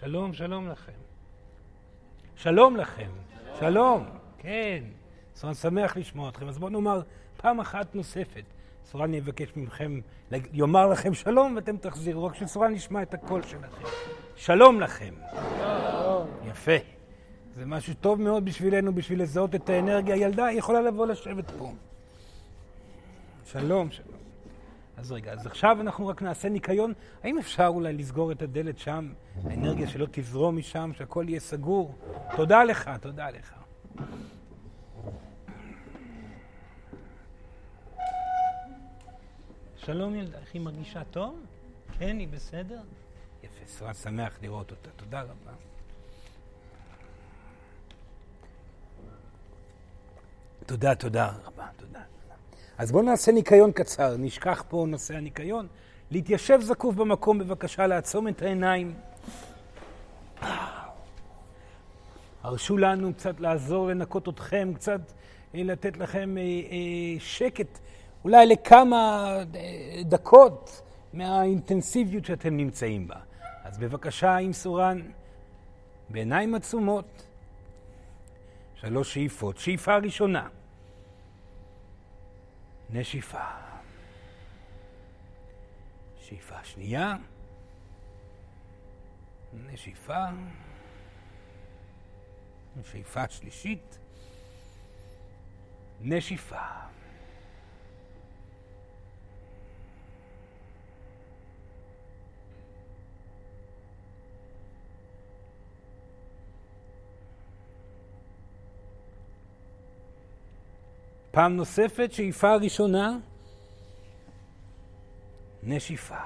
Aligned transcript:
שלום, 0.00 0.32
שלום 0.32 0.68
לכם. 0.68 0.92
שלום 2.36 2.76
לכם. 2.76 3.10
שלום. 3.58 4.04
כן. 4.38 4.84
סורן 5.34 5.54
שמח 5.54 5.96
לשמוע 5.96 6.28
אתכם. 6.28 6.48
אז 6.48 6.58
בואו 6.58 6.70
נאמר 6.70 7.00
פעם 7.36 7.60
אחת 7.60 7.94
נוספת. 7.94 8.42
סורן 8.84 9.14
יבקש 9.14 9.48
מכם, 9.56 10.00
יאמר 10.52 10.86
לכם 10.86 11.14
שלום 11.14 11.56
ואתם 11.56 11.76
תחזירו, 11.76 12.24
רק 12.24 12.34
שסורן 12.34 12.74
ישמע 12.74 13.02
את 13.02 13.14
הקול 13.14 13.42
שלכם. 13.42 13.84
שלום 14.36 14.80
לכם. 14.80 15.14
שלום. 15.58 16.26
יפה. 16.46 16.76
זה 17.54 17.66
משהו 17.66 17.94
טוב 18.00 18.20
מאוד 18.20 18.44
בשבילנו, 18.44 18.94
בשביל 18.94 19.22
לזהות 19.22 19.54
את 19.54 19.68
האנרגיה. 19.68 20.16
ילדה 20.16 20.52
יכולה 20.52 20.80
לבוא 20.80 21.06
לשבת 21.06 21.50
פה. 21.50 21.72
שלום, 23.44 23.90
שלום. 23.90 24.17
אז 24.98 25.12
רגע, 25.12 25.32
אז 25.32 25.46
עכשיו 25.46 25.80
אנחנו 25.80 26.06
רק 26.06 26.22
נעשה 26.22 26.48
ניקיון. 26.48 26.92
האם 27.22 27.38
אפשר 27.38 27.66
אולי 27.66 27.92
לסגור 27.92 28.32
את 28.32 28.42
הדלת 28.42 28.78
שם, 28.78 29.12
האנרגיה 29.44 29.88
שלא 29.88 30.06
תזרום 30.10 30.56
משם, 30.56 30.90
שהכל 30.94 31.24
יהיה 31.28 31.40
סגור? 31.40 31.94
תודה 32.36 32.64
לך, 32.64 32.90
תודה 33.00 33.30
לך. 33.30 33.54
שלום 39.76 40.14
ילדה, 40.14 40.38
איך 40.38 40.54
היא 40.54 40.62
מרגישה 40.62 41.04
טוב? 41.04 41.40
כן, 41.98 42.18
היא 42.18 42.28
בסדר? 42.28 42.80
יפה, 43.42 43.78
שרה 43.78 43.94
שמח 43.94 44.38
לראות 44.42 44.70
אותה, 44.70 44.90
תודה 44.90 45.22
רבה. 45.22 45.52
תודה, 50.66 50.94
תודה 50.94 51.32
רבה, 51.44 51.66
תודה. 51.76 52.17
אז 52.78 52.92
בואו 52.92 53.02
נעשה 53.02 53.32
ניקיון 53.32 53.72
קצר, 53.72 54.16
נשכח 54.18 54.64
פה 54.68 54.86
נושא 54.88 55.16
הניקיון. 55.16 55.66
להתיישב 56.10 56.60
זקוף 56.60 56.94
במקום, 56.94 57.38
בבקשה, 57.38 57.86
לעצום 57.86 58.28
את 58.28 58.42
העיניים. 58.42 58.94
הרשו 62.42 62.76
לנו 62.76 63.14
קצת 63.14 63.40
לעזור 63.40 63.88
לנקות 63.88 64.28
אתכם, 64.28 64.72
קצת 64.74 65.00
אה, 65.54 65.62
לתת 65.62 65.96
לכם 65.96 66.38
אה, 66.38 66.42
אה, 66.42 67.20
שקט, 67.20 67.78
אולי 68.24 68.46
לכמה 68.46 69.34
דקות 70.04 70.82
מהאינטנסיביות 71.12 72.24
שאתם 72.24 72.56
נמצאים 72.56 73.08
בה. 73.08 73.16
אז 73.64 73.78
בבקשה, 73.78 74.36
עם 74.36 74.52
סורן, 74.52 75.02
בעיניים 76.10 76.54
עצומות, 76.54 77.26
שלוש 78.74 79.14
שאיפות. 79.14 79.58
שאיפה 79.58 79.96
ראשונה. 79.96 80.48
נשיפה. 82.90 83.44
שאיפה 86.20 86.64
שנייה, 86.64 87.16
נשיפה, 89.54 90.24
שאיפה 92.84 93.28
שלישית, 93.28 93.98
נשיפה. 96.00 96.66
פעם 111.38 111.56
נוספת, 111.56 112.12
שאיפה 112.12 112.54
ראשונה, 112.54 113.16
נשיפה. 115.62 116.18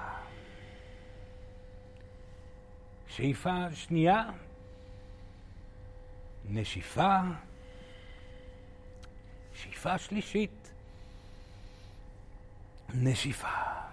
שאיפה 3.09 3.75
שנייה, 3.75 4.31
נשיפה. 6.45 7.17
שאיפה 9.55 9.99
שלישית, 9.99 10.73
נשיפה. 12.95 13.92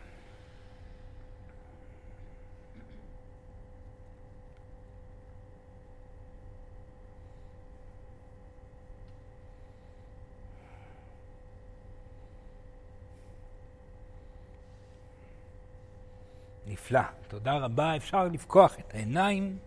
נפלא. 16.68 17.02
תודה 17.28 17.58
רבה. 17.58 17.96
אפשר 17.96 18.24
לפקוח 18.24 18.80
את 18.80 18.94
העיניים. 18.94 19.58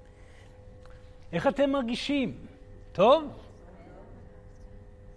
איך 1.33 1.47
אתם 1.47 1.71
מרגישים? 1.71 2.35
טוב? 2.93 3.25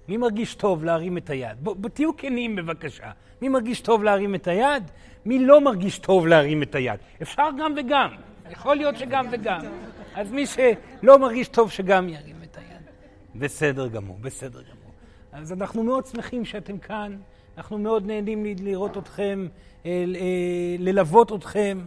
מי 0.08 0.18
מרגיש 0.18 0.56
טוב 0.56 0.84
להרים 0.84 1.18
את 1.18 1.30
היד? 1.30 1.58
בואו 1.64 1.76
בוא, 1.76 1.90
תהיו 1.90 2.18
כנים 2.18 2.56
בבקשה. 2.56 3.12
מי 3.42 3.50
מרגיש 3.50 3.82
טוב 3.82 4.04
להרים 4.04 4.36
את 4.36 4.48
היד? 4.48 4.92
מי 5.26 5.40
לא 5.40 5.62
מרגיש 5.62 6.00
טוב 6.00 6.28
להרים 6.28 6.64
את 6.64 6.76
היד? 6.76 7.00
אפשר 7.22 7.50
גם 7.60 7.74
וגם. 7.78 8.16
יכול 8.50 8.76
להיות 8.76 8.98
שגם 8.98 9.26
וגם. 9.32 9.60
אז 10.16 10.32
מי 10.32 10.46
שלא 10.48 11.20
מרגיש 11.20 11.48
טוב 11.48 11.72
שגם 11.72 12.10
ירים 12.10 12.36
את 12.44 12.58
היד. 12.58 12.82
בסדר 13.36 13.88
גמור, 13.88 14.18
בסדר 14.22 14.62
גמור. 14.62 14.92
אז 15.32 15.54
אנחנו 15.54 15.84
מאוד 15.84 16.06
שמחים 16.06 16.46
שאתם 16.46 16.78
כאן. 16.78 17.18
אנחנו 17.58 17.78
מאוד 17.78 18.06
נהנים 18.08 18.46
לראות 18.60 18.98
אתכם, 18.98 19.48
אה, 19.86 20.06
אה, 20.16 20.76
ללוות 20.80 21.34
אתכם, 21.34 21.80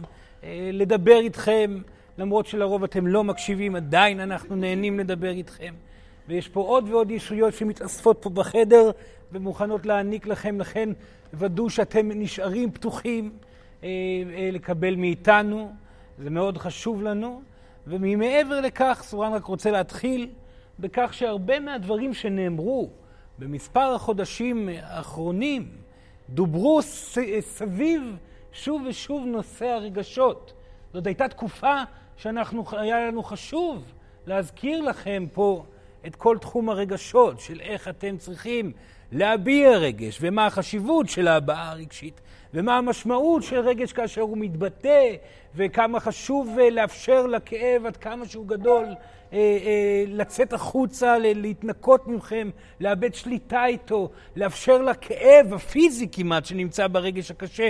אה, 0.43 0.69
לדבר 0.73 1.19
איתכם, 1.19 1.77
למרות 2.17 2.45
שלרוב 2.45 2.83
אתם 2.83 3.07
לא 3.07 3.23
מקשיבים, 3.23 3.75
עדיין 3.75 4.19
אנחנו 4.19 4.55
נהנים 4.55 4.99
לדבר 4.99 5.29
איתכם. 5.29 5.73
ויש 6.27 6.47
פה 6.47 6.61
עוד 6.61 6.89
ועוד 6.89 7.11
ישויות 7.11 7.53
שמתאספות 7.53 8.17
פה 8.21 8.29
בחדר 8.29 8.91
ומוכנות 9.31 9.85
להעניק 9.85 10.27
לכם, 10.27 10.59
לכן 10.59 10.89
ודאו 11.33 11.69
שאתם 11.69 12.09
נשארים 12.11 12.71
פתוחים 12.71 13.31
לקבל 14.51 14.95
מאיתנו, 14.95 15.71
זה 16.17 16.29
מאוד 16.29 16.57
חשוב 16.57 17.03
לנו. 17.03 17.41
וממעבר 17.87 18.61
לכך, 18.61 19.01
סורן 19.05 19.33
רק 19.33 19.43
רוצה 19.43 19.71
להתחיל 19.71 20.29
בכך 20.79 21.13
שהרבה 21.13 21.59
מהדברים 21.59 22.13
שנאמרו 22.13 22.89
במספר 23.39 23.93
החודשים 23.95 24.69
האחרונים 24.81 25.71
דוברו 26.29 26.81
סביב 27.39 28.17
שוב 28.51 28.81
ושוב 28.89 29.25
נושא 29.25 29.65
הרגשות. 29.65 30.53
זאת 30.93 31.07
הייתה 31.07 31.27
תקופה 31.27 31.83
שהיה 32.17 33.07
לנו 33.07 33.23
חשוב 33.23 33.83
להזכיר 34.25 34.81
לכם 34.81 35.25
פה 35.33 35.63
את 36.07 36.15
כל 36.15 36.37
תחום 36.41 36.69
הרגשות, 36.69 37.39
של 37.39 37.59
איך 37.61 37.87
אתם 37.87 38.17
צריכים 38.17 38.71
להביע 39.11 39.77
רגש, 39.77 40.17
ומה 40.21 40.45
החשיבות 40.45 41.09
של 41.09 41.27
ההבעה 41.27 41.71
הרגשית, 41.71 42.21
ומה 42.53 42.77
המשמעות 42.77 43.43
של 43.43 43.59
רגש 43.59 43.93
כאשר 43.93 44.21
הוא 44.21 44.37
מתבטא, 44.37 45.15
וכמה 45.55 45.99
חשוב 45.99 46.57
אה, 46.59 46.69
לאפשר 46.69 47.27
לכאב 47.27 47.85
עד 47.85 47.97
כמה 47.97 48.25
שהוא 48.25 48.47
גדול 48.47 48.85
לצאת 50.07 50.53
החוצה, 50.53 51.17
להתנקות 51.19 52.07
מכם, 52.07 52.49
לאבד 52.79 53.13
שליטה 53.13 53.65
איתו, 53.65 54.09
לאפשר 54.35 54.81
לכאב 54.81 55.53
הפיזי 55.53 56.07
כמעט 56.11 56.45
שנמצא 56.45 56.87
ברגש 56.87 57.31
הקשה, 57.31 57.69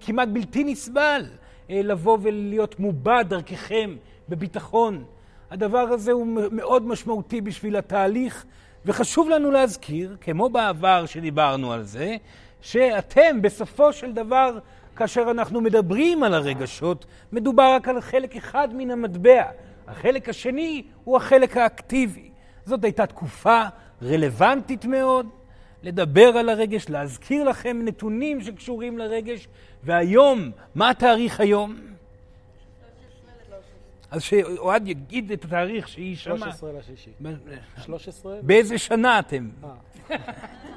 כמעט 0.00 0.28
בלתי 0.28 0.64
נסבל, 0.64 1.24
לבוא 1.68 2.18
ולהיות 2.22 2.80
מובע 2.80 3.22
דרככם 3.22 3.96
בביטחון. 4.28 5.04
הדבר 5.50 5.78
הזה 5.78 6.12
הוא 6.12 6.26
מאוד 6.52 6.86
משמעותי 6.86 7.40
בשביל 7.40 7.76
התהליך, 7.76 8.44
וחשוב 8.86 9.28
לנו 9.28 9.50
להזכיר, 9.50 10.16
כמו 10.20 10.48
בעבר 10.48 11.06
שדיברנו 11.06 11.72
על 11.72 11.82
זה, 11.82 12.16
שאתם 12.60 13.42
בסופו 13.42 13.92
של 13.92 14.12
דבר, 14.12 14.58
כאשר 14.96 15.26
אנחנו 15.30 15.60
מדברים 15.60 16.22
על 16.22 16.34
הרגשות, 16.34 17.06
מדובר 17.32 17.72
רק 17.74 17.88
על 17.88 18.00
חלק 18.00 18.36
אחד 18.36 18.68
מן 18.74 18.90
המטבע. 18.90 19.42
החלק 19.88 20.28
השני 20.28 20.82
הוא 21.04 21.16
החלק 21.16 21.56
האקטיבי. 21.56 22.30
זאת 22.64 22.84
הייתה 22.84 23.06
תקופה 23.06 23.62
רלוונטית 24.02 24.84
מאוד 24.84 25.26
לדבר 25.82 26.28
על 26.28 26.48
הרגש, 26.48 26.88
להזכיר 26.88 27.44
לכם 27.44 27.80
נתונים 27.84 28.40
שקשורים 28.40 28.98
לרגש, 28.98 29.48
והיום, 29.84 30.50
מה 30.74 30.90
התאריך 30.90 31.40
היום? 31.40 31.76
אז 34.10 34.22
שאוהד 34.22 34.88
יגיד 34.88 35.32
את 35.32 35.44
התאריך 35.44 35.88
שהיא 35.88 36.16
שמעה. 36.16 36.38
13 36.38 36.72
לשישי. 36.72 37.10
13? 37.84 38.36
באיזה 38.42 38.78
שנה 38.78 39.18
אתם? 39.18 39.48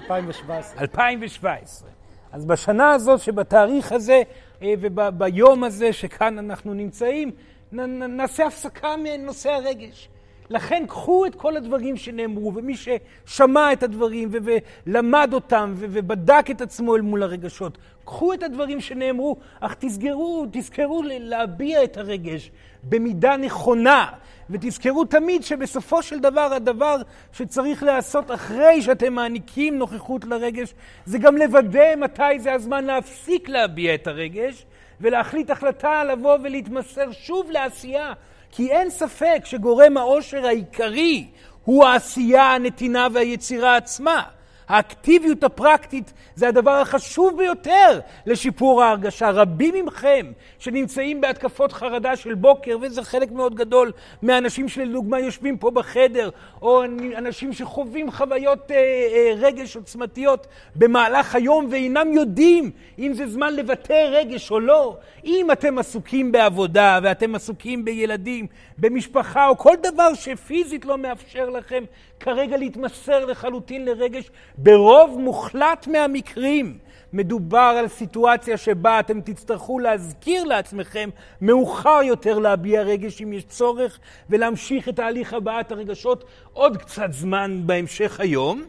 2017. 0.04 0.82
2017. 0.82 1.90
אז 2.32 2.46
בשנה 2.46 2.92
הזאת, 2.92 3.20
שבתאריך 3.20 3.92
הזה 3.92 4.22
אה, 4.62 4.74
וביום 4.80 5.64
הזה 5.64 5.94
שכאן 5.94 6.38
אנחנו 6.38 6.74
נמצאים, 6.74 7.32
נעשה 7.72 8.48
הפסקה 8.48 8.96
מנושא 9.04 9.52
הרגש. 9.52 10.10
לכן 10.50 10.84
קחו 10.88 11.26
את 11.26 11.36
כל 11.36 11.58
הדברים 11.58 11.98
שנאמרו, 11.98 12.56
ומי 12.56 12.76
ששמע 12.76 13.74
את 13.74 13.84
הדברים 13.84 14.30
ולמד 14.32 15.30
אותם 15.34 15.74
ובדק 15.78 16.46
את 16.52 16.62
עצמו 16.62 16.96
אל 16.96 17.02
מול 17.02 17.24
הרגשות, 17.24 17.78
קחו 18.06 18.34
את 18.34 18.44
הדברים 18.44 18.82
שנאמרו, 18.82 19.38
אך 19.60 19.76
תזכרו, 19.80 20.46
תזכרו 20.52 21.04
להביע 21.06 21.84
את 21.84 21.98
הרגש 21.98 22.52
במידה 22.84 23.38
נכונה, 23.38 24.12
ותזכרו 24.50 25.06
תמיד 25.06 25.44
שבסופו 25.44 26.04
של 26.04 26.20
דבר 26.20 26.54
הדבר 26.54 26.96
שצריך 27.34 27.84
לעשות 27.84 28.32
אחרי 28.32 28.82
שאתם 28.82 29.14
מעניקים 29.14 29.78
נוכחות 29.78 30.26
לרגש, 30.26 30.74
זה 31.06 31.18
גם 31.18 31.38
לוודא 31.38 31.96
מתי 31.98 32.40
זה 32.40 32.54
הזמן 32.54 32.86
להפסיק 32.86 33.50
להביע 33.50 33.94
את 33.94 34.08
הרגש, 34.08 34.66
ולהחליט 35.02 35.50
החלטה 35.50 36.04
לבוא 36.04 36.38
ולהתמסר 36.44 37.12
שוב 37.12 37.52
לעשייה. 37.52 38.14
כי 38.52 38.72
אין 38.72 38.90
ספק 38.90 39.42
שגורם 39.46 39.98
העושר 39.98 40.46
העיקרי 40.46 41.28
הוא 41.64 41.86
העשייה, 41.86 42.44
הנתינה 42.56 43.08
והיצירה 43.14 43.76
עצמה. 43.76 44.24
האקטיביות 44.70 45.44
הפרקטית 45.44 46.14
זה 46.36 46.48
הדבר 46.48 46.72
החשוב 46.72 47.38
ביותר 47.38 48.00
לשיפור 48.26 48.84
ההרגשה. 48.84 49.30
רבים 49.30 49.86
מכם 49.86 50.32
שנמצאים 50.60 51.22
בהתקפות 51.22 51.72
חרדה 51.72 52.16
של 52.16 52.34
בוקר, 52.34 52.78
וזה 52.82 53.04
חלק 53.04 53.32
מאוד 53.32 53.56
גדול 53.56 53.92
מהאנשים 54.22 54.70
שלדוגמה 54.70 55.20
יושבים 55.20 55.58
פה 55.58 55.72
בחדר, 55.72 56.30
או 56.62 56.84
אנשים 57.18 57.54
שחווים 57.54 58.12
חוויות 58.12 58.72
אה, 58.72 58.76
אה, 58.78 59.34
רגש 59.38 59.76
עוצמתיות 59.76 60.48
במהלך 60.76 61.36
היום 61.36 61.68
ואינם 61.72 62.14
יודעים 62.14 62.72
אם 63.00 63.14
זה 63.14 63.28
זמן 63.28 63.56
לבטא 63.56 64.08
רגש 64.12 64.52
או 64.52 64.60
לא. 64.60 64.98
אם 65.26 65.48
אתם 65.52 65.78
עסוקים 65.78 66.32
בעבודה 66.32 67.00
ואתם 67.04 67.36
עסוקים 67.36 67.86
בילדים, 67.86 68.48
במשפחה, 68.78 69.48
או 69.48 69.58
כל 69.58 69.76
דבר 69.84 70.14
שפיזית 70.14 70.86
לא 70.86 70.98
מאפשר 70.98 71.50
לכם 71.50 71.84
כרגע 72.20 72.58
להתמסר 72.58 73.26
לחלוטין 73.26 73.86
לרגש, 73.86 74.32
ברוב 74.62 75.20
מוחלט 75.20 75.88
מהמקרים 75.88 76.78
מדובר 77.14 77.76
על 77.80 77.88
סיטואציה 77.88 78.58
שבה 78.58 79.00
אתם 79.00 79.22
תצטרכו 79.22 79.80
להזכיר 79.80 80.44
לעצמכם 80.44 81.10
מאוחר 81.42 82.00
יותר 82.04 82.40
להביע 82.40 82.82
רגש 82.82 83.22
אם 83.22 83.34
יש 83.34 83.44
צורך, 83.44 84.00
ולהמשיך 84.30 84.90
את 84.90 84.96
תהליך 84.96 85.34
הבעת 85.34 85.72
הרגשות 85.72 86.24
עוד 86.54 86.78
קצת 86.78 87.12
זמן 87.12 87.62
בהמשך 87.66 88.20
היום. 88.20 88.64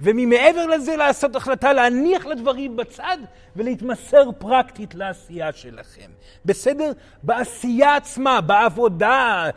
וממעבר 0.00 0.66
לזה 0.66 0.96
לעשות 0.96 1.36
החלטה 1.36 1.72
להניח 1.72 2.26
לדברים 2.26 2.76
בצד 2.76 3.18
ולהתמסר 3.56 4.32
פרקטית 4.38 4.94
לעשייה 4.94 5.52
שלכם. 5.52 6.10
בסדר? 6.44 6.92
בעשייה 7.22 7.96
עצמה, 7.96 8.40
בעבודה, 8.40 9.50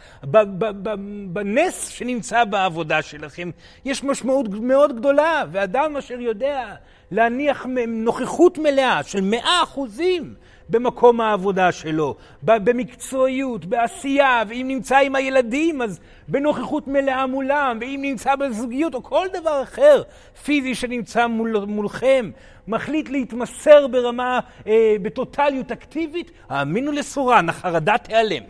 בנס 1.28 1.88
שנמצא 1.88 2.44
בעבודה 2.44 3.02
שלכם, 3.02 3.50
יש 3.86 4.04
משמעות 4.04 4.50
מאוד 4.50 4.96
גדולה, 4.96 5.44
ואדם 5.52 5.98
אשר 5.98 6.20
יודע 6.20 6.76
להניח 7.12 7.66
נוכחות 7.88 8.58
מלאה 8.58 9.04
של 9.04 9.22
מאה 9.22 9.64
אחוזים 9.64 10.34
במקום 10.70 11.22
העבודה 11.22 11.72
שלו, 11.72 12.16
במקצועיות, 12.44 13.66
בעשייה, 13.66 14.44
ואם 14.48 14.66
נמצא 14.68 14.98
עם 14.98 15.16
הילדים 15.16 15.82
אז 15.82 16.00
בנוכחות 16.28 16.88
מלאה 16.88 17.28
מולם, 17.28 17.78
ואם 17.82 18.00
נמצא 18.04 18.36
בזוגיות 18.36 18.96
או 18.96 19.04
כל 19.04 19.28
דבר 19.34 19.64
אחר 19.64 20.04
פיזי 20.44 20.76
שנמצא 20.76 21.28
מול, 21.28 21.66
מולכם, 21.68 22.32
מחליט 22.68 23.10
להתמסר 23.10 23.88
ברמה, 23.88 24.40
אה, 24.68 24.96
בטוטליות 25.02 25.72
אקטיבית, 25.72 26.32
האמינו 26.50 26.92
לסורן, 26.92 27.50
החרדה 27.50 27.98
תיעלם. 27.98 28.44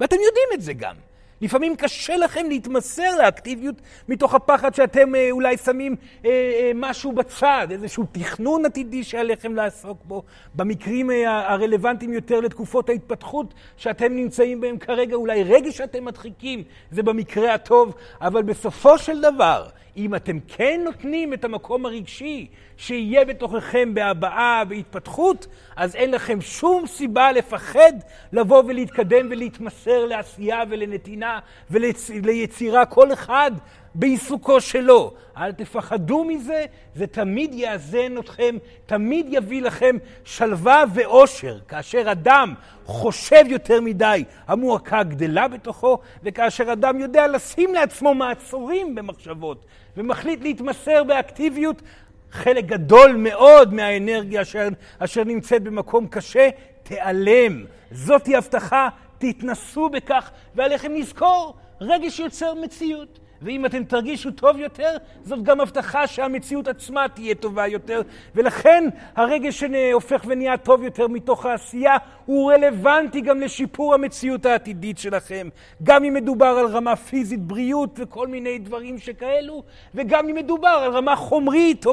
ואתם 0.00 0.16
יודעים 0.16 0.48
את 0.54 0.62
זה 0.62 0.72
גם. 0.72 1.07
לפעמים 1.40 1.76
קשה 1.76 2.16
לכם 2.16 2.46
להתמסר 2.48 3.16
לאקטיביות 3.18 3.74
מתוך 4.08 4.34
הפחד 4.34 4.74
שאתם 4.74 5.14
אה, 5.14 5.28
אולי 5.30 5.56
שמים 5.56 5.96
אה, 6.24 6.30
אה, 6.30 6.72
משהו 6.74 7.12
בצד, 7.12 7.68
איזשהו 7.70 8.04
תכנון 8.12 8.64
עתידי 8.64 9.04
שעליכם 9.04 9.54
לעסוק 9.54 9.98
בו. 10.04 10.22
במקרים 10.54 11.10
אה, 11.10 11.52
הרלוונטיים 11.52 12.12
יותר 12.12 12.40
לתקופות 12.40 12.88
ההתפתחות 12.88 13.54
שאתם 13.76 14.12
נמצאים 14.16 14.60
בהם 14.60 14.78
כרגע, 14.78 15.14
אולי 15.14 15.42
רגע 15.42 15.72
שאתם 15.72 16.04
מדחיקים, 16.04 16.62
זה 16.90 17.02
במקרה 17.02 17.54
הטוב, 17.54 17.94
אבל 18.20 18.42
בסופו 18.42 18.98
של 18.98 19.20
דבר, 19.20 19.68
אם 19.98 20.14
אתם 20.14 20.38
כן 20.48 20.80
נותנים 20.84 21.34
את 21.34 21.44
המקום 21.44 21.86
הרגשי 21.86 22.46
שיהיה 22.76 23.24
בתוככם 23.24 23.94
בהבעה, 23.94 24.64
בהתפתחות, 24.64 25.46
אז 25.76 25.94
אין 25.94 26.10
לכם 26.10 26.40
שום 26.40 26.86
סיבה 26.86 27.32
לפחד 27.32 27.92
לבוא 28.32 28.62
ולהתקדם 28.66 29.26
ולהתמסר 29.30 30.06
לעשייה 30.06 30.62
ולנתינה 30.68 31.38
וליצירה, 31.70 32.86
כל 32.86 33.12
אחד 33.12 33.50
בעיסוקו 33.98 34.60
שלו. 34.60 35.12
אל 35.36 35.52
תפחדו 35.52 36.24
מזה, 36.24 36.64
זה 36.94 37.06
תמיד 37.06 37.54
יאזן 37.54 38.18
אתכם, 38.18 38.56
תמיד 38.86 39.26
יביא 39.30 39.62
לכם 39.62 39.96
שלווה 40.24 40.84
ואושר. 40.94 41.58
כאשר 41.68 42.12
אדם 42.12 42.54
חושב 42.84 43.44
יותר 43.46 43.80
מדי, 43.80 44.24
המועקה 44.46 45.02
גדלה 45.02 45.48
בתוכו, 45.48 45.98
וכאשר 46.22 46.72
אדם 46.72 47.00
יודע 47.00 47.26
לשים 47.26 47.74
לעצמו 47.74 48.14
מעצורים 48.14 48.94
במחשבות, 48.94 49.64
ומחליט 49.96 50.42
להתמסר 50.42 51.04
באקטיביות, 51.04 51.82
חלק 52.30 52.64
גדול 52.64 53.16
מאוד 53.16 53.74
מהאנרגיה 53.74 54.42
אשר, 54.42 54.68
אשר 54.98 55.24
נמצאת 55.24 55.62
במקום 55.62 56.06
קשה 56.08 56.48
תיעלם. 56.82 57.64
זאתי 57.90 58.36
הבטחה, 58.36 58.88
תתנסו 59.18 59.88
בכך, 59.88 60.30
ועליכם 60.54 60.94
לזכור, 60.94 61.56
רגש 61.80 62.18
יוצר 62.18 62.54
מציאות. 62.54 63.18
ואם 63.42 63.66
אתם 63.66 63.84
תרגישו 63.84 64.30
טוב 64.30 64.56
יותר, 64.56 64.96
זאת 65.24 65.42
גם 65.42 65.60
הבטחה 65.60 66.06
שהמציאות 66.06 66.68
עצמה 66.68 67.08
תהיה 67.08 67.34
טובה 67.34 67.66
יותר. 67.66 68.02
ולכן 68.34 68.84
הרגש 69.16 69.64
שהופך 69.64 70.24
ונהיה 70.26 70.56
טוב 70.56 70.82
יותר 70.82 71.08
מתוך 71.08 71.46
העשייה, 71.46 71.96
הוא 72.26 72.52
רלוונטי 72.52 73.20
גם 73.20 73.40
לשיפור 73.40 73.94
המציאות 73.94 74.46
העתידית 74.46 74.98
שלכם. 74.98 75.48
גם 75.82 76.04
אם 76.04 76.14
מדובר 76.14 76.46
על 76.46 76.66
רמה 76.66 76.96
פיזית, 76.96 77.40
בריאות 77.40 77.90
וכל 77.96 78.26
מיני 78.26 78.58
דברים 78.58 78.98
שכאלו, 78.98 79.62
וגם 79.94 80.28
אם 80.28 80.34
מדובר 80.34 80.68
על 80.68 80.90
רמה 80.90 81.16
חומרית 81.16 81.86
או, 81.86 81.92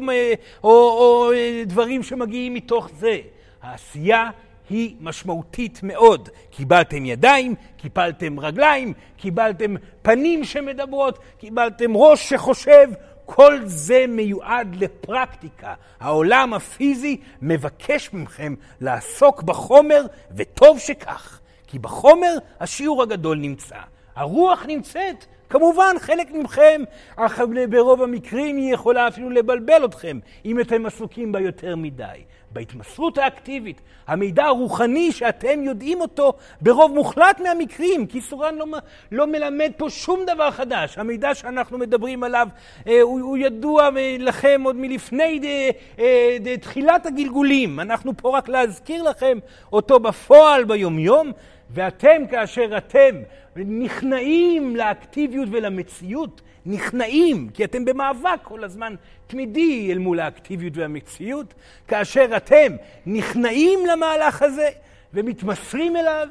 או, 0.63 0.69
או 0.69 1.31
דברים 1.65 2.03
שמגיעים 2.03 2.53
מתוך 2.53 2.89
זה. 2.99 3.17
העשייה 3.61 4.29
היא 4.69 4.95
משמעותית 4.99 5.79
מאוד. 5.83 6.29
קיבלתם 6.49 7.05
ידיים, 7.05 7.55
קיבלתם 7.77 8.39
רגליים, 8.39 8.93
קיבלתם 9.17 9.75
פנים 10.01 10.43
שמדברות, 10.43 11.19
קיבלתם 11.37 11.97
ראש 11.97 12.29
שחושב, 12.29 12.87
כל 13.25 13.59
זה 13.65 14.05
מיועד 14.07 14.75
לפרקטיקה. 14.75 15.73
העולם 15.99 16.53
הפיזי 16.53 17.17
מבקש 17.41 18.13
מכם 18.13 18.53
לעסוק 18.81 19.43
בחומר, 19.43 20.05
וטוב 20.35 20.79
שכך, 20.79 21.39
כי 21.67 21.79
בחומר 21.79 22.37
השיעור 22.59 23.03
הגדול 23.03 23.37
נמצא. 23.37 23.79
הרוח 24.15 24.65
נמצאת, 24.67 25.25
כמובן 25.49 25.95
חלק 25.99 26.31
מכם, 26.31 26.81
אך 27.15 27.41
ברוב 27.69 28.01
המקרים 28.01 28.57
היא 28.57 28.73
יכולה 28.73 29.07
אפילו 29.07 29.29
לבלבל 29.29 29.85
אתכם, 29.85 30.19
אם 30.45 30.59
אתם 30.59 30.85
עסוקים 30.85 31.31
בה 31.31 31.39
יותר 31.39 31.75
מדי. 31.75 32.23
בהתמסרות 32.55 33.17
האקטיבית, 33.17 33.81
המידע 34.07 34.45
הרוחני 34.45 35.11
שאתם 35.11 35.63
יודעים 35.63 36.01
אותו 36.01 36.33
ברוב 36.61 36.93
מוחלט 36.93 37.39
מהמקרים, 37.39 38.07
כי 38.07 38.21
סורן 38.21 38.55
לא, 38.55 38.65
לא 39.11 39.27
מלמד 39.27 39.71
פה 39.77 39.89
שום 39.89 40.19
דבר 40.25 40.51
חדש. 40.51 40.97
המידע 40.97 41.35
שאנחנו 41.35 41.77
מדברים 41.77 42.23
עליו 42.23 42.47
אה, 42.87 43.01
הוא, 43.01 43.21
הוא 43.21 43.37
ידוע 43.37 43.89
לכם 44.19 44.61
עוד 44.63 44.75
מלפני 44.75 45.39
דה, 45.39 45.77
אה, 45.99 46.37
דה, 46.39 46.57
תחילת 46.57 47.05
הגלגולים. 47.05 47.79
אנחנו 47.79 48.17
פה 48.17 48.37
רק 48.37 48.49
להזכיר 48.49 49.03
לכם 49.03 49.37
אותו 49.73 49.99
בפועל 49.99 50.63
ביומיום, 50.63 51.31
ואתם 51.69 52.27
כאשר 52.31 52.77
אתם 52.77 53.15
נכנעים 53.55 54.75
לאקטיביות 54.75 55.49
ולמציאות, 55.51 56.41
נכנעים, 56.65 57.49
כי 57.49 57.63
אתם 57.63 57.85
במאבק 57.85 58.39
כל 58.43 58.63
הזמן 58.63 58.95
תמידי 59.27 59.91
אל 59.91 59.97
מול 59.97 60.19
האקטיביות 60.19 60.77
והמציאות, 60.77 61.53
כאשר 61.87 62.37
אתם 62.37 62.75
נכנעים 63.05 63.85
למהלך 63.85 64.41
הזה 64.41 64.69
ומתמסרים 65.13 65.95
אליו, 65.95 66.27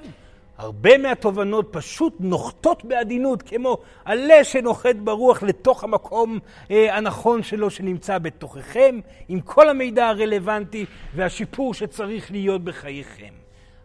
הרבה 0.59 0.99
מהתובנות 0.99 1.69
פשוט 1.71 2.15
נוחתות 2.21 2.85
בעדינות, 2.85 3.43
כמו 3.43 3.79
עלה 4.05 4.45
שנוחת 4.45 4.97
ברוח 4.97 5.43
לתוך 5.43 5.85
המקום 5.85 6.39
אה, 6.71 6.97
הנכון 6.97 7.43
שלו 7.43 7.71
שנמצא 7.71 8.19
בתוככם, 8.19 9.01
עם 9.29 9.41
כל 9.41 9.69
המידע 9.69 10.09
הרלוונטי 10.09 10.87
והשיפור 11.15 11.75
שצריך 11.75 12.31
להיות 12.31 12.65
בחייכם. 12.65 13.44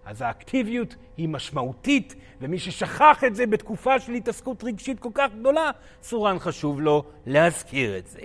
אז 0.09 0.21
האקטיביות 0.21 0.95
היא 1.17 1.29
משמעותית, 1.29 2.15
ומי 2.41 2.59
ששכח 2.59 3.23
את 3.27 3.35
זה 3.35 3.45
בתקופה 3.45 3.99
של 3.99 4.11
התעסקות 4.11 4.63
רגשית 4.63 4.99
כל 4.99 5.09
כך 5.13 5.31
גדולה, 5.39 5.71
סורן 6.01 6.39
חשוב 6.39 6.81
לו 6.81 7.03
להזכיר 7.25 7.97
את 7.97 8.07
זה. 8.07 8.21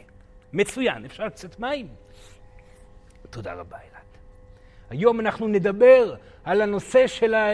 מצוין, 0.52 1.04
אפשר 1.04 1.28
קצת 1.28 1.60
מים? 1.60 1.88
תודה 3.30 3.52
רבה, 3.52 3.76
אלעד. 3.76 4.04
היום 4.90 5.20
אנחנו 5.20 5.48
נדבר 5.48 6.14
על 6.44 6.60
הנושא 6.60 7.06
של 7.06 7.34
ה... 7.34 7.48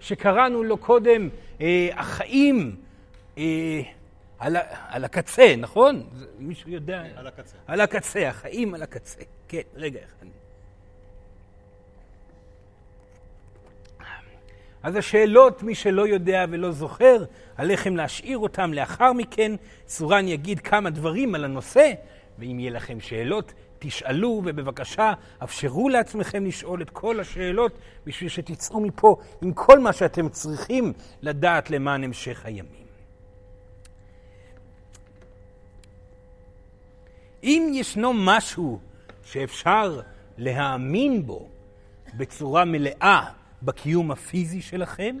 שקראנו 0.00 0.62
לו 0.62 0.78
קודם, 0.78 1.28
אה, 1.60 1.88
החיים, 1.92 2.76
אה, 3.38 3.44
על, 4.38 4.56
על 4.88 5.04
הקצה, 5.04 5.54
נכון? 5.58 6.02
מישהו 6.38 6.70
יודע? 6.70 7.04
על 7.16 7.26
הקצה. 7.26 7.56
על 7.66 7.80
הקצה, 7.80 8.28
החיים 8.28 8.74
על 8.74 8.82
הקצה. 8.82 9.20
כן, 9.48 9.62
רגע 9.74 10.00
אחד. 10.04 10.41
אז 14.82 14.96
השאלות, 14.96 15.62
מי 15.62 15.74
שלא 15.74 16.08
יודע 16.08 16.44
ולא 16.50 16.72
זוכר, 16.72 17.24
עליכם 17.56 17.96
להשאיר 17.96 18.38
אותם 18.38 18.72
לאחר 18.72 19.12
מכן. 19.12 19.52
סורן 19.88 20.28
יגיד 20.28 20.60
כמה 20.60 20.90
דברים 20.90 21.34
על 21.34 21.44
הנושא, 21.44 21.92
ואם 22.38 22.60
יהיה 22.60 22.70
לכם 22.70 23.00
שאלות, 23.00 23.52
תשאלו, 23.78 24.42
ובבקשה, 24.44 25.12
אפשרו 25.44 25.88
לעצמכם 25.88 26.46
לשאול 26.46 26.82
את 26.82 26.90
כל 26.90 27.20
השאלות, 27.20 27.78
בשביל 28.06 28.28
שתצאו 28.28 28.80
מפה 28.80 29.16
עם 29.42 29.52
כל 29.52 29.78
מה 29.78 29.92
שאתם 29.92 30.28
צריכים 30.28 30.92
לדעת 31.22 31.70
למען 31.70 32.04
המשך 32.04 32.46
הימים. 32.46 32.82
אם 37.42 37.70
ישנו 37.74 38.12
משהו 38.12 38.80
שאפשר 39.24 40.00
להאמין 40.38 41.26
בו 41.26 41.48
בצורה 42.14 42.64
מלאה 42.64 43.30
בקיום 43.62 44.10
הפיזי 44.10 44.62
שלכם, 44.62 45.16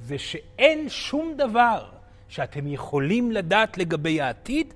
זה 0.00 0.18
שאין 0.18 0.88
שום 0.88 1.34
דבר 1.36 1.86
שאתם 2.28 2.66
יכולים 2.66 3.32
לדעת 3.32 3.78
לגבי 3.78 4.20
העתיד, 4.20 4.74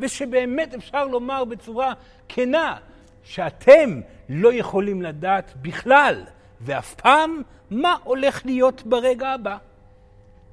ושבאמת 0.00 0.74
אפשר 0.74 1.06
לומר 1.06 1.44
בצורה 1.44 1.92
כנה 2.28 2.76
שאתם 3.24 4.00
לא 4.28 4.52
יכולים 4.52 5.02
לדעת 5.02 5.54
בכלל 5.62 6.24
ואף 6.60 6.94
פעם 6.94 7.42
מה 7.70 7.96
הולך 8.04 8.46
להיות 8.46 8.82
ברגע 8.82 9.28
הבא. 9.28 9.56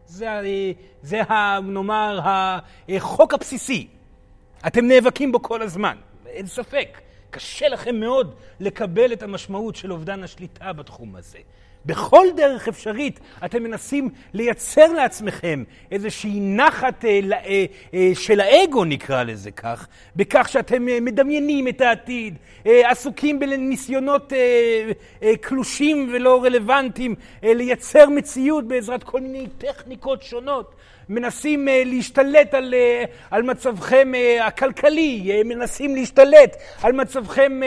זה, 0.05 0.41
זה 1.01 1.21
ה, 1.23 1.59
נאמר, 1.61 2.19
החוק 2.89 3.33
הבסיסי. 3.33 3.87
אתם 4.67 4.87
נאבקים 4.87 5.31
בו 5.31 5.41
כל 5.41 5.61
הזמן, 5.61 5.97
אין 6.27 6.47
ספק. 6.47 7.01
קשה 7.29 7.67
לכם 7.67 7.99
מאוד 7.99 8.35
לקבל 8.59 9.13
את 9.13 9.23
המשמעות 9.23 9.75
של 9.75 9.91
אובדן 9.91 10.23
השליטה 10.23 10.73
בתחום 10.73 11.15
הזה. 11.15 11.39
בכל 11.85 12.25
דרך 12.35 12.67
אפשרית 12.67 13.19
אתם 13.45 13.63
מנסים 13.63 14.09
לייצר 14.33 14.93
לעצמכם 14.93 15.63
איזושהי 15.91 16.39
נחת 16.39 17.05
אה, 17.05 17.19
אה, 17.31 17.65
אה, 17.93 18.11
של 18.13 18.39
האגו, 18.39 18.85
נקרא 18.85 19.23
לזה 19.23 19.51
כך, 19.51 19.87
בכך 20.15 20.49
שאתם 20.49 20.89
אה, 20.89 20.99
מדמיינים 21.01 21.67
את 21.67 21.81
העתיד, 21.81 22.37
אה, 22.65 22.91
עסוקים 22.91 23.39
בניסיונות 23.39 24.33
אה, 24.33 24.91
אה, 25.23 25.37
קלושים 25.41 26.09
ולא 26.13 26.43
רלוונטיים, 26.43 27.15
אה, 27.43 27.53
לייצר 27.53 28.09
מציאות 28.09 28.67
בעזרת 28.67 29.03
כל 29.03 29.21
מיני 29.21 29.47
טכניקות 29.57 30.23
שונות. 30.23 30.75
מנסים 31.09 31.67
uh, 31.67 31.71
להשתלט 31.85 32.53
על, 32.53 32.73
uh, 32.73 33.07
על 33.31 33.43
מצבכם 33.43 34.11
uh, 34.13 34.43
הכלכלי, 34.43 35.41
uh, 35.41 35.47
מנסים 35.47 35.95
להשתלט 35.95 36.55
על 36.81 36.91
מצבכם 36.91 37.61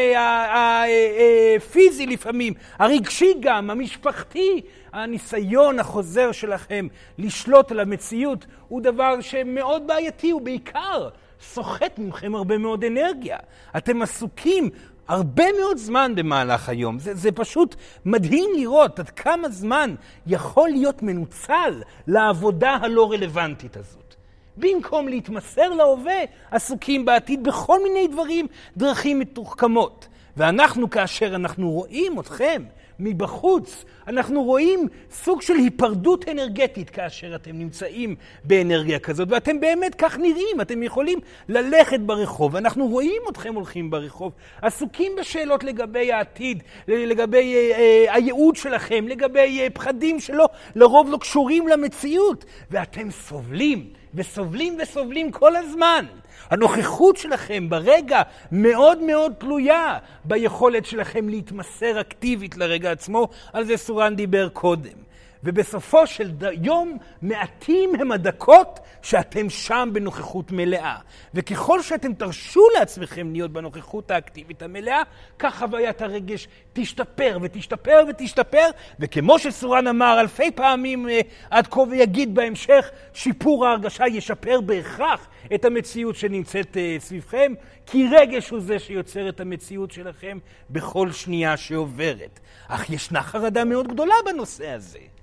הפיזי 0.56 2.02
uh, 2.02 2.06
uh, 2.06 2.08
uh, 2.08 2.12
לפעמים, 2.12 2.54
הרגשי 2.78 3.34
גם, 3.40 3.70
המשפחתי. 3.70 4.60
הניסיון 4.92 5.78
החוזר 5.78 6.32
שלכם 6.32 6.86
לשלוט 7.18 7.72
על 7.72 7.80
המציאות 7.80 8.46
הוא 8.68 8.80
דבר 8.80 9.20
שמאוד 9.20 9.86
בעייתי, 9.86 10.32
ובעיקר 10.32 11.08
סוחט 11.40 11.98
מכם 11.98 12.34
הרבה 12.34 12.58
מאוד 12.58 12.84
אנרגיה. 12.84 13.38
אתם 13.76 14.02
עסוקים 14.02 14.70
הרבה 15.08 15.44
מאוד 15.60 15.76
זמן 15.76 16.12
במהלך 16.14 16.68
היום. 16.68 16.98
זה, 16.98 17.14
זה 17.14 17.32
פשוט 17.32 17.76
מדהים 18.04 18.50
לראות 18.56 18.98
עד 18.98 19.10
כמה 19.10 19.48
זמן 19.48 19.94
יכול 20.26 20.68
להיות 20.68 21.02
מנוצל 21.02 21.82
לעבודה 22.06 22.70
הלא 22.70 23.12
רלוונטית 23.12 23.76
הזאת. 23.76 24.14
במקום 24.56 25.08
להתמסר 25.08 25.68
להווה, 25.68 26.20
עסוקים 26.50 27.04
בעתיד 27.04 27.44
בכל 27.44 27.82
מיני 27.82 28.08
דברים, 28.08 28.46
דרכים 28.76 29.18
מתוחכמות. 29.18 30.08
ואנחנו, 30.36 30.90
כאשר 30.90 31.34
אנחנו 31.34 31.70
רואים 31.70 32.20
אתכם 32.20 32.62
מבחוץ, 33.00 33.84
אנחנו 34.08 34.42
רואים 34.42 34.88
סוג 35.10 35.42
של 35.42 35.54
היפרדות 35.54 36.28
אנרגטית 36.28 36.90
כאשר 36.90 37.34
אתם 37.34 37.58
נמצאים 37.58 38.14
באנרגיה 38.44 38.98
כזאת, 38.98 39.28
ואתם 39.30 39.60
באמת 39.60 39.94
כך 39.94 40.18
נראים, 40.18 40.60
אתם 40.60 40.82
יכולים 40.82 41.18
ללכת 41.48 42.00
ברחוב, 42.00 42.56
אנחנו 42.56 42.86
רואים 42.86 43.22
אתכם 43.30 43.54
הולכים 43.54 43.90
ברחוב, 43.90 44.32
עסוקים 44.62 45.12
בשאלות 45.20 45.64
לגבי 45.64 46.12
העתיד, 46.12 46.62
לגבי 46.88 47.54
אה, 47.54 47.78
אה, 47.78 48.14
הייעוד 48.14 48.56
שלכם, 48.56 49.08
לגבי 49.08 49.60
אה, 49.60 49.70
פחדים 49.70 50.20
שלא, 50.20 50.48
לרוב 50.74 51.10
לא 51.10 51.16
קשורים 51.16 51.68
למציאות, 51.68 52.44
ואתם 52.70 53.10
סובלים, 53.10 53.90
וסובלים 54.14 54.78
וסובלים 54.82 55.32
כל 55.32 55.56
הזמן. 55.56 56.04
הנוכחות 56.50 57.16
שלכם 57.16 57.68
ברגע 57.68 58.22
מאוד 58.52 59.02
מאוד 59.02 59.32
תלויה 59.38 59.98
ביכולת 60.24 60.86
שלכם 60.86 61.28
להתמסר 61.28 62.00
אקטיבית 62.00 62.56
לרגע 62.56 62.92
עצמו, 62.92 63.28
על 63.52 63.64
זה 63.64 63.76
סורן 63.76 64.16
דיבר 64.16 64.48
קודם. 64.48 65.07
ובסופו 65.44 66.06
של 66.06 66.30
יום 66.52 66.98
מעטים 67.22 67.90
הם 68.00 68.12
הדקות 68.12 68.80
שאתם 69.02 69.50
שם 69.50 69.88
בנוכחות 69.92 70.52
מלאה. 70.52 70.96
וככל 71.34 71.82
שאתם 71.82 72.14
תרשו 72.14 72.62
לעצמכם 72.78 73.32
להיות 73.32 73.52
בנוכחות 73.52 74.10
האקטיבית 74.10 74.62
המלאה, 74.62 75.02
כך 75.38 75.58
חוויית 75.58 76.02
הרגש 76.02 76.48
תשתפר 76.72 77.38
ותשתפר 77.42 78.04
ותשתפר, 78.08 78.66
וכמו 79.00 79.38
שסורן 79.38 79.86
אמר 79.86 80.20
אלפי 80.20 80.50
פעמים 80.50 81.08
אה, 81.08 81.20
עד 81.50 81.66
כה 81.66 81.80
ויגיד 81.80 82.34
בהמשך, 82.34 82.90
שיפור 83.14 83.66
ההרגשה 83.66 84.06
ישפר 84.06 84.60
בהכרח 84.60 85.28
את 85.54 85.64
המציאות 85.64 86.16
שנמצאת 86.16 86.76
אה, 86.76 86.96
סביבכם, 86.98 87.52
כי 87.86 88.06
רגש 88.12 88.48
הוא 88.48 88.60
זה 88.60 88.78
שיוצר 88.78 89.28
את 89.28 89.40
המציאות 89.40 89.90
שלכם 89.90 90.38
בכל 90.70 91.12
שנייה 91.12 91.56
שעוברת. 91.56 92.40
אך 92.68 92.90
ישנה 92.90 93.22
חרדה 93.22 93.64
מאוד 93.64 93.88
גדולה 93.88 94.14
בנושא 94.26 94.68
הזה. 94.68 95.17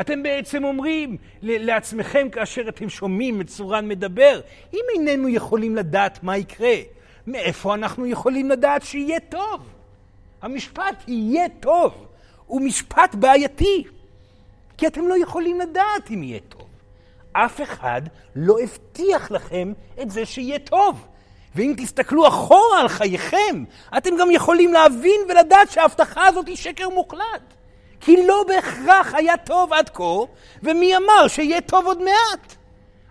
אתם 0.00 0.22
בעצם 0.22 0.64
אומרים 0.64 1.16
לעצמכם 1.42 2.28
כאשר 2.32 2.68
אתם 2.68 2.88
שומעים 2.88 3.40
את 3.40 3.46
צורן 3.46 3.88
מדבר, 3.88 4.40
אם 4.74 4.84
איננו 4.94 5.28
יכולים 5.28 5.76
לדעת 5.76 6.22
מה 6.22 6.36
יקרה, 6.36 6.74
מאיפה 7.26 7.74
אנחנו 7.74 8.06
יכולים 8.06 8.50
לדעת 8.50 8.82
שיהיה 8.82 9.20
טוב? 9.20 9.60
המשפט 10.42 11.04
יהיה 11.08 11.48
טוב 11.60 12.06
הוא 12.46 12.60
משפט 12.60 13.14
בעייתי, 13.14 13.84
כי 14.76 14.86
אתם 14.86 15.08
לא 15.08 15.22
יכולים 15.22 15.60
לדעת 15.60 16.10
אם 16.10 16.22
יהיה 16.22 16.40
טוב. 16.48 16.66
אף 17.32 17.60
אחד 17.62 18.02
לא 18.36 18.56
הבטיח 18.62 19.30
לכם 19.30 19.72
את 20.02 20.10
זה 20.10 20.26
שיהיה 20.26 20.58
טוב. 20.58 21.06
ואם 21.54 21.74
תסתכלו 21.76 22.28
אחורה 22.28 22.80
על 22.80 22.88
חייכם, 22.88 23.64
אתם 23.96 24.10
גם 24.20 24.30
יכולים 24.30 24.72
להבין 24.72 25.20
ולדעת 25.28 25.70
שההבטחה 25.70 26.26
הזאת 26.26 26.46
היא 26.46 26.56
שקר 26.56 26.88
מוחלט. 26.88 27.54
כי 28.00 28.26
לא 28.26 28.44
בהכרח 28.48 29.14
היה 29.14 29.36
טוב 29.36 29.72
עד 29.72 29.88
כה, 29.88 30.18
ומי 30.62 30.96
אמר 30.96 31.28
שיהיה 31.28 31.60
טוב 31.60 31.86
עוד 31.86 32.02
מעט? 32.02 32.54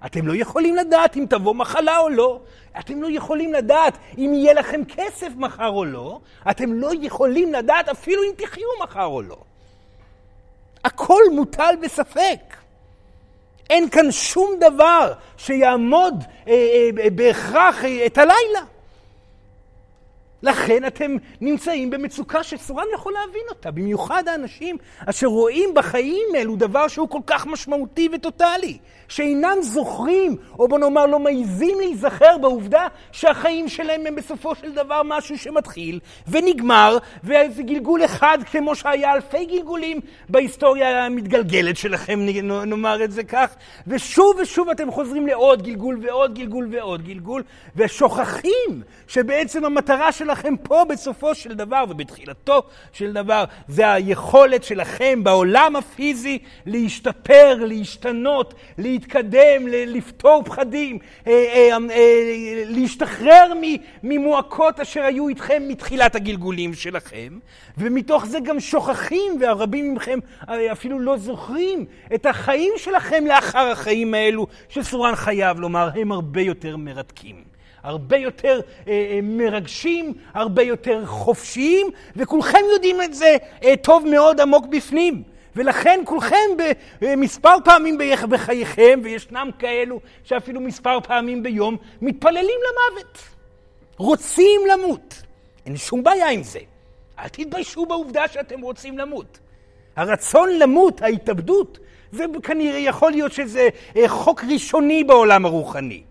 אתם 0.05 0.27
לא 0.27 0.33
יכולים 0.35 0.75
לדעת 0.75 1.17
אם 1.17 1.25
תבוא 1.29 1.55
מחלה 1.55 1.97
או 1.97 2.09
לא. 2.09 2.39
אתם 2.79 3.01
לא 3.01 3.07
יכולים 3.11 3.53
לדעת 3.53 3.97
אם 4.17 4.31
יהיה 4.33 4.53
לכם 4.53 4.81
כסף 4.85 5.27
מחר 5.35 5.67
או 5.67 5.85
לא. 5.85 6.19
אתם 6.51 6.73
לא 6.73 6.91
יכולים 7.01 7.53
לדעת 7.53 7.89
אפילו 7.89 8.23
אם 8.23 8.31
תחיו 8.37 8.67
מחר 8.83 9.05
או 9.05 9.21
לא. 9.21 9.37
הכל 10.83 11.21
מוטל 11.31 11.75
בספק. 11.81 12.55
אין 13.69 13.89
כאן 13.89 14.11
שום 14.11 14.51
דבר 14.59 15.13
שיעמוד 15.37 16.23
אה, 16.47 16.53
אה, 17.03 17.09
בהכרח 17.09 17.85
אה, 17.85 18.05
את 18.05 18.17
הלילה. 18.17 18.61
לכן 20.43 20.85
אתם 20.85 21.15
נמצאים 21.41 21.89
במצוקה 21.89 22.43
שסורן 22.43 22.85
יכול 22.93 23.13
להבין 23.13 23.41
אותה, 23.49 23.71
במיוחד 23.71 24.27
האנשים 24.27 24.77
אשר 25.05 25.27
רואים 25.27 25.69
בחיים 25.73 26.27
אלו 26.35 26.55
דבר 26.55 26.87
שהוא 26.87 27.09
כל 27.09 27.19
כך 27.27 27.47
משמעותי 27.47 28.09
וטוטאלי, 28.13 28.77
שאינם 29.07 29.57
זוכרים, 29.61 30.35
או 30.59 30.67
בוא 30.67 30.79
נאמר 30.79 31.05
לא 31.05 31.19
מעיזים 31.19 31.77
להיזכר 31.79 32.37
בעובדה 32.37 32.87
שהחיים 33.11 33.67
שלהם 33.67 34.05
הם 34.07 34.15
בסופו 34.15 34.55
של 34.55 34.71
דבר 34.73 35.01
משהו 35.05 35.37
שמתחיל 35.37 35.99
ונגמר, 36.27 36.97
ואיזה 37.23 37.63
גלגול 37.63 38.05
אחד 38.05 38.37
כמו 38.51 38.75
שהיה 38.75 39.13
אלפי 39.13 39.45
גלגולים 39.45 39.99
בהיסטוריה 40.29 41.05
המתגלגלת 41.05 41.77
שלכם, 41.77 42.19
נאמר 42.43 43.03
את 43.03 43.11
זה 43.11 43.23
כך, 43.23 43.55
ושוב 43.87 44.37
ושוב 44.41 44.69
אתם 44.69 44.91
חוזרים 44.91 45.27
לעוד 45.27 45.63
גלגול 45.63 45.99
ועוד 46.01 46.33
גלגול 46.33 46.67
ועוד 46.71 47.01
גלגול, 47.01 47.43
ושוכחים 47.75 48.81
שבעצם 49.07 49.65
המטרה 49.65 50.11
של 50.11 50.28
שלכם 50.29 50.57
פה 50.57 50.83
בסופו 50.89 51.35
של 51.35 51.53
דבר 51.53 51.83
ובתחילתו 51.89 52.63
של 52.93 53.13
דבר 53.13 53.43
זה 53.67 53.91
היכולת 53.91 54.63
שלכם 54.63 55.23
בעולם 55.23 55.75
הפיזי 55.75 56.39
להשתפר, 56.65 57.57
להשתנות, 57.59 58.53
להתקדם, 58.77 59.67
לפתור 59.67 60.43
פחדים, 60.43 60.99
אה, 61.27 61.31
אה, 61.31 61.77
אה, 61.91 62.63
להשתחרר 62.65 63.53
ממועקות 64.03 64.79
אשר 64.79 65.01
היו 65.01 65.27
איתכם 65.27 65.63
מתחילת 65.67 66.15
הגלגולים 66.15 66.73
שלכם, 66.73 67.39
ומתוך 67.77 68.25
זה 68.25 68.39
גם 68.39 68.59
שוכחים, 68.59 69.37
והרבים 69.41 69.93
מכם 69.93 70.19
אפילו 70.71 70.99
לא 70.99 71.17
זוכרים 71.17 71.85
את 72.15 72.25
החיים 72.25 72.73
שלכם 72.77 73.25
לאחר 73.27 73.71
החיים 73.71 74.13
האלו, 74.13 74.47
שסורן 74.69 75.15
חייב 75.15 75.59
לומר, 75.59 75.89
הם 75.95 76.11
הרבה 76.11 76.41
יותר 76.41 76.77
מרתקים. 76.77 77.48
הרבה 77.83 78.17
יותר 78.17 78.61
אה, 78.87 78.93
אה, 78.93 79.19
מרגשים, 79.23 80.13
הרבה 80.33 80.61
יותר 80.61 81.05
חופשיים, 81.05 81.87
וכולכם 82.15 82.61
יודעים 82.73 83.01
את 83.01 83.13
זה 83.13 83.37
אה, 83.63 83.75
טוב 83.77 84.07
מאוד 84.07 84.41
עמוק 84.41 84.65
בפנים. 84.65 85.23
ולכן 85.55 85.99
כולכם 86.05 86.49
במספר 87.01 87.55
פעמים 87.65 87.97
בחייכם, 88.29 88.99
וישנם 89.03 89.49
כאלו 89.59 89.99
שאפילו 90.23 90.61
מספר 90.61 90.99
פעמים 90.99 91.43
ביום, 91.43 91.77
מתפללים 92.01 92.59
למוות. 92.69 93.17
רוצים 93.97 94.61
למות. 94.71 95.21
אין 95.65 95.77
שום 95.77 96.03
בעיה 96.03 96.29
עם 96.29 96.43
זה. 96.43 96.59
אל 97.19 97.27
תתביישו 97.27 97.85
בעובדה 97.85 98.27
שאתם 98.27 98.61
רוצים 98.61 98.97
למות. 98.97 99.39
הרצון 99.95 100.49
למות, 100.49 101.01
ההתאבדות, 101.01 101.79
זה 102.11 102.25
כנראה 102.43 102.79
יכול 102.79 103.11
להיות 103.11 103.31
שזה 103.31 103.67
אה, 103.97 104.07
חוק 104.07 104.43
ראשוני 104.53 105.03
בעולם 105.03 105.45
הרוחני. 105.45 106.03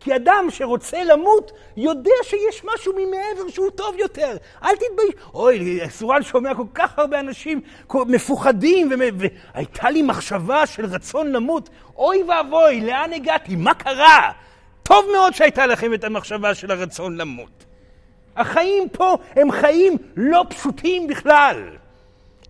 כי 0.00 0.16
אדם 0.16 0.46
שרוצה 0.50 1.04
למות 1.04 1.52
יודע 1.76 2.10
שיש 2.22 2.64
משהו 2.74 2.92
ממעבר 2.96 3.48
שהוא 3.48 3.70
טוב 3.70 3.94
יותר. 3.98 4.36
אל 4.62 4.74
תתבייש. 4.74 5.14
אוי, 5.34 5.80
סורן 5.90 6.22
שומע 6.22 6.54
כל 6.54 6.66
כך 6.74 6.98
הרבה 6.98 7.20
אנשים 7.20 7.60
מפוחדים, 7.94 8.90
והייתה 9.54 9.90
לי 9.90 10.02
מחשבה 10.02 10.66
של 10.66 10.86
רצון 10.86 11.32
למות. 11.32 11.68
אוי 11.96 12.22
ואבוי, 12.22 12.80
לאן 12.80 13.12
הגעתי? 13.12 13.56
מה 13.56 13.74
קרה? 13.74 14.32
טוב 14.82 15.06
מאוד 15.12 15.34
שהייתה 15.34 15.66
לכם 15.66 15.94
את 15.94 16.04
המחשבה 16.04 16.54
של 16.54 16.70
הרצון 16.70 17.16
למות. 17.16 17.64
החיים 18.36 18.88
פה 18.88 19.16
הם 19.36 19.50
חיים 19.50 19.96
לא 20.16 20.44
פשוטים 20.48 21.06
בכלל. 21.06 21.79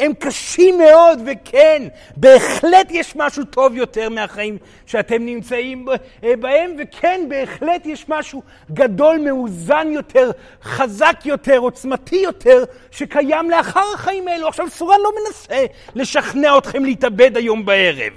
הם 0.00 0.12
קשים 0.19 0.78
מאוד, 0.78 1.19
וכן, 1.26 1.83
בהחלט 2.16 2.87
יש 2.90 3.16
משהו 3.16 3.45
טוב 3.45 3.76
יותר 3.76 4.09
מהחיים 4.09 4.59
שאתם 4.87 5.26
נמצאים 5.26 5.87
אה, 6.25 6.37
בהם, 6.37 6.76
וכן, 6.78 7.21
בהחלט 7.28 7.87
יש 7.87 8.09
משהו 8.09 8.42
גדול, 8.71 9.19
מאוזן 9.19 9.88
יותר, 9.90 10.30
חזק 10.62 11.16
יותר, 11.25 11.59
עוצמתי 11.59 12.16
יותר, 12.16 12.64
שקיים 12.90 13.50
לאחר 13.50 13.85
החיים 13.95 14.28
האלו. 14.28 14.49
עכשיו, 14.49 14.71
סורן 14.71 14.99
לא 15.02 15.11
מנסה 15.21 15.64
לשכנע 15.95 16.59
אתכם 16.59 16.85
להתאבד 16.85 17.37
היום 17.37 17.64
בערב. 17.64 18.12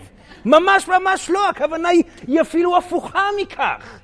ממש 0.45 0.87
ממש 0.87 1.29
לא, 1.29 1.49
הכוונה 1.49 1.89
היא, 1.89 2.03
היא 2.27 2.41
אפילו 2.41 2.77
הפוכה 2.77 3.27
מכך. 3.41 3.99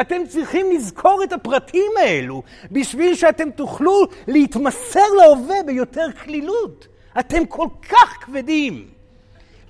אתם 0.00 0.26
צריכים 0.28 0.66
לזכור 0.72 1.24
את 1.24 1.32
הפרטים 1.32 1.92
האלו 2.00 2.42
בשביל 2.70 3.14
שאתם 3.14 3.50
תוכלו 3.50 4.06
להתמסר 4.28 5.08
להווה 5.18 5.56
ביותר 5.66 6.06
קלילות. 6.24 6.93
אתם 7.18 7.46
כל 7.46 7.68
כך 7.90 8.16
כבדים, 8.20 8.88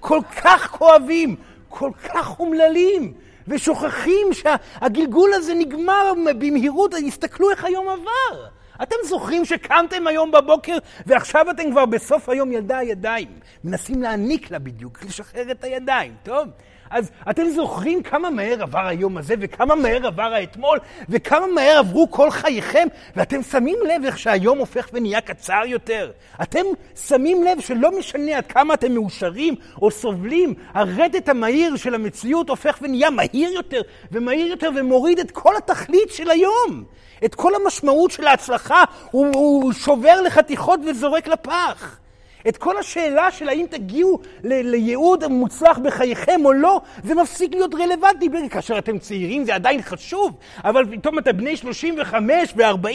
כל 0.00 0.20
כך 0.42 0.70
כואבים, 0.70 1.36
כל 1.68 1.90
כך 2.04 2.40
אומללים, 2.40 3.12
ושוכחים 3.48 4.26
שהגלגול 4.32 5.34
הזה 5.34 5.54
נגמר 5.54 6.12
במהירות, 6.38 6.94
תסתכלו 7.06 7.50
איך 7.50 7.64
היום 7.64 7.88
עבר. 7.88 8.46
אתם 8.82 8.96
זוכרים 9.04 9.44
שקמתם 9.44 10.06
היום 10.06 10.30
בבוקר 10.30 10.78
ועכשיו 11.06 11.50
אתם 11.50 11.70
כבר 11.70 11.86
בסוף 11.86 12.28
היום 12.28 12.52
ילדה 12.52 12.78
הידיים. 12.78 13.28
מנסים 13.64 14.02
להעניק 14.02 14.50
לה 14.50 14.58
בדיוק, 14.58 15.04
לשחרר 15.04 15.50
את 15.50 15.64
הידיים, 15.64 16.14
טוב? 16.22 16.48
אז 16.94 17.10
אתם 17.30 17.48
זוכרים 17.48 18.02
כמה 18.02 18.30
מהר 18.30 18.62
עבר 18.62 18.86
היום 18.86 19.18
הזה, 19.18 19.34
וכמה 19.40 19.74
מהר 19.74 20.06
עבר 20.06 20.34
האתמול, 20.34 20.78
וכמה 21.08 21.46
מהר 21.46 21.78
עברו 21.78 22.10
כל 22.10 22.30
חייכם, 22.30 22.88
ואתם 23.16 23.42
שמים 23.42 23.78
לב 23.88 24.04
איך 24.04 24.18
שהיום 24.18 24.58
הופך 24.58 24.88
ונהיה 24.92 25.20
קצר 25.20 25.62
יותר. 25.66 26.10
אתם 26.42 26.64
שמים 27.06 27.44
לב 27.44 27.60
שלא 27.60 27.98
משנה 27.98 28.36
עד 28.36 28.46
כמה 28.46 28.74
אתם 28.74 28.92
מאושרים 28.92 29.54
או 29.82 29.90
סובלים, 29.90 30.54
הרדת 30.74 31.28
המהיר 31.28 31.76
של 31.76 31.94
המציאות 31.94 32.48
הופך 32.48 32.78
ונהיה 32.82 33.10
מהיר 33.10 33.50
יותר 33.50 33.80
ומהיר 34.12 34.46
יותר 34.46 34.70
ומוריד 34.76 35.18
את 35.18 35.30
כל 35.30 35.56
התכלית 35.56 36.10
של 36.10 36.30
היום. 36.30 36.84
את 37.24 37.34
כל 37.34 37.52
המשמעות 37.54 38.10
של 38.10 38.26
ההצלחה 38.26 38.84
הוא, 39.10 39.26
הוא 39.34 39.72
שובר 39.72 40.20
לחתיכות 40.20 40.80
וזורק 40.86 41.28
לפח. 41.28 42.03
את 42.48 42.56
כל 42.56 42.78
השאלה 42.78 43.30
של 43.30 43.48
האם 43.48 43.66
תגיעו 43.70 44.20
ל- 44.42 44.70
לייעוד 44.70 45.26
מוצלח 45.26 45.78
בחייכם 45.78 46.40
או 46.44 46.52
לא, 46.52 46.80
זה 47.04 47.14
מפסיק 47.14 47.52
להיות 47.54 47.74
רלוונטי. 47.74 48.28
כאשר 48.50 48.78
אתם 48.78 48.98
צעירים 48.98 49.44
זה 49.44 49.54
עדיין 49.54 49.82
חשוב, 49.82 50.36
אבל 50.64 50.96
פתאום 50.96 51.18
אתם 51.18 51.36
בני 51.36 51.56
35 51.56 52.54
ו-40 52.56 52.88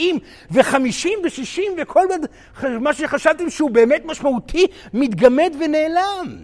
ו-50 0.51 1.07
ו-60 1.23 1.61
וכל 1.77 2.05
מה 2.79 2.93
שחשבתם 2.93 3.49
שהוא 3.49 3.71
באמת 3.71 4.05
משמעותי 4.05 4.67
מתגמד 4.93 5.55
ונעלם. 5.59 6.37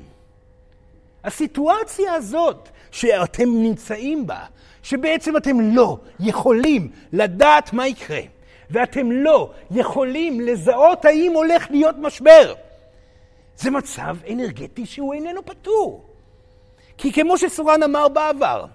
הסיטואציה 1.24 2.14
הזאת 2.14 2.70
שאתם 2.92 3.50
נמצאים 3.50 4.28
בה, 4.28 4.40
שבעצם 4.84 5.38
אתם 5.38 5.76
לא 5.76 5.98
יכולים 6.20 6.90
לדעת 7.14 7.74
מה 7.74 7.88
יקרה, 7.88 8.20
ואתם 8.72 9.12
לא 9.12 9.50
יכולים 9.72 10.42
לזהות 10.42 11.06
האם 11.06 11.32
הולך 11.36 11.68
להיות 11.70 11.96
משבר. 12.00 12.54
זה 13.58 13.72
מצב 13.72 14.18
אנרגטי 14.32 14.86
שהוא 14.86 15.14
איננו 15.14 15.46
פתור. 15.46 16.06
כי 16.98 17.14
כמו 17.14 17.38
שסורן 17.38 17.84
אמר 17.84 18.08
בעבר, 18.08 18.66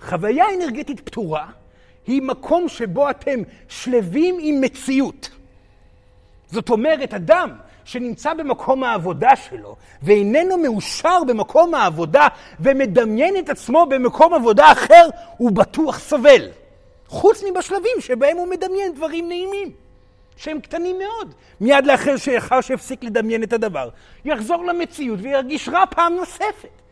חוויה 0.00 0.44
אנרגטית 0.54 1.00
פתורה 1.00 1.46
היא 2.06 2.22
מקום 2.22 2.68
שבו 2.68 3.10
אתם 3.10 3.40
שלווים 3.68 4.36
עם 4.40 4.60
מציאות. 4.60 5.30
זאת 6.50 6.70
אומרת, 6.70 7.14
אדם 7.14 7.50
שנמצא 7.84 8.34
במקום 8.34 8.84
העבודה 8.84 9.36
שלו 9.36 9.76
ואיננו 10.02 10.58
מאושר 10.58 11.24
במקום 11.26 11.74
העבודה 11.74 12.28
ומדמיין 12.60 13.36
את 13.38 13.48
עצמו 13.48 13.86
במקום 13.86 14.34
עבודה 14.34 14.72
אחר, 14.72 15.08
הוא 15.36 15.52
בטוח 15.52 15.98
סובל. 15.98 16.48
חוץ 17.08 17.42
מבשלבים 17.50 18.00
שבהם 18.00 18.36
הוא 18.36 18.48
מדמיין 18.48 18.94
דברים 18.94 19.28
נעימים. 19.28 19.70
שהם 20.36 20.60
קטנים 20.60 20.98
מאוד. 20.98 21.34
מיד 21.60 21.86
לאחר 21.86 22.16
שאחר 22.16 22.60
שהפסיק 22.60 23.04
לדמיין 23.04 23.42
את 23.42 23.52
הדבר, 23.52 23.88
יחזור 24.24 24.64
למציאות 24.64 25.18
וירגיש 25.22 25.68
רע 25.68 25.84
פעם 25.90 26.14
נוספת. 26.14 26.82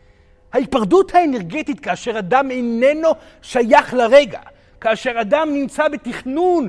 ההיפרדות 0.53 1.15
האנרגטית 1.15 1.79
כאשר 1.79 2.19
אדם 2.19 2.51
איננו 2.51 3.09
שייך 3.41 3.93
לרגע, 3.93 4.39
כאשר 4.81 5.21
אדם 5.21 5.49
נמצא 5.53 5.87
בתכנון, 5.87 6.67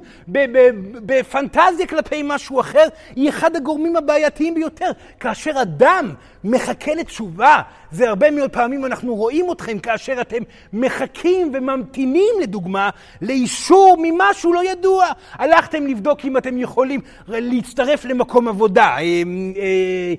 בפנטזיה 1.06 1.86
כלפי 1.86 2.22
משהו 2.24 2.60
אחר, 2.60 2.86
היא 3.16 3.28
אחד 3.28 3.56
הגורמים 3.56 3.96
הבעייתיים 3.96 4.54
ביותר. 4.54 4.90
כאשר 5.20 5.62
אדם 5.62 6.14
מחכה 6.44 6.94
לתשובה, 6.94 7.62
זה 7.90 8.08
הרבה 8.08 8.30
מאוד 8.30 8.50
פעמים 8.50 8.84
אנחנו 8.84 9.14
רואים 9.14 9.52
אתכם 9.52 9.78
כאשר 9.78 10.20
אתם 10.20 10.42
מחכים 10.72 11.50
וממתינים, 11.54 12.34
לדוגמה, 12.42 12.90
לאישור 13.22 13.96
ממשהו 14.02 14.52
לא 14.52 14.64
ידוע. 14.64 15.06
הלכתם 15.32 15.86
לבדוק 15.86 16.24
אם 16.24 16.36
אתם 16.36 16.58
יכולים 16.58 17.00
להצטרף 17.28 18.04
למקום 18.04 18.48
עבודה. 18.48 18.84
אה, 18.84 18.98
אה, 18.98 20.14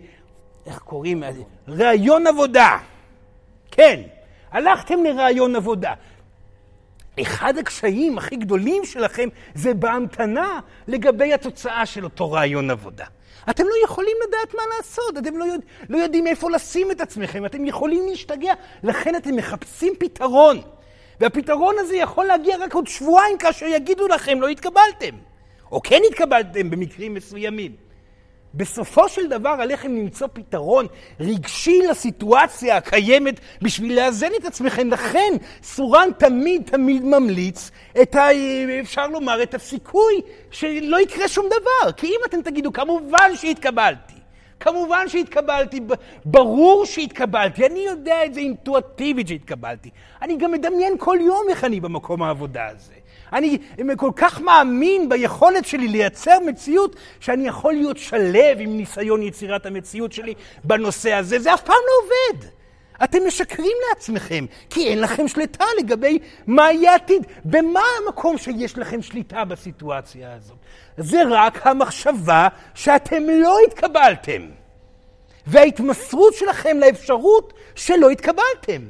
איך 0.66 0.80
קוראים 0.80 1.24
לזה? 1.24 1.42
ראיון 1.68 2.28
עבודה. 2.28 2.78
כן, 3.72 4.02
הלכתם 4.52 5.04
לראיון 5.04 5.56
עבודה. 5.56 5.94
אחד 7.22 7.58
הקשיים 7.58 8.18
הכי 8.18 8.36
גדולים 8.36 8.86
שלכם 8.86 9.30
זה 9.56 9.74
בהמתנה 9.74 10.60
לגבי 10.88 11.34
התוצאה 11.34 11.86
של 11.86 12.04
אותו 12.04 12.32
רעיון 12.32 12.70
עבודה. 12.70 13.06
אתם 13.50 13.64
לא 13.64 13.74
יכולים 13.86 14.16
לדעת 14.28 14.54
מה 14.54 14.62
לעשות, 14.78 15.18
אתם 15.18 15.38
לא, 15.38 15.46
יודע, 15.46 15.66
לא 15.90 15.98
יודעים 15.98 16.28
איפה 16.28 16.52
לשים 16.52 16.92
את 16.92 17.02
עצמכם, 17.02 17.46
אתם 17.46 17.66
יכולים 17.66 18.08
להשתגע, 18.10 18.54
לכן 18.84 19.16
אתם 19.16 19.36
מחפשים 19.36 19.94
פתרון. 20.00 20.62
והפתרון 21.20 21.76
הזה 21.80 21.96
יכול 21.96 22.26
להגיע 22.26 22.58
רק 22.58 22.74
עוד 22.74 22.88
שבועיים 22.88 23.38
כאשר 23.38 23.66
יגידו 23.66 24.08
לכם 24.08 24.42
לא 24.42 24.48
התקבלתם. 24.48 25.16
או 25.72 25.82
כן 25.82 26.02
התקבלתם 26.10 26.70
במקרים 26.70 27.14
מסוימים. 27.14 27.76
בסופו 28.54 29.10
של 29.10 29.28
דבר 29.28 29.56
עליכם 29.60 29.96
למצוא 29.96 30.28
פתרון 30.34 30.88
רגשי 31.20 31.82
לסיטואציה 31.90 32.78
הקיימת 32.78 33.40
בשביל 33.62 34.00
לאזן 34.00 34.30
את 34.40 34.46
עצמכם. 34.46 34.90
לכן 34.90 35.34
סורן 35.64 36.10
תמיד 36.18 36.62
תמיד 36.66 37.04
ממליץ 37.04 37.72
את 38.02 38.16
ה... 38.16 38.28
אפשר 38.82 39.08
לומר, 39.08 39.44
את 39.44 39.54
הסיכוי 39.54 40.22
שלא 40.52 41.02
יקרה 41.02 41.28
שום 41.28 41.46
דבר. 41.46 41.92
כי 41.92 42.08
אם 42.08 42.20
אתם 42.26 42.42
תגידו, 42.42 42.74
כמובן 42.74 43.36
שהתקבלתי. 43.36 44.14
כמובן 44.60 45.10
שהתקבלתי, 45.10 45.80
ברור 46.26 46.86
שהתקבלתי, 46.86 47.66
אני 47.66 47.80
יודע 47.80 48.26
את 48.26 48.34
זה 48.34 48.40
אינטואטיבית 48.40 49.28
שהתקבלתי. 49.28 49.90
אני 50.22 50.38
גם 50.38 50.52
מדמיין 50.52 50.94
כל 50.98 51.18
יום 51.22 51.46
איך 51.50 51.64
אני 51.64 51.80
במקום 51.80 52.24
העבודה 52.24 52.68
הזה. 52.68 52.94
אני 53.34 53.58
כל 53.98 54.12
כך 54.16 54.42
מאמין 54.42 55.10
ביכולת 55.10 55.66
שלי 55.66 55.88
לייצר 55.88 56.40
מציאות, 56.40 56.96
שאני 57.20 57.48
יכול 57.48 57.74
להיות 57.74 57.98
שלב 57.98 58.58
עם 58.60 58.78
ניסיון 58.78 59.22
יצירת 59.22 59.66
המציאות 59.66 60.12
שלי 60.12 60.34
בנושא 60.64 61.14
הזה. 61.14 61.40
זה 61.40 61.54
אף 61.54 61.62
פעם 61.62 61.76
לא 61.76 62.04
עובד. 62.04 62.46
אתם 63.04 63.28
משקרים 63.28 63.78
לעצמכם, 63.90 64.46
כי 64.70 64.88
אין 64.88 65.00
לכם 65.02 65.28
שליטה 65.28 65.66
לגבי 65.80 66.20
מה 66.48 66.72
יהיה 66.72 66.92
העתיד. 66.92 67.28
במה 67.46 67.82
המקום 67.98 68.38
שיש 68.38 68.78
לכם 68.78 69.02
שליטה 69.02 69.46
בסיטואציה 69.46 70.34
הזאת? 70.34 70.58
זה 70.98 71.22
רק 71.30 71.68
המחשבה 71.68 72.48
שאתם 72.76 73.24
לא 73.30 73.58
התקבלתם, 73.68 74.42
וההתמסרות 75.48 76.34
שלכם 76.34 76.78
לאפשרות 76.80 77.54
שלא 77.76 78.10
התקבלתם. 78.10 78.82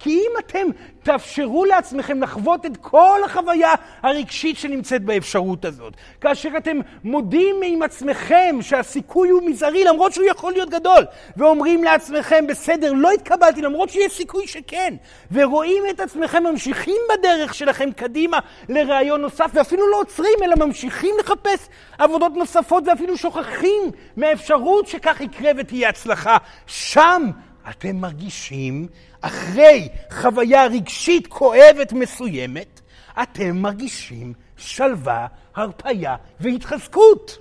כי 0.00 0.10
אם 0.10 0.30
אתם 0.38 0.66
תאפשרו 1.02 1.64
לעצמכם 1.64 2.22
לחוות 2.22 2.66
את 2.66 2.76
כל 2.76 3.20
החוויה 3.24 3.74
הרגשית 4.02 4.56
שנמצאת 4.56 5.04
באפשרות 5.04 5.64
הזאת, 5.64 5.94
כאשר 6.20 6.48
אתם 6.56 6.78
מודים 7.04 7.56
עם 7.64 7.82
עצמכם 7.82 8.56
שהסיכוי 8.60 9.28
הוא 9.28 9.42
מזערי 9.42 9.84
למרות 9.84 10.12
שהוא 10.12 10.26
יכול 10.26 10.52
להיות 10.52 10.70
גדול, 10.70 11.04
ואומרים 11.36 11.84
לעצמכם, 11.84 12.46
בסדר, 12.46 12.92
לא 12.92 13.10
התקבלתי 13.10 13.62
למרות 13.62 13.90
שיש 13.90 14.12
סיכוי 14.12 14.46
שכן, 14.46 14.94
ורואים 15.32 15.82
את 15.90 16.00
עצמכם 16.00 16.42
ממשיכים 16.42 16.96
בדרך 17.12 17.54
שלכם 17.54 17.92
קדימה 17.92 18.38
לרעיון 18.68 19.20
נוסף, 19.20 19.50
ואפילו 19.54 19.90
לא 19.90 20.00
עוצרים, 20.00 20.38
אלא 20.42 20.66
ממשיכים 20.66 21.14
לחפש 21.20 21.68
עבודות 21.98 22.32
נוספות, 22.32 22.84
ואפילו 22.86 23.16
שוכחים 23.16 23.82
מהאפשרות 24.16 24.86
שכך 24.86 25.20
יקרה 25.20 25.50
ותהיה 25.56 25.88
הצלחה, 25.88 26.36
שם 26.66 27.22
אתם 27.70 27.96
מרגישים 27.96 28.86
אחרי 29.20 29.88
חוויה 30.10 30.66
רגשית 30.66 31.26
כואבת 31.26 31.92
מסוימת, 31.92 32.80
אתם 33.22 33.56
מרגישים 33.56 34.32
שלווה, 34.56 35.26
הרפייה 35.54 36.16
והתחזקות. 36.40 37.38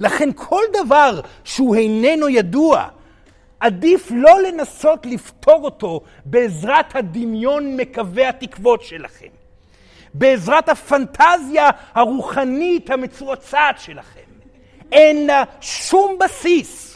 לכן 0.00 0.28
כל 0.34 0.62
דבר 0.84 1.20
שהוא 1.44 1.76
איננו 1.76 2.28
ידוע, 2.28 2.88
עדיף 3.60 4.10
לא 4.10 4.42
לנסות 4.42 5.06
לפתור 5.06 5.64
אותו 5.64 6.00
בעזרת 6.24 6.96
הדמיון 6.96 7.76
מקווה 7.76 8.28
התקוות 8.28 8.82
שלכם, 8.82 9.26
בעזרת 10.14 10.68
הפנטזיה 10.68 11.70
הרוחנית 11.94 12.90
המצועצעת 12.90 13.80
שלכם. 13.80 14.20
אין 14.92 15.26
לה 15.26 15.44
שום 15.60 16.18
בסיס. 16.20 16.89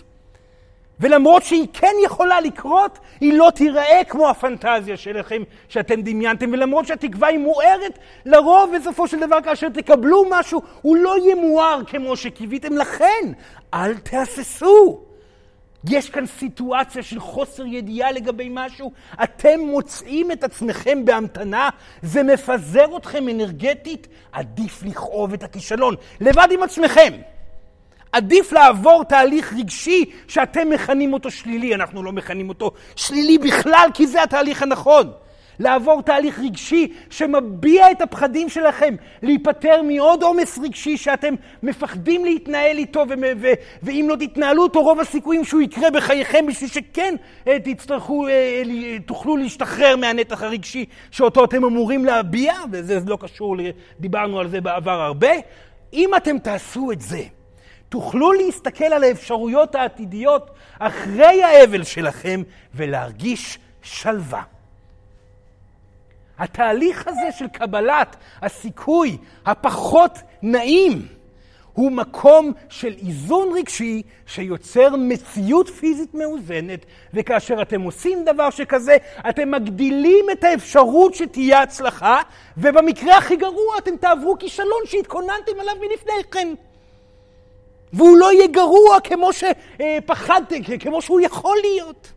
ולמרות 1.01 1.43
שהיא 1.43 1.67
כן 1.73 1.93
יכולה 2.05 2.41
לקרות, 2.41 2.99
היא 3.21 3.39
לא 3.39 3.51
תיראה 3.55 4.01
כמו 4.09 4.29
הפנטזיה 4.29 4.97
שלכם 4.97 5.43
שאתם 5.69 6.03
דמיינתם, 6.03 6.53
ולמרות 6.53 6.87
שהתקווה 6.87 7.29
היא 7.29 7.39
מוארת, 7.39 7.99
לרוב 8.27 8.71
בסופו 8.77 9.09
של 9.09 9.21
דבר 9.21 9.41
כאשר 9.45 9.69
תקבלו 9.69 10.25
משהו, 10.31 10.63
הוא 10.83 10.97
לא 10.97 11.19
יהיה 11.19 11.35
מואר 11.35 11.81
כמו 11.87 12.17
שקיוויתם. 12.17 12.77
לכן, 12.77 13.33
אל 13.75 13.95
תהססו. 13.95 15.01
יש 15.91 16.11
כאן 16.11 16.27
סיטואציה 16.27 17.03
של 17.03 17.21
חוסר 17.21 17.67
ידיעה 17.67 18.13
לגבי 18.13 18.49
משהו, 18.51 18.93
אתם 19.23 19.61
מוצאים 19.61 20.33
את 20.33 20.45
עצמכם 20.45 21.05
בהמתנה, 21.05 21.69
זה 22.03 22.23
מפזר 22.23 22.97
אתכם 22.97 23.29
אנרגטית, 23.29 24.07
עדיף 24.33 24.83
לכאוב 24.83 25.33
את 25.33 25.43
הכישלון, 25.43 25.95
לבד 26.21 26.49
עם 26.51 26.63
עצמכם. 26.63 27.13
עדיף 28.15 28.53
לעבור 28.53 29.05
תהליך 29.05 29.53
רגשי 29.59 30.05
שאתם 30.29 30.71
מכנים 30.71 31.13
אותו 31.13 31.31
שלילי, 31.31 31.75
אנחנו 31.75 32.03
לא 32.03 32.13
מכנים 32.13 32.49
אותו 32.49 32.71
שלילי 32.97 33.39
בכלל, 33.39 33.89
כי 33.95 34.07
זה 34.07 34.23
התהליך 34.23 34.63
הנכון. 34.63 35.11
לעבור 35.59 36.03
תהליך 36.03 36.39
רגשי 36.39 36.93
שמביע 37.11 37.91
את 37.91 38.01
הפחדים 38.03 38.49
שלכם, 38.49 38.95
להיפטר 39.23 39.83
מעוד 39.83 40.23
עומס 40.23 40.59
רגשי 40.59 40.97
שאתם 40.97 41.35
מפחדים 41.63 42.25
להתנהל 42.25 42.79
איתו, 42.79 43.05
ואם 43.83 44.07
לא 44.09 44.17
תתנהלו 44.17 44.63
אותו, 44.63 44.83
רוב 44.83 45.01
הסיכויים 45.01 45.45
שהוא 45.45 45.61
יקרה 45.61 45.91
בחייכם 45.91 46.47
בשביל 46.47 46.71
שכן 46.71 47.15
אה, 47.49 47.59
תצטרכו, 47.65 48.29
אה, 48.29 48.63
תוכלו 49.07 49.37
להשתחרר 49.37 49.97
מהנתח 49.97 50.43
הרגשי 50.43 50.85
שאותו 51.11 51.45
אתם 51.45 51.65
אמורים 51.65 52.05
להביע, 52.05 52.55
וזה 52.73 53.01
לא 53.07 53.19
קשור, 53.21 53.57
דיברנו 54.01 54.41
על 54.41 54.49
זה 54.49 54.61
בעבר 54.61 55.01
הרבה. 55.01 55.33
אם 55.93 56.11
אתם 56.17 56.39
תעשו 56.39 56.93
את 56.93 57.01
זה, 57.01 57.23
תוכלו 57.89 58.33
להסתכל 58.33 58.85
על 58.85 59.05
האפשרויות 59.05 59.75
העתידיות 59.75 60.51
אחרי 60.79 61.43
האבל 61.43 61.85
שלכם 61.85 62.43
ולהרגיש 62.75 63.59
שלווה. 63.83 64.43
התהליך 66.39 67.09
הזה 67.09 67.33
של 67.39 67.49
קבלת 67.49 68.17
הסיכוי 68.43 69.19
הפחות 69.47 70.19
נעים 70.43 71.09
הוא 71.73 71.93
מקום 71.93 72.53
של 72.69 72.95
איזון 73.07 73.49
רגשי 73.55 74.03
שיוצר 74.27 74.97
מציאות 74.97 75.69
פיזית 75.69 76.15
מאוזנת, 76.15 76.87
וכאשר 77.15 77.63
אתם 77.63 77.83
עושים 77.83 78.25
דבר 78.25 78.51
שכזה, 78.51 78.97
אתם 79.29 79.51
מגדילים 79.51 80.27
את 80.33 80.45
האפשרות 80.45 81.15
שתהיה 81.15 81.63
הצלחה, 81.63 82.23
ובמקרה 82.57 83.17
הכי 83.17 83.37
גרוע 83.37 83.79
אתם 83.79 83.97
תעברו 83.97 84.39
כישלון 84.39 84.83
שהתכוננתם 84.85 85.61
עליו 85.61 85.75
מלפני 85.81 86.13
כן. 86.31 86.49
והוא 87.95 88.17
לא 88.17 88.33
יהיה 88.33 88.47
גרוע 88.47 89.01
כמו 89.05 89.31
שפחדתם, 89.33 90.79
כמו 90.81 91.03
שהוא 91.03 91.21
יכול 91.21 91.57
להיות. 91.63 92.13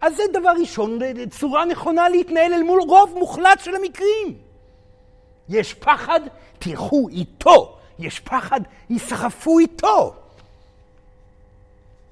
אז 0.00 0.16
זה 0.16 0.22
דבר 0.32 0.52
ראשון, 0.60 0.98
צורה 1.30 1.64
נכונה 1.64 2.08
להתנהל 2.08 2.54
אל 2.54 2.62
מול 2.62 2.80
רוב 2.80 3.14
מוחלט 3.18 3.60
של 3.60 3.74
המקרים. 3.74 4.38
יש 5.48 5.74
פחד, 5.74 6.20
תלכו 6.58 7.08
איתו. 7.08 7.78
יש 7.98 8.20
פחד, 8.20 8.60
ייסחפו 8.90 9.58
איתו. 9.58 10.14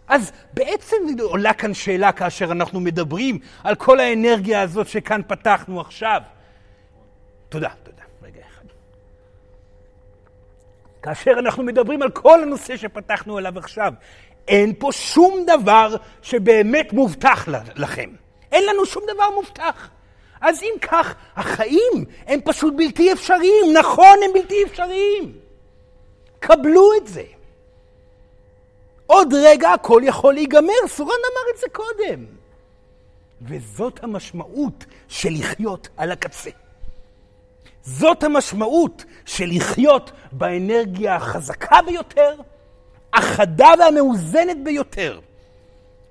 אז 0.08 0.32
בעצם 0.54 0.96
עולה 1.22 1.52
כאן 1.52 1.74
שאלה 1.74 2.12
כאשר 2.12 2.52
אנחנו 2.52 2.80
מדברים 2.80 3.38
על 3.64 3.74
כל 3.74 4.00
האנרגיה 4.00 4.62
הזאת 4.62 4.88
שכאן 4.88 5.20
פתחנו 5.26 5.80
עכשיו. 5.80 6.20
תודה, 7.48 7.68
תודה. 7.82 7.99
כאשר 11.02 11.32
אנחנו 11.38 11.62
מדברים 11.62 12.02
על 12.02 12.10
כל 12.10 12.42
הנושא 12.42 12.76
שפתחנו 12.76 13.38
עליו 13.38 13.58
עכשיו, 13.58 13.92
אין 14.48 14.72
פה 14.78 14.92
שום 14.92 15.44
דבר 15.46 15.96
שבאמת 16.22 16.92
מובטח 16.92 17.48
לכם. 17.76 18.10
אין 18.52 18.66
לנו 18.66 18.86
שום 18.86 19.02
דבר 19.14 19.30
מובטח. 19.34 19.90
אז 20.40 20.62
אם 20.62 20.74
כך, 20.82 21.14
החיים 21.36 22.04
הם 22.26 22.40
פשוט 22.44 22.74
בלתי 22.76 23.12
אפשריים. 23.12 23.72
נכון, 23.78 24.18
הם 24.24 24.32
בלתי 24.34 24.64
אפשריים. 24.64 25.32
קבלו 26.38 26.90
את 26.96 27.06
זה. 27.06 27.24
עוד 29.06 29.34
רגע 29.34 29.72
הכל 29.72 30.02
יכול 30.04 30.34
להיגמר, 30.34 30.88
סורן 30.88 31.08
אמר 31.10 31.54
את 31.54 31.58
זה 31.60 31.66
קודם. 31.72 32.24
וזאת 33.42 34.04
המשמעות 34.04 34.84
של 35.08 35.28
לחיות 35.32 35.88
על 35.96 36.12
הקצה. 36.12 36.50
זאת 37.82 38.24
המשמעות 38.24 39.04
של 39.26 39.48
לחיות 39.52 40.12
באנרגיה 40.32 41.16
החזקה 41.16 41.78
ביותר, 41.86 42.34
החדה 43.14 43.70
והמאוזנת 43.78 44.64
ביותר. 44.64 45.20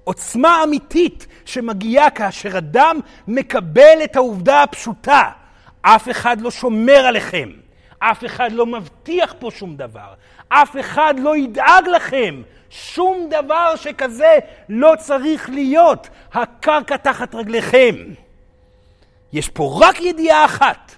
עוצמה 0.03 0.63
אמיתית 0.63 1.27
שמגיעה 1.45 2.09
כאשר 2.09 2.57
אדם 2.57 2.99
מקבל 3.27 4.03
את 4.03 4.15
העובדה 4.15 4.63
הפשוטה. 4.63 5.23
אף 5.81 6.09
אחד 6.09 6.41
לא 6.41 6.51
שומר 6.51 7.05
עליכם, 7.05 7.49
אף 7.99 8.25
אחד 8.25 8.51
לא 8.51 8.65
מבטיח 8.65 9.33
פה 9.39 9.49
שום 9.51 9.75
דבר, 9.75 10.13
אף 10.49 10.75
אחד 10.79 11.13
לא 11.17 11.37
ידאג 11.37 11.87
לכם. 11.87 12.41
שום 12.69 13.29
דבר 13.29 13.75
שכזה 13.75 14.39
לא 14.69 14.93
צריך 14.99 15.49
להיות 15.49 16.09
הקרקע 16.33 16.97
תחת 16.97 17.35
רגליכם. 17.35 17.95
יש 19.33 19.49
פה 19.49 19.79
רק 19.81 20.01
ידיעה 20.01 20.45
אחת, 20.45 20.95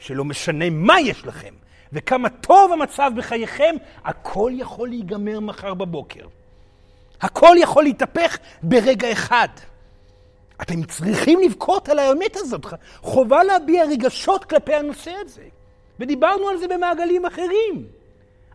שלא 0.00 0.24
משנה 0.24 0.70
מה 0.70 1.00
יש 1.00 1.26
לכם 1.26 1.54
וכמה 1.92 2.28
טוב 2.28 2.72
המצב 2.72 3.12
בחייכם, 3.16 3.74
הכל 4.04 4.52
יכול 4.54 4.88
להיגמר 4.88 5.40
מחר 5.40 5.74
בבוקר. 5.74 6.26
הכל 7.20 7.56
יכול 7.58 7.84
להתהפך 7.84 8.38
ברגע 8.62 9.12
אחד. 9.12 9.48
אתם 10.62 10.82
צריכים 10.82 11.40
לבכות 11.40 11.88
על 11.88 11.98
האמת 11.98 12.36
הזאת. 12.36 12.66
חובה 12.96 13.44
להביע 13.44 13.84
רגשות 13.84 14.44
כלפי 14.44 14.74
הנושא 14.74 15.12
הזה. 15.24 15.42
ודיברנו 16.00 16.48
על 16.48 16.56
זה 16.58 16.68
במעגלים 16.68 17.26
אחרים. 17.26 17.86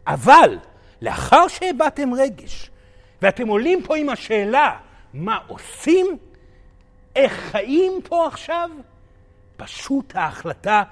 אבל 0.08 0.58
לאחר 1.01 1.47
שהבעתם 1.47 2.13
רגש, 2.13 2.69
ואתם 3.21 3.47
עולים 3.47 3.84
פה 3.84 3.97
עם 3.97 4.10
השאלה, 4.10 4.77
מה 5.13 5.38
עושים? 5.47 6.17
איך 7.15 7.34
חיים 7.34 8.01
פה 8.03 8.27
עכשיו? 8.27 8.69
פשוט 9.58 10.15
ההחלטה 10.15 10.84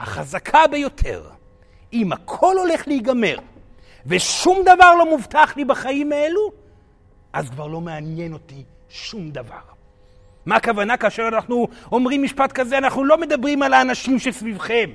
החזקה 0.00 0.66
ביותר, 0.70 1.22
אם 1.92 2.12
הכל 2.12 2.56
הולך 2.58 2.88
להיגמר 2.88 3.36
ושום 4.06 4.62
דבר 4.62 4.94
לא 4.94 5.10
מובטח 5.10 5.56
לי 5.56 5.64
בחיים 5.64 6.12
האלו, 6.12 6.52
אז 7.32 7.50
כבר 7.50 7.66
לא 7.66 7.80
מעניין 7.80 8.32
אותי 8.32 8.64
שום 8.88 9.30
דבר. 9.30 9.78
מה 10.46 10.56
הכוונה 10.56 10.96
כאשר 10.96 11.28
אנחנו 11.28 11.68
אומרים 11.92 12.22
משפט 12.22 12.52
כזה? 12.52 12.78
אנחנו 12.78 13.04
לא 13.04 13.18
מדברים 13.18 13.62
על 13.62 13.72
האנשים 13.72 14.18
שסביבכם. 14.18 14.90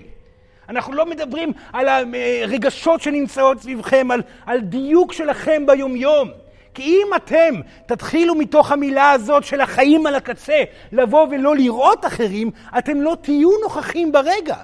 אנחנו 0.70 0.94
לא 0.94 1.06
מדברים 1.06 1.52
על 1.74 1.88
הרגשות 1.88 3.02
שנמצאות 3.02 3.62
סביבכם, 3.62 4.12
על, 4.12 4.22
על 4.46 4.60
דיוק 4.60 5.14
שלכם 5.14 5.66
ביומיום. 5.66 6.32
כי 6.74 6.82
אם 6.84 7.08
אתם 7.16 7.54
תתחילו 7.86 8.36
מתוך 8.36 8.72
המילה 8.72 9.12
הזאת 9.12 9.44
של 9.44 9.62
החיים 9.62 10.06
על 10.06 10.16
הקצה 10.16 10.64
לבוא 10.92 11.28
ולא 11.32 11.56
לראות 11.56 12.06
אחרים, 12.06 12.52
אתם 12.78 13.02
לא 13.02 13.18
תהיו 13.22 13.50
נוכחים 13.64 14.12
ברגע. 14.12 14.56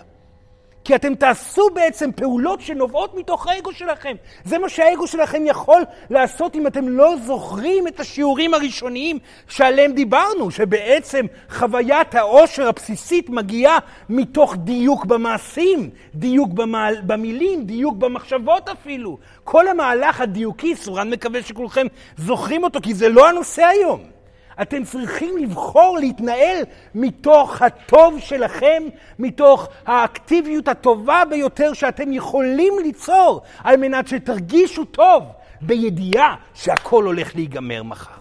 כי 0.83 0.95
אתם 0.95 1.15
תעשו 1.15 1.69
בעצם 1.73 2.11
פעולות 2.11 2.61
שנובעות 2.61 3.15
מתוך 3.15 3.47
האגו 3.47 3.71
שלכם. 3.73 4.15
זה 4.45 4.57
מה 4.57 4.69
שהאגו 4.69 5.07
שלכם 5.07 5.43
יכול 5.45 5.81
לעשות 6.09 6.55
אם 6.55 6.67
אתם 6.67 6.89
לא 6.89 7.15
זוכרים 7.25 7.87
את 7.87 7.99
השיעורים 7.99 8.53
הראשוניים 8.53 9.19
שעליהם 9.47 9.91
דיברנו, 9.91 10.51
שבעצם 10.51 11.25
חוויית 11.49 12.15
העושר 12.15 12.67
הבסיסית 12.67 13.29
מגיעה 13.29 13.77
מתוך 14.09 14.55
דיוק 14.55 15.05
במעשים, 15.05 15.89
דיוק 16.15 16.49
במעל, 16.49 16.95
במילים, 17.01 17.63
דיוק 17.63 17.95
במחשבות 17.95 18.69
אפילו. 18.69 19.17
כל 19.43 19.67
המהלך 19.67 20.21
הדיוקי, 20.21 20.75
סורן 20.75 21.09
מקווה 21.09 21.43
שכולכם 21.43 21.87
זוכרים 22.17 22.63
אותו, 22.63 22.79
כי 22.83 22.93
זה 22.93 23.09
לא 23.09 23.29
הנושא 23.29 23.65
היום. 23.65 24.18
אתם 24.61 24.83
צריכים 24.83 25.37
לבחור 25.37 25.97
להתנהל 25.99 26.63
מתוך 26.95 27.61
הטוב 27.61 28.19
שלכם, 28.19 28.83
מתוך 29.19 29.67
האקטיביות 29.85 30.67
הטובה 30.67 31.23
ביותר 31.29 31.73
שאתם 31.73 32.11
יכולים 32.11 32.73
ליצור, 32.83 33.41
על 33.63 33.77
מנת 33.77 34.07
שתרגישו 34.07 34.85
טוב, 34.85 35.23
בידיעה 35.61 36.35
שהכל 36.53 37.03
הולך 37.03 37.35
להיגמר 37.35 37.83
מחר. 37.83 38.19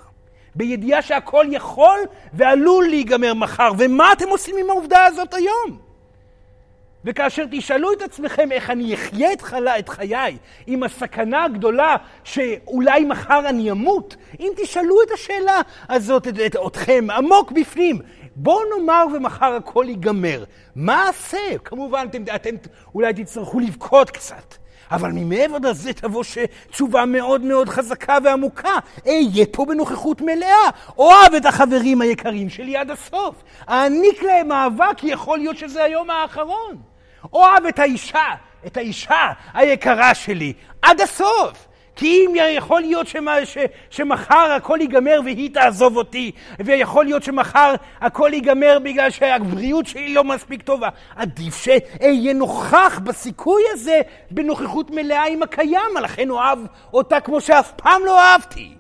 בידיעה 0.55 1.03
שהכל 1.03 1.47
יכול 1.51 1.99
ועלול 2.33 2.87
להיגמר 2.89 3.35
מחר. 3.35 3.71
ומה 3.79 4.13
אתם 4.13 4.29
עושים 4.29 4.57
עם 4.61 4.71
העובדה 4.71 5.05
הזאת 5.05 5.35
היום? 5.35 5.88
וכאשר 7.05 7.45
תשאלו 7.51 7.93
את 7.93 8.03
עצמכם 8.03 8.53
איך 8.53 8.71
אני 8.71 8.95
אחיה 8.95 9.33
את, 9.33 9.41
חלה, 9.41 9.79
את 9.79 9.89
חיי 9.89 10.37
עם 10.67 10.83
הסכנה 10.83 11.45
הגדולה 11.45 11.97
שאולי 12.25 13.05
מחר 13.05 13.49
אני 13.49 13.71
אמות, 13.71 14.17
אם 14.41 14.53
תשאלו 14.57 15.03
את 15.03 15.11
השאלה 15.15 15.61
הזאת 15.89 16.29
את, 16.29 16.35
את, 16.47 16.57
אתכם 16.67 17.07
עמוק 17.17 17.53
בפנים, 17.53 17.99
בואו 18.37 18.61
נאמר 18.79 19.05
ומחר 19.15 19.55
הכל 19.55 19.85
ייגמר, 19.89 20.45
מה 20.77 21.07
אעשה? 21.07 21.59
כמובן 21.65 22.07
אתם, 22.11 22.23
אתם 22.35 22.55
אולי 22.95 23.13
תצטרכו 23.15 23.61
לבכות 23.61 24.11
קצת. 24.11 24.55
אבל 24.91 25.11
ממעבר 25.15 25.71
לזה 25.71 25.93
תבוא 25.93 26.25
תשובה 26.71 27.05
מאוד 27.05 27.41
מאוד 27.41 27.69
חזקה 27.69 28.19
ועמוקה. 28.25 28.79
אהיה 29.07 29.47
פה 29.53 29.65
בנוכחות 29.65 30.21
מלאה. 30.21 30.71
אוהב 30.99 31.35
את 31.35 31.47
החברים 31.47 32.01
היקרים 32.01 32.49
שלי 32.49 32.77
עד 32.77 32.91
הסוף. 32.91 33.35
אעניק 33.69 34.23
להם 34.23 34.53
אהבה, 34.53 34.89
כי 34.97 35.07
יכול 35.07 35.39
להיות 35.39 35.57
שזה 35.57 35.85
היום 35.85 36.11
האחרון. 36.11 36.88
אוהב 37.33 37.67
את 37.67 37.79
האישה, 37.79 38.35
את 38.67 38.77
האישה 38.77 39.33
היקרה 39.55 40.15
שלי, 40.15 40.53
עד 40.83 41.01
הסוף. 41.01 41.69
כי 41.99 42.27
אם 42.27 42.33
יכול 42.57 42.81
להיות 42.81 43.07
שמה, 43.07 43.47
ש, 43.47 43.59
שמחר 43.91 44.53
הכל 44.57 44.79
ייגמר 44.81 45.21
והיא 45.25 45.55
תעזוב 45.55 45.97
אותי, 45.97 46.33
ויכול 46.59 47.05
להיות 47.05 47.23
שמחר 47.23 47.75
הכל 48.01 48.31
ייגמר 48.33 48.79
בגלל 48.83 49.11
שהבריאות 49.11 49.87
שלי 49.87 50.15
לא 50.15 50.25
מספיק 50.25 50.63
טובה, 50.63 50.89
עדיף 51.17 51.63
שאהיה 51.63 52.35
נוכח 52.35 53.01
בסיכוי 53.05 53.63
הזה 53.73 54.01
בנוכחות 54.31 54.91
מלאה 54.91 55.27
עם 55.27 55.43
הקיים, 55.43 55.97
לכן 56.03 56.31
אוהב 56.31 56.59
אותה 56.93 57.21
כמו 57.21 57.41
שאף 57.41 57.73
פעם 57.77 58.05
לא 58.05 58.21
אהבתי. 58.21 58.75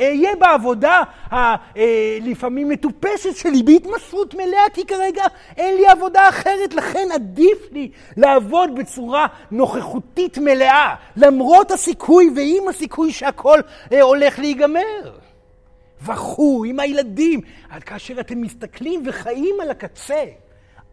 אהיה 0.00 0.36
בעבודה 0.36 1.02
הלפעמים 1.30 2.68
מטופשת 2.68 3.36
שלי 3.36 3.62
בהתמסרות 3.62 4.34
מלאה, 4.34 4.70
כי 4.74 4.86
כרגע 4.86 5.22
אין 5.56 5.76
לי 5.76 5.86
עבודה 5.86 6.28
אחרת, 6.28 6.74
לכן 6.74 7.08
עדיף 7.14 7.58
לי 7.72 7.90
לעבוד 8.16 8.74
בצורה 8.74 9.26
נוכחותית 9.50 10.38
מלאה, 10.38 10.94
למרות 11.16 11.70
הסיכוי 11.70 12.30
ועם 12.36 12.68
הסיכוי 12.68 13.12
שהכל 13.12 13.60
אה, 13.92 14.02
הולך 14.02 14.38
להיגמר. 14.38 15.12
וכו', 16.04 16.64
עם 16.64 16.80
הילדים. 16.80 17.40
כאשר 17.86 18.20
אתם 18.20 18.40
מסתכלים 18.40 19.02
וחיים 19.06 19.56
על 19.62 19.70
הקצה, 19.70 20.24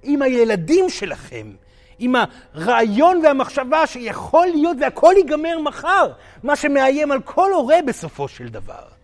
עם 0.04 0.22
הילדים 0.22 0.90
שלכם, 0.90 1.52
עם 2.00 2.16
הרעיון 2.56 3.22
והמחשבה 3.24 3.88
שיכול 3.88 4.48
להיות 4.48 4.78
והכל 4.82 5.14
ייגמר 5.18 5.60
מחר, 5.60 6.12
מה 6.44 6.56
שמאיים 6.56 7.12
על 7.12 7.22
כל 7.22 7.52
הורה 7.54 7.78
בסופו 7.86 8.28
של 8.28 8.48
דבר. 8.48 9.00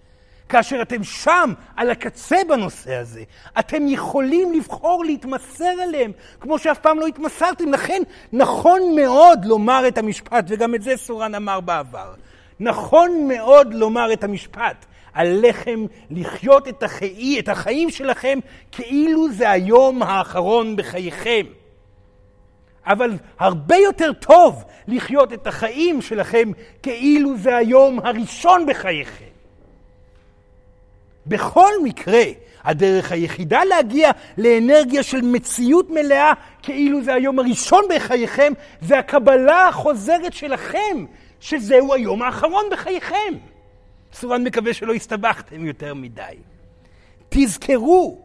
כאשר 0.50 0.82
אתם 0.82 1.04
שם, 1.04 1.54
על 1.76 1.92
הקצה 1.92 2.38
בנושא 2.48 2.96
הזה, 2.96 3.24
אתם 3.60 3.88
יכולים 3.88 4.54
לבחור 4.54 5.06
להתמסר 5.06 5.74
אליהם, 5.84 6.12
כמו 6.40 6.60
שאף 6.60 6.80
פעם 6.80 7.00
לא 7.00 7.08
התמסרתם. 7.08 7.74
לכן 7.74 8.02
נכון 8.34 8.82
מאוד 8.96 9.46
לומר 9.46 9.88
את 9.88 9.98
המשפט, 9.98 10.46
וגם 10.48 10.76
את 10.76 10.82
זה 10.82 10.98
סורן 10.98 11.36
אמר 11.36 11.60
בעבר. 11.60 12.14
נכון 12.60 13.28
מאוד 13.28 13.74
לומר 13.74 14.14
את 14.14 14.24
המשפט. 14.24 14.86
עליכם 15.14 15.86
לחיות 16.12 16.68
את, 16.68 16.84
החיים, 16.84 17.40
את 17.40 17.50
החיים 17.50 17.90
שלכם 17.90 18.40
כאילו 18.72 19.32
זה 19.32 19.50
היום 19.50 20.04
האחרון 20.04 20.76
בחייכם. 20.76 21.46
אבל 22.88 23.12
הרבה 23.40 23.76
יותר 23.76 24.14
טוב 24.14 24.64
לחיות 24.88 25.34
את 25.34 25.48
החיים 25.48 26.02
שלכם 26.02 26.52
כאילו 26.84 27.38
זה 27.38 27.56
היום 27.56 28.00
הראשון 28.00 28.66
בחייכם. 28.66 29.26
בכל 31.28 31.72
מקרה, 31.84 32.24
הדרך 32.64 33.12
היחידה 33.12 33.64
להגיע 33.64 34.12
לאנרגיה 34.38 35.04
של 35.04 35.22
מציאות 35.22 35.90
מלאה, 35.90 36.34
כאילו 36.62 37.04
זה 37.04 37.14
היום 37.14 37.40
הראשון 37.40 37.84
בחייכם, 37.96 38.54
זה 38.82 39.00
הקבלה 39.00 39.68
החוזרת 39.68 40.34
שלכם, 40.34 41.06
שזהו 41.40 41.94
היום 41.94 42.22
האחרון 42.22 42.66
בחייכם. 42.72 43.34
סורן 44.14 44.44
מקווה 44.44 44.74
שלא 44.74 44.94
הסתבכתם 44.94 45.66
יותר 45.66 45.94
מדי. 45.94 46.36
תזכרו, 47.30 48.22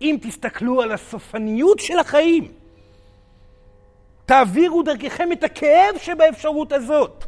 אם 0.00 0.16
תסתכלו 0.22 0.82
על 0.82 0.92
הסופניות 0.92 1.78
של 1.78 1.98
החיים, 1.98 2.48
תעבירו 4.26 4.82
דרככם 4.82 5.32
את 5.32 5.44
הכאב 5.44 5.94
שבאפשרות 5.98 6.72
הזאת. 6.72 7.24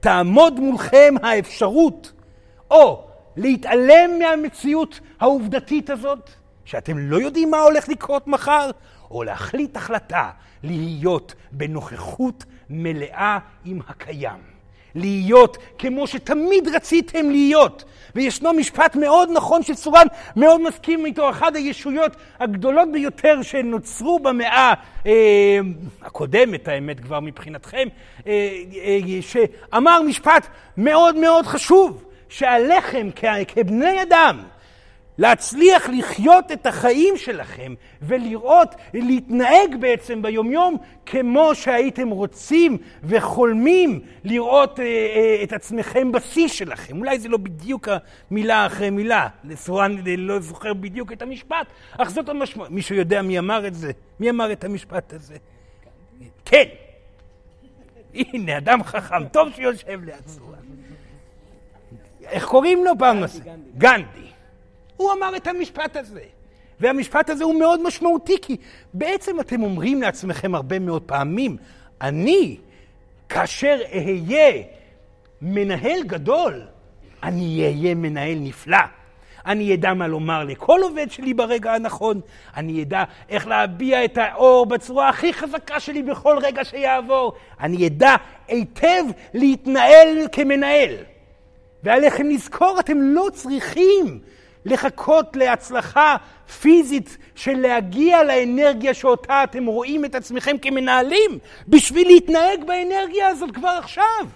תעמוד 0.00 0.60
מולכם 0.60 1.14
האפשרות, 1.22 2.12
או 2.70 3.04
להתעלם 3.36 4.18
מהמציאות 4.18 5.00
העובדתית 5.20 5.90
הזאת, 5.90 6.30
שאתם 6.64 6.98
לא 6.98 7.16
יודעים 7.16 7.50
מה 7.50 7.58
הולך 7.58 7.88
לקרות 7.88 8.26
מחר, 8.26 8.70
או 9.10 9.22
להחליט 9.22 9.76
החלטה 9.76 10.30
להיות 10.62 11.34
בנוכחות 11.52 12.44
מלאה 12.70 13.38
עם 13.64 13.80
הקיים. 13.88 14.59
להיות 14.94 15.58
כמו 15.78 16.06
שתמיד 16.06 16.68
רציתם 16.68 17.30
להיות. 17.30 17.84
וישנו 18.14 18.52
משפט 18.52 18.96
מאוד 18.96 19.30
נכון 19.32 19.62
שצורן 19.62 20.06
מאוד 20.36 20.60
מסכים 20.60 21.06
איתו, 21.06 21.30
אחת 21.30 21.56
הישויות 21.56 22.12
הגדולות 22.40 22.92
ביותר 22.92 23.42
שנוצרו 23.42 24.18
במאה 24.18 24.72
אה, 25.06 25.58
הקודמת, 26.02 26.68
האמת 26.68 27.00
כבר 27.00 27.20
מבחינתכם, 27.20 27.88
אה, 28.26 28.48
אה, 28.82 28.98
שאמר 29.20 30.02
משפט 30.02 30.46
מאוד 30.76 31.16
מאוד 31.16 31.46
חשוב. 31.46 32.04
שעליכם 32.30 33.08
כבני 33.48 34.02
אדם 34.02 34.42
להצליח 35.20 35.88
לחיות 35.88 36.52
את 36.52 36.66
החיים 36.66 37.16
שלכם 37.16 37.74
ולראות, 38.02 38.74
להתנהג 38.94 39.76
בעצם 39.80 40.22
ביומיום 40.22 40.76
כמו 41.06 41.54
שהייתם 41.54 42.08
רוצים 42.08 42.78
וחולמים 43.04 44.00
לראות 44.24 44.80
אה, 44.80 44.84
אה, 44.84 45.42
את 45.42 45.52
עצמכם 45.52 46.12
בשיא 46.12 46.48
שלכם. 46.48 46.98
אולי 46.98 47.18
זה 47.18 47.28
לא 47.28 47.36
בדיוק 47.36 47.88
המילה 48.30 48.66
אחרי 48.66 48.90
מילה, 48.90 49.28
לסורן 49.44 49.96
לא 50.18 50.40
זוכר 50.40 50.74
בדיוק 50.74 51.12
את 51.12 51.22
המשפט, 51.22 51.66
אך 51.98 52.10
זאת 52.10 52.28
המשמעות. 52.28 52.70
מישהו 52.70 52.94
יודע 52.94 53.22
מי 53.22 53.38
אמר 53.38 53.66
את 53.66 53.74
זה? 53.74 53.92
מי 54.20 54.30
אמר 54.30 54.52
את 54.52 54.64
המשפט 54.64 55.12
הזה? 55.12 55.36
כן. 56.44 56.64
הנה, 58.14 58.58
אדם 58.58 58.84
חכם, 58.84 59.28
טוב 59.28 59.48
שיושב 59.56 60.04
ליד 60.04 60.26
סורן. 60.26 60.54
איך 62.22 62.44
קוראים 62.44 62.84
לו 62.84 62.92
פעם 62.98 63.20
נוספת? 63.20 63.50
גנדי. 63.78 64.29
הוא 65.00 65.12
אמר 65.12 65.36
את 65.36 65.46
המשפט 65.46 65.96
הזה. 65.96 66.22
והמשפט 66.80 67.30
הזה 67.30 67.44
הוא 67.44 67.58
מאוד 67.58 67.82
משמעותי, 67.82 68.36
כי 68.42 68.56
בעצם 68.94 69.40
אתם 69.40 69.62
אומרים 69.62 70.02
לעצמכם 70.02 70.54
הרבה 70.54 70.78
מאוד 70.78 71.02
פעמים, 71.02 71.56
אני, 72.00 72.56
כאשר 73.28 73.78
אהיה 73.92 74.62
מנהל 75.42 76.02
גדול, 76.02 76.60
אני 77.22 77.64
אהיה 77.64 77.94
מנהל 77.94 78.38
נפלא. 78.38 78.78
אני 79.46 79.74
אדע 79.74 79.94
מה 79.94 80.08
לומר 80.08 80.44
לכל 80.44 80.80
עובד 80.82 81.10
שלי 81.10 81.34
ברגע 81.34 81.72
הנכון, 81.74 82.20
אני 82.56 82.82
אדע 82.82 83.04
איך 83.28 83.46
להביע 83.46 84.04
את 84.04 84.18
האור 84.18 84.66
בצורה 84.66 85.08
הכי 85.08 85.32
חזקה 85.32 85.80
שלי 85.80 86.02
בכל 86.02 86.38
רגע 86.42 86.64
שיעבור, 86.64 87.32
אני 87.60 87.86
אדע 87.86 88.16
היטב 88.48 89.04
להתנהל 89.34 90.26
כמנהל. 90.32 90.94
ועליכם 91.82 92.28
לזכור, 92.28 92.80
אתם 92.80 92.98
לא 93.00 93.26
צריכים 93.32 94.20
לחכות 94.64 95.36
להצלחה 95.36 96.16
פיזית 96.60 97.18
של 97.34 97.60
להגיע 97.60 98.24
לאנרגיה 98.24 98.94
שאותה 98.94 99.44
אתם 99.44 99.66
רואים 99.66 100.04
את 100.04 100.14
עצמכם 100.14 100.58
כמנהלים, 100.58 101.38
בשביל 101.68 102.06
להתנהג 102.06 102.64
באנרגיה 102.66 103.28
הזאת 103.28 103.50
כבר 103.50 103.78
עכשיו. 103.78 104.26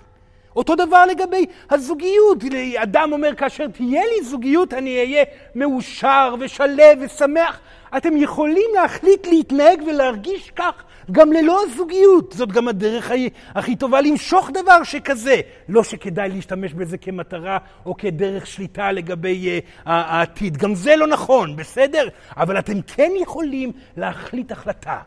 אותו 0.56 0.74
דבר 0.74 1.04
לגבי 1.06 1.46
הזוגיות. 1.70 2.38
אדם 2.76 3.12
אומר, 3.12 3.34
כאשר 3.34 3.66
תהיה 3.66 4.02
לי 4.04 4.24
זוגיות, 4.24 4.74
אני 4.74 4.98
אהיה 4.98 5.24
מאושר 5.54 6.34
ושלב 6.40 6.98
ושמח. 7.00 7.60
אתם 7.96 8.16
יכולים 8.16 8.70
להחליט 8.74 9.26
להתנהג 9.26 9.83
ולהרגיש 9.83 10.50
כך 10.50 10.85
גם 11.12 11.33
ללא 11.33 11.61
הזוגיות. 11.64 12.33
זאת 12.33 12.52
גם 12.52 12.68
הדרך 12.68 13.11
הכי 13.54 13.76
טובה 13.76 14.00
למשוך 14.00 14.50
דבר 14.50 14.83
שכזה. 14.85 15.40
לא 15.68 15.85
שכדאי 15.85 16.28
להשתמש 16.28 16.72
בזה 16.72 16.98
כמטרה 16.98 17.59
או 17.87 17.96
כדרך 17.96 18.46
שליטה 18.46 18.92
לגבי 18.92 19.61
uh, 19.61 19.80
העתיד. 19.85 20.57
גם 20.57 20.74
זה 20.74 20.96
לא 20.96 21.07
נכון, 21.07 21.57
בסדר? 21.57 22.09
אבל 22.37 22.59
אתם 22.59 22.83
כן 22.83 23.11
יכולים 23.20 23.72
להחליט 23.96 24.52
החלטה. 24.52 24.98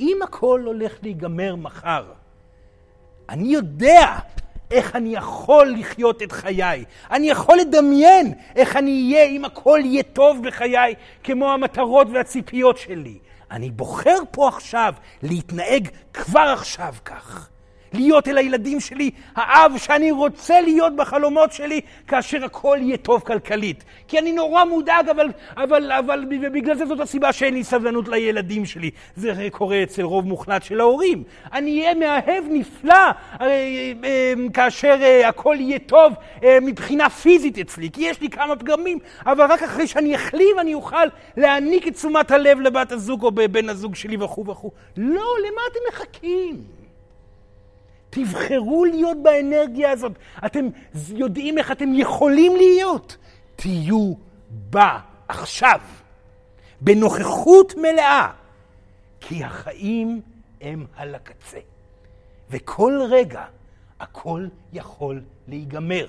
אם 0.00 0.16
הכל 0.22 0.62
הולך 0.64 0.98
להיגמר 1.02 1.56
מחר, 1.56 2.04
אני 3.28 3.48
יודע 3.48 4.18
איך 4.70 4.96
אני 4.96 5.14
יכול 5.14 5.74
לחיות 5.78 6.22
את 6.22 6.32
חיי. 6.32 6.84
אני 7.10 7.30
יכול 7.30 7.58
לדמיין 7.58 8.32
איך 8.56 8.76
אני 8.76 9.12
אהיה 9.12 9.24
אם 9.24 9.44
הכל 9.44 9.80
יהיה 9.84 10.02
טוב 10.02 10.42
בחיי, 10.42 10.94
כמו 11.24 11.52
המטרות 11.52 12.06
והציפיות 12.12 12.78
שלי. 12.78 13.18
אני 13.50 13.70
בוחר 13.70 14.18
פה 14.30 14.48
עכשיו 14.48 14.94
להתנהג 15.22 15.88
כבר 16.12 16.54
עכשיו 16.58 16.94
כך. 17.04 17.48
להיות 17.92 18.28
אל 18.28 18.38
הילדים 18.38 18.80
שלי 18.80 19.10
האב 19.36 19.72
שאני 19.78 20.10
רוצה 20.10 20.60
להיות 20.60 20.96
בחלומות 20.96 21.52
שלי 21.52 21.80
כאשר 22.08 22.44
הכל 22.44 22.78
יהיה 22.80 22.96
טוב 22.96 23.20
כלכלית. 23.20 23.84
כי 24.08 24.18
אני 24.18 24.32
נורא 24.32 24.64
מודאג, 24.64 25.08
אבל, 25.08 25.28
אבל, 25.56 25.92
אבל 25.92 26.24
בגלל 26.52 26.76
זה 26.76 26.86
זאת 26.86 27.00
הסיבה 27.00 27.32
שאין 27.32 27.54
לי 27.54 27.64
סבלנות 27.64 28.08
לילדים 28.08 28.64
שלי. 28.64 28.90
זה 29.16 29.48
קורה 29.50 29.82
אצל 29.82 30.02
רוב 30.02 30.26
מוחלט 30.26 30.62
של 30.62 30.80
ההורים. 30.80 31.22
אני 31.52 31.80
אהיה 31.80 31.94
מאהב 31.94 32.44
נפלא 32.50 32.94
אה, 32.94 33.12
אה, 34.04 34.34
כאשר 34.54 34.96
אה, 35.02 35.28
הכל 35.28 35.56
יהיה 35.60 35.78
טוב 35.78 36.12
מבחינה 36.62 37.10
פיזית 37.10 37.58
אצלי, 37.58 37.90
כי 37.90 38.02
יש 38.02 38.20
לי 38.20 38.30
כמה 38.30 38.56
פגמים, 38.56 38.98
אבל 39.26 39.52
רק 39.52 39.62
אחרי 39.62 39.86
שאני 39.86 40.14
אחלים 40.14 40.58
אני 40.60 40.74
אוכל 40.74 41.06
להעניק 41.36 41.88
את 41.88 41.94
תשומת 41.94 42.30
הלב 42.30 42.60
לבת 42.60 42.92
הזוג 42.92 43.22
או 43.22 43.30
בבן 43.30 43.68
הזוג 43.68 43.94
שלי 43.94 44.16
וכו' 44.16 44.46
וכו'. 44.46 44.70
לא, 44.96 45.24
למה 45.46 45.60
אתם 45.70 45.80
מחכים? 45.88 46.79
תבחרו 48.10 48.84
להיות 48.84 49.22
באנרגיה 49.22 49.90
הזאת. 49.90 50.12
אתם 50.46 50.68
יודעים 51.08 51.58
איך 51.58 51.72
אתם 51.72 51.94
יכולים 51.94 52.56
להיות. 52.56 53.16
תהיו 53.56 54.14
בה 54.50 54.98
עכשיו, 55.28 55.80
בנוכחות 56.80 57.74
מלאה, 57.76 58.30
כי 59.20 59.44
החיים 59.44 60.20
הם 60.60 60.86
על 60.96 61.14
הקצה. 61.14 61.58
וכל 62.50 63.00
רגע 63.10 63.44
הכל 64.00 64.46
יכול 64.72 65.22
להיגמר, 65.48 66.06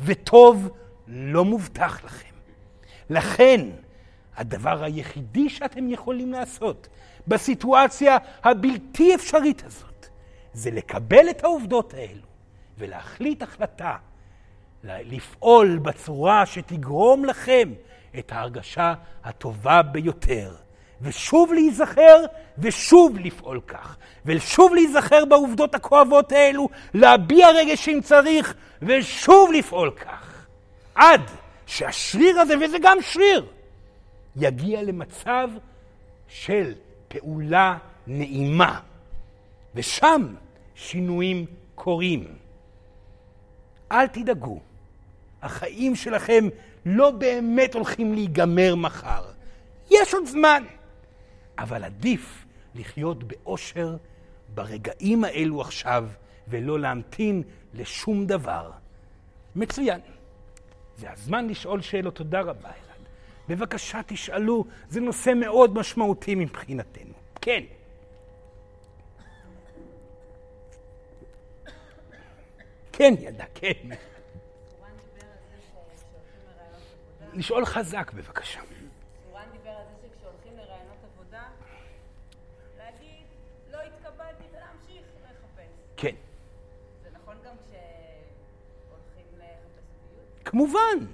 וטוב 0.00 0.68
לא 1.08 1.44
מובטח 1.44 2.04
לכם. 2.04 2.32
לכן, 3.10 3.60
הדבר 4.36 4.84
היחידי 4.84 5.48
שאתם 5.48 5.90
יכולים 5.90 6.32
לעשות 6.32 6.88
בסיטואציה 7.28 8.18
הבלתי 8.42 9.14
אפשרית 9.14 9.62
הזאת, 9.66 9.91
זה 10.54 10.70
לקבל 10.70 11.30
את 11.30 11.44
העובדות 11.44 11.94
האלו 11.94 12.26
ולהחליט 12.78 13.42
החלטה, 13.42 13.96
לפעול 14.84 15.78
בצורה 15.78 16.46
שתגרום 16.46 17.24
לכם 17.24 17.72
את 18.18 18.32
ההרגשה 18.32 18.94
הטובה 19.24 19.82
ביותר. 19.82 20.54
ושוב 21.02 21.52
להיזכר, 21.52 22.24
ושוב 22.58 23.18
לפעול 23.18 23.60
כך. 23.66 23.96
ושוב 24.26 24.74
להיזכר 24.74 25.24
בעובדות 25.24 25.74
הכואבות 25.74 26.32
האלו, 26.32 26.68
להביע 26.94 27.50
רגש 27.50 27.88
אם 27.88 28.00
צריך, 28.00 28.54
ושוב 28.82 29.52
לפעול 29.52 29.90
כך. 29.90 30.46
עד 30.94 31.20
שהשריר 31.66 32.40
הזה, 32.40 32.54
וזה 32.60 32.76
גם 32.82 32.98
שריר, 33.00 33.46
יגיע 34.36 34.82
למצב 34.82 35.48
של 36.28 36.74
פעולה 37.08 37.76
נעימה. 38.06 38.80
ושם 39.74 40.34
שינויים 40.74 41.46
קורים. 41.74 42.24
אל 43.92 44.06
תדאגו, 44.06 44.60
החיים 45.42 45.96
שלכם 45.96 46.48
לא 46.86 47.10
באמת 47.10 47.74
הולכים 47.74 48.14
להיגמר 48.14 48.74
מחר. 48.74 49.24
יש 49.90 50.14
עוד 50.14 50.26
זמן, 50.26 50.64
אבל 51.58 51.84
עדיף 51.84 52.44
לחיות 52.74 53.24
באושר 53.24 53.96
ברגעים 54.54 55.24
האלו 55.24 55.60
עכשיו, 55.60 56.08
ולא 56.48 56.80
להמתין 56.80 57.42
לשום 57.74 58.26
דבר. 58.26 58.70
מצוין. 59.56 60.00
זה 60.96 61.10
הזמן 61.10 61.48
לשאול 61.48 61.80
שאלות. 61.80 62.14
תודה 62.14 62.40
רבה, 62.40 62.68
אלעד. 62.68 63.08
בבקשה 63.48 64.00
תשאלו, 64.06 64.64
זה 64.88 65.00
נושא 65.00 65.32
מאוד 65.36 65.74
משמעותי 65.74 66.34
מבחינתנו. 66.34 67.12
כן. 67.40 67.62
כן 73.02 73.14
ידע, 73.20 73.44
כן. 73.54 73.88
לשאול 77.34 77.64
חזק 77.64 78.12
בבקשה. 78.14 78.60
סורן 79.30 79.42
דיבר 79.52 79.70
על 79.70 79.84
זה 79.86 80.08
שכשהולכים 80.08 80.52
לראיונות 80.52 80.96
עבודה, 81.14 81.42
להגיד, 82.78 83.24
לא 83.72 83.78
התקבלתי 83.78 84.44
ולהמשיך 84.50 85.06
לחפש. 85.24 85.70
כן. 85.96 86.14
זה 87.02 87.08
נכון 87.22 87.34
גם 87.44 87.54
כשהולכים 87.66 89.26
לחפש 89.38 89.84
זוגיות? 90.02 90.44
כמובן. 90.44 91.06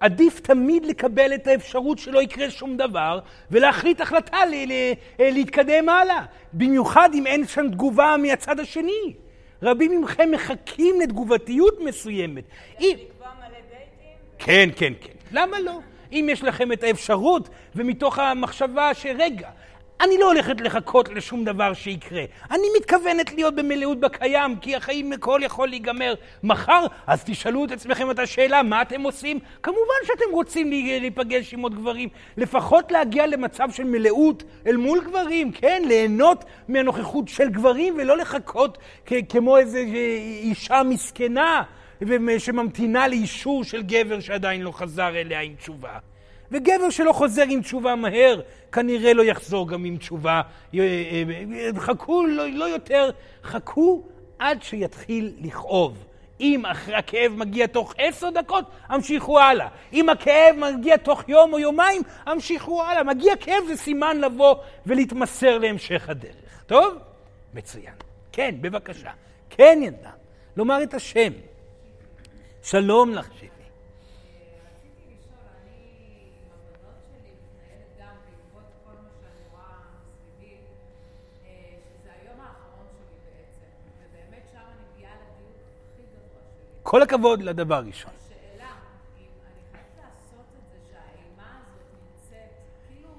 עדיף 0.00 0.40
תמיד 0.40 0.84
לקבל 0.84 1.34
את 1.34 1.46
האפשרות 1.46 1.98
שלא 1.98 2.22
יקרה 2.22 2.50
שום 2.50 2.76
דבר, 2.76 3.20
ולהחליט 3.50 4.00
החלטה 4.00 4.38
להתקדם 5.18 5.88
הלאה. 5.88 6.24
במיוחד 6.52 7.10
אם 7.14 7.26
אין 7.26 7.46
שם 7.46 7.70
תגובה 7.70 8.16
מהצד 8.22 8.60
השני. 8.60 9.23
רבים 9.64 10.02
מכם 10.02 10.30
מחכים 10.30 11.00
לתגובתיות 11.00 11.80
מסוימת. 11.80 12.44
אם... 12.80 12.96
לקבוע 13.00 13.28
מלא 13.38 13.48
דייטים? 13.48 14.16
כן, 14.38 14.68
כן, 14.76 14.92
כן. 15.00 15.12
למה 15.32 15.60
לא? 15.60 15.78
אם 16.12 16.28
יש 16.32 16.42
לכם 16.42 16.72
את 16.72 16.82
האפשרות, 16.82 17.48
ומתוך 17.74 18.18
המחשבה 18.18 18.94
שרגע, 18.94 19.50
אני 20.00 20.18
לא 20.18 20.26
הולכת 20.32 20.60
לחכות 20.60 21.08
לשום 21.08 21.44
דבר 21.44 21.74
שיקרה. 21.74 22.24
אני 22.50 22.66
מתכוונת 22.78 23.32
להיות 23.32 23.54
במלאות 23.54 24.00
בקיים, 24.00 24.56
כי 24.56 24.76
החיים 24.76 25.12
הכל 25.12 25.40
יכול 25.44 25.68
להיגמר 25.68 26.14
מחר, 26.42 26.86
אז 27.06 27.24
תשאלו 27.24 27.64
את 27.64 27.70
עצמכם 27.70 28.10
את 28.10 28.18
השאלה, 28.18 28.62
מה 28.62 28.82
אתם 28.82 29.02
עושים? 29.02 29.38
כמובן 29.62 30.00
שאתם 30.04 30.32
רוצים 30.32 30.70
להיפגש 30.70 31.54
עם 31.54 31.60
עוד 31.60 31.74
גברים, 31.74 32.08
לפחות 32.36 32.92
להגיע 32.92 33.26
למצב 33.26 33.68
של 33.70 33.84
מלאות 33.84 34.42
אל 34.66 34.76
מול 34.76 35.00
גברים, 35.04 35.52
כן? 35.52 35.82
ליהנות 35.86 36.44
מהנוכחות 36.68 37.28
של 37.28 37.48
גברים 37.48 37.94
ולא 37.98 38.16
לחכות 38.16 38.78
כמו 39.28 39.56
איזו 39.56 39.78
אישה 40.42 40.82
מסכנה 40.82 41.62
שממתינה 42.38 43.08
לאישור 43.08 43.64
של 43.64 43.82
גבר 43.82 44.20
שעדיין 44.20 44.62
לא 44.62 44.72
חזר 44.72 45.08
אליה 45.08 45.40
עם 45.40 45.54
תשובה. 45.54 45.98
וגבר 46.54 46.90
שלא 46.90 47.12
חוזר 47.12 47.44
עם 47.48 47.62
תשובה 47.62 47.94
מהר, 47.94 48.40
כנראה 48.72 49.14
לא 49.14 49.22
יחזור 49.22 49.68
גם 49.68 49.84
עם 49.84 49.96
תשובה. 49.96 50.42
אה, 50.74 50.80
אה, 50.80 51.80
חכו 51.80 52.26
לא, 52.26 52.46
לא 52.50 52.64
יותר, 52.64 53.10
חכו 53.44 54.02
עד 54.38 54.62
שיתחיל 54.62 55.32
לכאוב. 55.40 56.04
אם 56.40 56.62
הכאב 56.94 57.32
מגיע 57.32 57.66
תוך 57.66 57.94
עשר 57.98 58.30
דקות, 58.30 58.64
המשיכו 58.88 59.40
הלאה. 59.40 59.68
אם 59.92 60.08
הכאב 60.08 60.56
מגיע 60.56 60.96
תוך 60.96 61.28
יום 61.28 61.52
או 61.52 61.58
יומיים, 61.58 62.02
המשיכו 62.26 62.82
הלאה. 62.82 63.02
מגיע 63.02 63.36
כאב 63.36 63.64
זה 63.66 63.76
סימן 63.76 64.20
לבוא 64.20 64.54
ולהתמסר 64.86 65.58
להמשך 65.58 66.08
הדרך. 66.08 66.62
טוב? 66.66 66.94
מצוין. 67.54 67.94
כן, 68.32 68.54
בבקשה. 68.60 69.10
כן, 69.50 69.78
ילדה. 69.82 70.10
לומר 70.56 70.82
את 70.82 70.94
השם. 70.94 71.32
שלום 72.62 73.14
לך, 73.14 73.28
כל 86.86 87.02
הכבוד 87.02 87.42
לדבר 87.42 87.82
ראשון. 87.86 88.12
השאלה, 88.16 88.70
אם 89.18 89.32
אני 89.46 89.60
חייבת 89.72 89.96
לעשות 89.98 90.46
את 90.58 90.64
זה 90.70 90.78
שהאימה 90.90 91.50
הזאת 91.60 91.88
נמצאת, 91.96 92.52
כאילו 92.88 93.14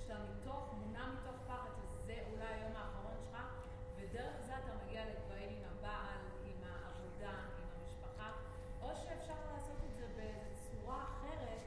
שאתה 0.00 0.14
מתוך, 0.14 0.74
מונע 0.80 1.04
מתוך 1.14 1.36
פחד 1.46 1.70
שזה 1.80 2.14
אולי 2.32 2.46
היום 2.54 2.72
האחרון 2.76 3.16
שלך, 3.24 3.36
ודרך 3.96 4.36
זה 4.46 4.52
אתה 4.52 4.72
מגיע 4.82 5.00
לגבהים 5.10 5.50
עם 5.58 5.64
הבעל, 5.72 6.20
עם 6.48 6.60
העבודה, 6.68 7.34
עם 7.58 7.68
המשפחה, 7.78 8.28
או 8.82 8.88
שאפשר 8.96 9.38
לעשות 9.52 9.78
את 9.86 9.94
זה 9.98 10.06
בצורה 10.16 10.98
אחרת, 11.04 11.62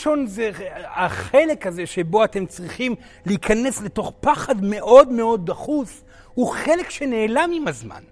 דבר 0.00 0.10
ראשון 0.10 0.26
זה 0.26 0.50
החלק 0.84 1.66
הזה 1.66 1.86
שבו 1.86 2.24
אתם 2.24 2.46
צריכים 2.46 2.94
להיכנס 3.26 3.82
לתוך 3.82 4.12
פחד 4.20 4.64
מאוד 4.64 5.12
מאוד 5.12 5.46
דחוס, 5.46 6.02
הוא 6.34 6.50
חלק 6.50 6.90
שנעלם 6.90 7.50
עם 7.54 7.68
הזמן. 7.68 8.02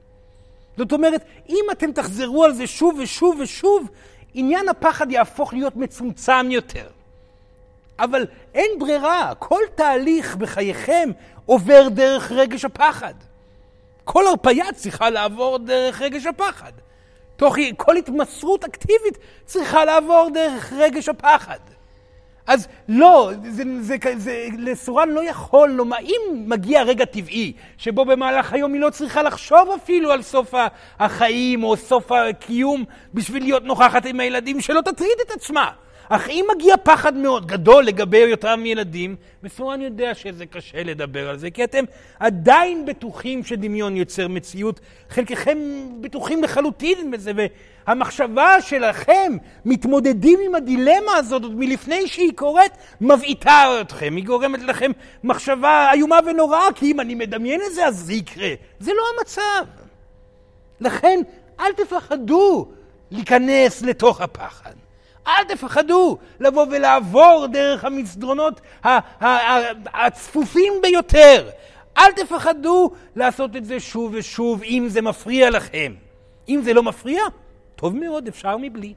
זאת 0.77 0.93
אומרת, 0.93 1.25
אם 1.49 1.65
אתם 1.73 1.93
תחזרו 1.93 2.45
על 2.45 2.53
זה 2.53 2.67
שוב 2.67 2.99
ושוב 2.99 3.41
ושוב, 3.41 3.89
עניין 4.35 4.69
הפחד 4.69 5.13
יהפוך 5.13 5.53
להיות 5.53 5.77
מצומצם 5.77 6.51
יותר. 6.51 6.87
אבל 7.99 8.27
אין 8.55 8.71
ברירה, 8.79 9.33
כל 9.39 9.61
תהליך 9.75 10.37
בחייכם 10.37 11.11
עובר 11.47 11.89
דרך 11.89 12.33
רגש 12.33 12.65
הפחד. 12.65 13.15
כל 14.05 14.27
הרפאיה 14.27 14.73
צריכה 14.73 15.11
לעבור 15.11 15.59
דרך 15.59 16.03
רגש 16.03 16.27
הפחד. 16.27 16.73
תוך 17.37 17.57
כל 17.77 17.97
התמסרות 17.97 18.65
אקטיבית 18.65 19.19
צריכה 19.45 19.85
לעבור 19.85 20.29
דרך 20.35 20.73
רגש 20.73 21.09
הפחד. 21.09 21.78
אז 22.49 22.69
לא, 22.89 23.31
זה, 23.43 23.63
זה, 23.81 23.97
זה, 24.03 24.15
זה, 24.17 24.47
לסורן 24.59 25.09
לא 25.09 25.25
יכול 25.25 25.69
לומר, 25.69 25.97
אם 26.01 26.45
מגיע 26.47 26.83
רגע 26.83 27.05
טבעי, 27.05 27.53
שבו 27.79 28.05
במהלך 28.05 28.53
היום 28.53 28.73
היא 28.73 28.81
לא 28.81 28.91
צריכה 28.91 29.23
לחשוב 29.23 29.69
אפילו 29.77 30.13
על 30.13 30.23
סוף 30.23 30.55
החיים 30.99 31.65
או 31.65 31.77
סוף 31.77 32.13
הקיום 32.13 32.85
בשביל 33.15 33.43
להיות 33.43 33.65
נוכחת 33.65 34.07
עם 34.07 34.21
הילדים, 34.21 34.61
שלא 34.61 34.81
תטריד 34.81 35.19
את 35.27 35.31
עצמה. 35.31 35.71
אך 36.09 36.29
אם 36.29 36.45
מגיע 36.55 36.75
פחד 36.83 37.17
מאוד 37.17 37.47
גדול 37.47 37.85
לגבי 37.85 38.33
אותם 38.33 38.63
ילדים, 38.67 39.17
מסורן 39.43 39.81
יודע 39.81 40.15
שזה 40.15 40.47
קשה 40.47 40.83
לדבר 40.83 41.29
על 41.29 41.39
זה, 41.39 41.51
כי 41.51 41.65
אתם 41.65 41.85
עדיין 42.21 42.87
בטוחים 42.87 43.45
שדמיון 43.45 43.97
יוצר 43.97 44.29
מציאות, 44.29 44.81
חלקכם 45.11 45.59
בטוחים 46.01 46.43
לחלוטין 46.43 47.11
בזה, 47.11 47.33
והמחשבה 47.87 48.61
שלכם, 48.61 49.37
מתמודדים 49.65 50.39
עם 50.47 50.55
הדילמה 50.55 51.15
הזאת 51.17 51.43
עוד 51.43 51.55
מלפני 51.55 52.09
שהיא 52.09 52.33
קורית, 52.35 52.73
מבעיטה 53.01 53.81
אתכם, 53.81 54.17
היא 54.17 54.25
גורמת 54.25 54.63
לכם 54.63 54.91
מחשבה 55.25 55.91
איומה 55.93 56.19
ונוראה, 56.27 56.73
כי 56.75 56.93
אם 56.93 57.01
אני 57.01 57.15
מדמיין 57.15 57.61
את 57.67 57.75
זה, 57.75 57.87
אז 57.87 57.97
זה 57.97 58.13
יקרה. 58.13 58.51
זה 58.81 58.93
לא 58.93 59.03
המצב. 59.19 59.65
לכן, 60.81 61.21
אל 61.61 61.73
תפחדו 61.73 62.69
להיכנס 63.11 63.83
לתוך 63.83 64.21
הפחד. 64.21 64.88
אל 65.29 65.45
תפחדו 65.45 66.19
לבוא 66.41 66.67
ולעבור 66.71 67.47
דרך 67.53 67.85
המסדרונות 67.85 68.61
הצפופים 69.95 70.73
ביותר. 70.83 71.51
אל 71.99 72.13
תפחדו 72.13 72.91
לעשות 73.17 73.57
את 73.57 73.65
זה 73.65 73.81
שוב 73.81 74.15
ושוב 74.15 74.63
אם 74.63 74.87
זה 74.89 75.03
מפריע 75.03 75.51
לכם. 75.51 75.95
אם 76.49 76.61
זה 76.65 76.73
לא 76.73 76.83
מפריע, 76.83 77.23
טוב 77.77 77.97
מאוד, 77.97 78.29
אפשר 78.29 78.57
מבלי. 78.57 78.95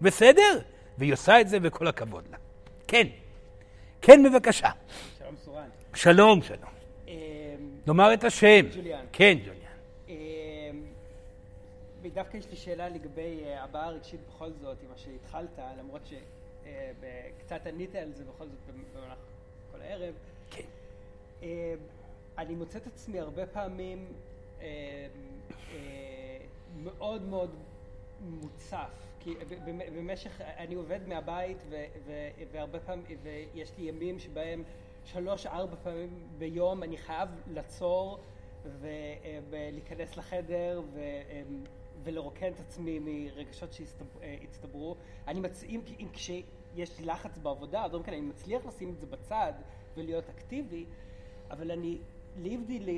בסדר? 0.00 0.58
והיא 0.98 1.12
עושה 1.12 1.40
את 1.40 1.48
זה 1.48 1.58
וכל 1.62 1.86
הכבוד 1.86 2.24
לה. 2.30 2.36
כן. 2.88 3.06
כן, 4.02 4.22
בבקשה. 4.22 4.68
שלום 5.18 5.34
סורן. 5.44 5.68
שלום, 5.94 6.42
שלום. 6.42 6.70
אמ, 7.08 7.14
נאמר 7.86 8.14
את 8.14 8.24
השם. 8.24 8.66
ג'וליאן. 8.76 9.04
כן, 9.12 9.38
ג'וליאן. 9.38 9.59
דווקא 12.20 12.36
יש 12.36 12.50
לי 12.50 12.56
שאלה 12.56 12.88
לגבי 12.88 13.44
אה, 13.44 13.64
הבעה 13.64 13.86
הרגשית 13.86 14.20
בכל 14.28 14.52
זאת, 14.52 14.82
עם 14.82 14.88
מה 14.90 14.96
שהתחלת, 14.96 15.58
למרות 15.78 16.00
שקצת 16.06 17.66
ענית 17.66 17.94
על 17.94 18.12
זה 18.12 18.24
בכל 18.24 18.46
זאת 18.48 18.58
במהלך 18.94 19.18
כל 19.72 19.80
הערב. 19.80 20.14
כן. 20.50 20.62
אה, 21.42 21.74
אני 22.38 22.54
מוצא 22.54 22.78
את 22.78 22.86
עצמי 22.86 23.20
הרבה 23.20 23.46
פעמים 23.46 24.12
אה, 24.60 25.06
מאוד 26.82 27.22
מאוד 27.22 27.50
מוצף. 28.20 28.90
כי 29.20 29.34
במשך, 29.96 30.40
אני 30.40 30.74
עובד 30.74 31.08
מהבית 31.08 31.62
והרבה 32.52 32.80
פעמים, 32.80 33.04
ויש 33.22 33.72
לי 33.78 33.84
ימים 33.84 34.18
שבהם 34.18 34.62
שלוש 35.04 35.46
ארבע 35.46 35.76
פעמים 35.82 36.28
ביום 36.38 36.82
אני 36.82 36.96
חייב 36.96 37.28
לעצור 37.46 38.18
ולהיכנס 39.50 40.16
לחדר 40.16 40.82
ולרוקן 42.02 42.52
את 42.52 42.60
עצמי 42.60 42.98
מרגשות 42.98 43.72
שהצטברו. 43.72 44.96
אני 45.28 45.40
מצ... 45.40 45.64
אם, 45.64 46.08
כשיש 46.12 47.00
לחץ 47.00 47.38
בעבודה, 47.38 47.84
אז 47.84 47.90
כן, 48.04 48.12
אני 48.12 48.20
מצליח 48.20 48.66
לשים 48.66 48.90
את 48.90 49.00
זה 49.00 49.06
בצד 49.06 49.52
ולהיות 49.96 50.28
אקטיבי, 50.28 50.84
אבל 51.50 51.70
אני, 51.70 51.98
להבדיל 52.36 52.88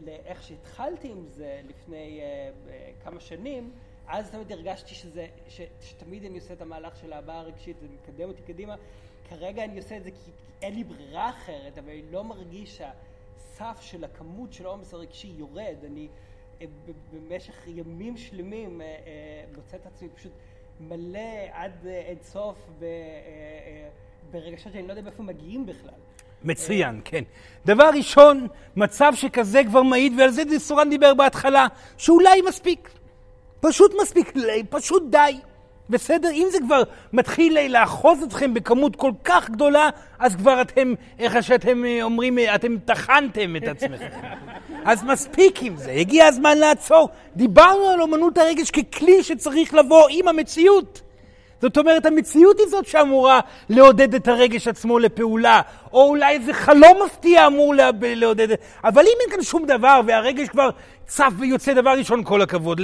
לאיך 0.00 0.42
שהתחלתי 0.42 1.10
עם 1.10 1.26
זה 1.26 1.60
לפני 1.68 2.20
uh, 2.20 2.68
uh, 2.68 3.04
כמה 3.04 3.20
שנים, 3.20 3.72
אז 4.06 4.30
תמיד 4.30 4.52
הרגשתי 4.52 4.94
שזה, 4.94 5.26
ש, 5.48 5.60
שתמיד 5.80 6.24
אני 6.24 6.38
עושה 6.38 6.54
את 6.54 6.62
המהלך 6.62 6.96
של 6.96 7.12
ההבעה 7.12 7.38
הרגשית, 7.38 7.78
זה 7.80 7.86
מקדם 7.88 8.28
אותי 8.28 8.42
קדימה. 8.42 8.74
כרגע 9.28 9.64
אני 9.64 9.78
עושה 9.78 9.96
את 9.96 10.04
זה 10.04 10.10
כי 10.10 10.30
אין 10.62 10.74
לי 10.74 10.84
ברירה 10.84 11.30
אחרת, 11.30 11.78
אבל 11.78 11.90
אני 11.90 12.02
לא 12.10 12.24
מרגיש 12.24 12.76
שהסף 12.76 13.80
של 13.80 14.04
הכמות 14.04 14.52
של 14.52 14.66
העומס 14.66 14.94
הרגשי 14.94 15.32
יורד. 15.36 15.76
אני 15.84 16.08
במשך 17.12 17.54
ימים 17.66 18.16
שלמים 18.16 18.80
אה, 18.80 18.86
אה, 18.86 18.92
מוצא 19.56 19.76
את 19.76 19.86
עצמי 19.86 20.08
פשוט 20.08 20.32
מלא 20.80 21.18
עד 21.52 21.86
אין 21.86 22.18
סוף 22.22 22.56
אה, 22.82 22.88
ברגשות 24.30 24.72
שאני 24.72 24.86
לא 24.86 24.92
יודע 24.92 25.02
מאיפה 25.02 25.22
מגיעים 25.22 25.66
בכלל. 25.66 25.94
מצוין, 26.44 27.00
כן. 27.04 27.24
דבר 27.66 27.90
ראשון, 27.94 28.46
מצב 28.76 29.12
שכזה 29.16 29.64
כבר 29.64 29.82
מעיד, 29.82 30.12
ועל 30.18 30.30
זה 30.30 30.42
סורן 30.58 30.90
דיבר 30.90 31.14
בהתחלה, 31.14 31.66
שאולי 31.96 32.42
מספיק. 32.48 32.90
פשוט 33.60 33.92
מספיק, 34.02 34.32
פשוט 34.70 35.02
די. 35.10 35.40
בסדר? 35.90 36.30
אם 36.30 36.46
זה 36.52 36.58
כבר 36.60 36.82
מתחיל 37.12 37.58
לאחוז 37.68 38.22
אתכם 38.22 38.54
בכמות 38.54 38.96
כל 38.96 39.12
כך 39.24 39.50
גדולה, 39.50 39.88
אז 40.18 40.36
כבר 40.36 40.60
אתם, 40.60 40.94
איך 41.18 41.42
שאתם 41.42 41.82
אומרים, 42.02 42.38
אתם 42.54 42.76
טחנתם 42.84 43.56
את 43.56 43.68
עצמכם. 43.68 44.08
אז 44.84 45.04
מספיק 45.04 45.62
עם 45.62 45.76
זה, 45.76 45.90
הגיע 45.90 46.26
הזמן 46.26 46.58
לעצור. 46.58 47.08
דיברנו 47.36 47.88
על 47.88 48.02
אומנות 48.02 48.38
הרגש 48.38 48.70
ככלי 48.70 49.22
שצריך 49.22 49.74
לבוא 49.74 50.06
עם 50.10 50.28
המציאות. 50.28 51.05
זאת 51.66 51.78
אומרת, 51.78 52.06
המציאות 52.06 52.58
היא 52.58 52.66
זאת 52.68 52.86
שאמורה 52.86 53.40
לעודד 53.68 54.14
את 54.14 54.28
הרגש 54.28 54.68
עצמו 54.68 54.98
לפעולה, 54.98 55.60
או 55.92 56.08
אולי 56.08 56.34
איזה 56.34 56.54
חלום 56.54 57.02
מפתיע 57.06 57.46
אמור 57.46 57.74
לעודד, 58.00 58.48
אבל 58.84 59.02
אם 59.02 59.16
אין 59.20 59.30
כאן 59.30 59.42
שום 59.42 59.66
דבר 59.66 60.00
והרגש 60.06 60.48
כבר 60.48 60.70
צף 61.06 61.32
ויוצא 61.38 61.74
דבר 61.74 61.90
ראשון, 61.90 62.24
כל 62.24 62.42
הכבוד. 62.42 62.80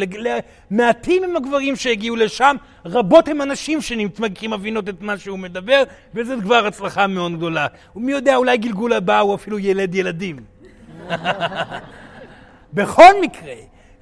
מעטים 0.70 1.24
הם 1.24 1.36
הגברים 1.36 1.76
שהגיעו 1.76 2.16
לשם, 2.16 2.56
רבות 2.86 3.28
הם 3.28 3.40
הנשים 3.40 3.80
שנתמקים 3.80 4.50
מבינות 4.50 4.88
את 4.88 5.00
מה 5.00 5.18
שהוא 5.18 5.38
מדבר, 5.38 5.82
וזו 6.14 6.34
כבר 6.42 6.66
הצלחה 6.66 7.06
מאוד 7.06 7.36
גדולה. 7.36 7.66
ומי 7.96 8.12
יודע, 8.12 8.36
אולי 8.36 8.56
גלגול 8.56 8.92
הבא 8.92 9.20
הוא 9.20 9.34
אפילו 9.34 9.58
ילד 9.58 9.94
ילדים. 9.94 10.36
בכל 12.74 13.20
מקרה, 13.20 13.54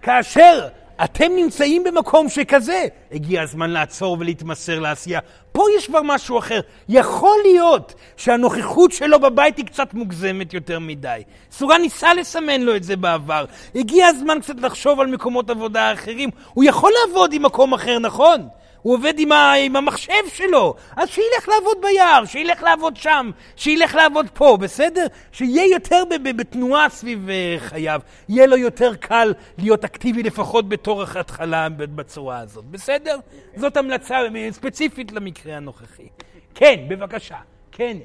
כאשר 0.03 0.69
אתם 1.05 1.33
נמצאים 1.37 1.85
במקום 1.85 2.29
שכזה, 2.29 2.87
הגיע 3.13 3.43
הזמן 3.43 3.71
לעצור 3.71 4.17
ולהתמסר 4.21 4.79
לעשייה. 4.79 5.21
פה 5.53 5.65
יש 5.77 5.87
כבר 5.87 6.01
משהו 6.05 6.39
אחר. 6.39 6.61
יכול 6.89 7.37
להיות 7.45 7.95
שהנוכחות 8.17 8.93
שלו 8.93 9.21
בבית 9.21 9.57
היא 9.57 9.67
קצת 9.67 9.95
מוגזמת 9.95 10.55
יותר 10.55 10.79
מדי. 10.79 11.23
סורה 11.53 11.79
ניסה 11.79 12.15
לסמן 12.15 12.61
לו 12.61 12.77
את 12.77 12.85
זה 12.85 12.97
בעבר. 12.97 13.45
הגיע 13.75 14.07
הזמן 14.07 14.39
קצת 14.41 14.61
לחשוב 14.61 15.01
על 15.01 15.07
מקומות 15.07 15.51
עבודה 15.51 15.93
אחרים. 15.93 16.31
הוא 16.55 16.65
יכול 16.65 16.93
לעבוד 17.07 17.33
עם 17.33 17.43
מקום 17.43 17.75
אחר, 17.75 17.99
נכון? 17.99 18.49
הוא 18.83 18.95
עובד 18.95 19.15
עם, 19.19 19.33
ה, 19.33 19.53
עם 19.53 19.77
המחשב 19.77 20.29
שלו, 20.29 20.75
אז 20.97 21.09
שילך 21.09 21.49
לעבוד 21.49 21.77
ביער, 21.83 22.25
שילך 22.25 22.63
לעבוד 22.63 22.97
שם, 22.97 23.31
שילך 23.57 23.95
לעבוד 23.95 24.27
פה, 24.35 24.57
בסדר? 24.61 25.07
שיהיה 25.33 25.67
יותר 25.67 26.03
ב, 26.11 26.29
ב, 26.29 26.37
בתנועה 26.37 26.89
סביב 26.89 27.29
uh, 27.29 27.61
חייו, 27.61 28.01
יהיה 28.29 28.47
לו 28.47 28.57
יותר 28.57 28.95
קל 28.95 29.33
להיות 29.59 29.85
אקטיבי 29.85 30.23
לפחות 30.23 30.69
בתור 30.69 31.03
התחלה 31.03 31.69
בצורה 31.69 32.39
הזאת, 32.39 32.65
בסדר? 32.65 33.19
זאת 33.57 33.77
המלצה 33.77 34.19
ספציפית 34.51 35.13
למקרה 35.13 35.57
הנוכחי. 35.57 36.09
כן, 36.55 36.85
בבקשה. 36.89 37.39
כן. 37.73 37.97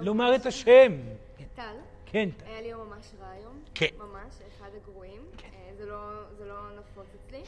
לומר 0.00 0.34
את 0.34 0.46
השם. 0.46 0.92
טל. 1.54 1.62
כן, 2.06 2.28
טל. 2.30 2.44
היה 2.46 2.60
לי 2.60 2.68
יום 2.68 2.80
ממש 2.88 3.06
רע 3.20 3.28
היום. 3.28 3.52
כן. 3.74 3.86
ממש, 3.98 4.34
אחד 4.58 4.68
הגרועים. 4.82 5.20
כן. 5.36 5.48
זה 5.78 5.86
לא, 5.86 5.98
זה 6.38 6.44
לא 6.46 6.54
נפוץ 6.78 7.06
אצלי. 7.26 7.42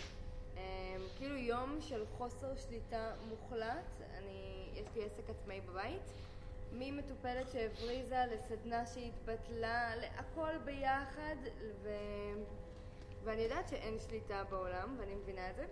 כאילו 1.19 1.37
יום 1.37 1.79
של 1.81 2.05
חוסר 2.19 2.57
שליטה 2.57 3.13
מוחלט. 3.29 4.03
אני, 4.19 4.69
יש 4.75 4.87
לי 4.95 5.05
עסק 5.05 5.31
עצמאי 5.31 5.61
בבית. 5.61 6.03
ממטופלת 6.73 7.49
שהבריזה 7.51 8.25
לסדנה 8.31 8.87
שהתבטלה, 8.87 9.93
הכל 10.17 10.59
ביחד, 10.65 11.37
ו... 11.83 11.89
ואני 13.25 13.43
יודעת 13.43 13.69
שאין 13.69 13.99
שליטה 13.99 14.45
בעולם, 14.51 14.97
ואני 14.99 15.15
מבינה 15.15 15.51
את 15.51 15.57
זה, 15.57 15.67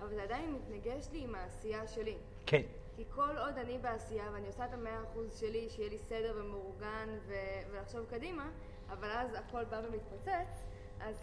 אבל 0.00 0.08
זה 0.14 0.22
עדיין 0.22 0.52
מתנגש 0.52 1.08
לי 1.12 1.24
עם 1.24 1.34
העשייה 1.34 1.86
שלי. 1.86 2.16
כן. 2.46 2.62
כי 2.96 3.04
כל 3.14 3.38
עוד 3.38 3.58
אני 3.58 3.78
בעשייה 3.78 4.30
ואני 4.32 4.46
עושה 4.46 4.64
את 4.64 4.72
המאה 4.72 5.02
אחוז 5.02 5.40
שלי, 5.40 5.68
שיהיה 5.70 5.88
לי 5.88 5.98
סדר 5.98 6.36
ומאורגן 6.36 7.08
ו... 7.26 7.34
ולחשוב 7.70 8.06
קדימה, 8.10 8.50
אבל 8.90 9.10
אז 9.10 9.34
הכל 9.34 9.64
בא 9.64 9.80
ומתפוצץ, 9.88 10.62
אז 11.00 11.16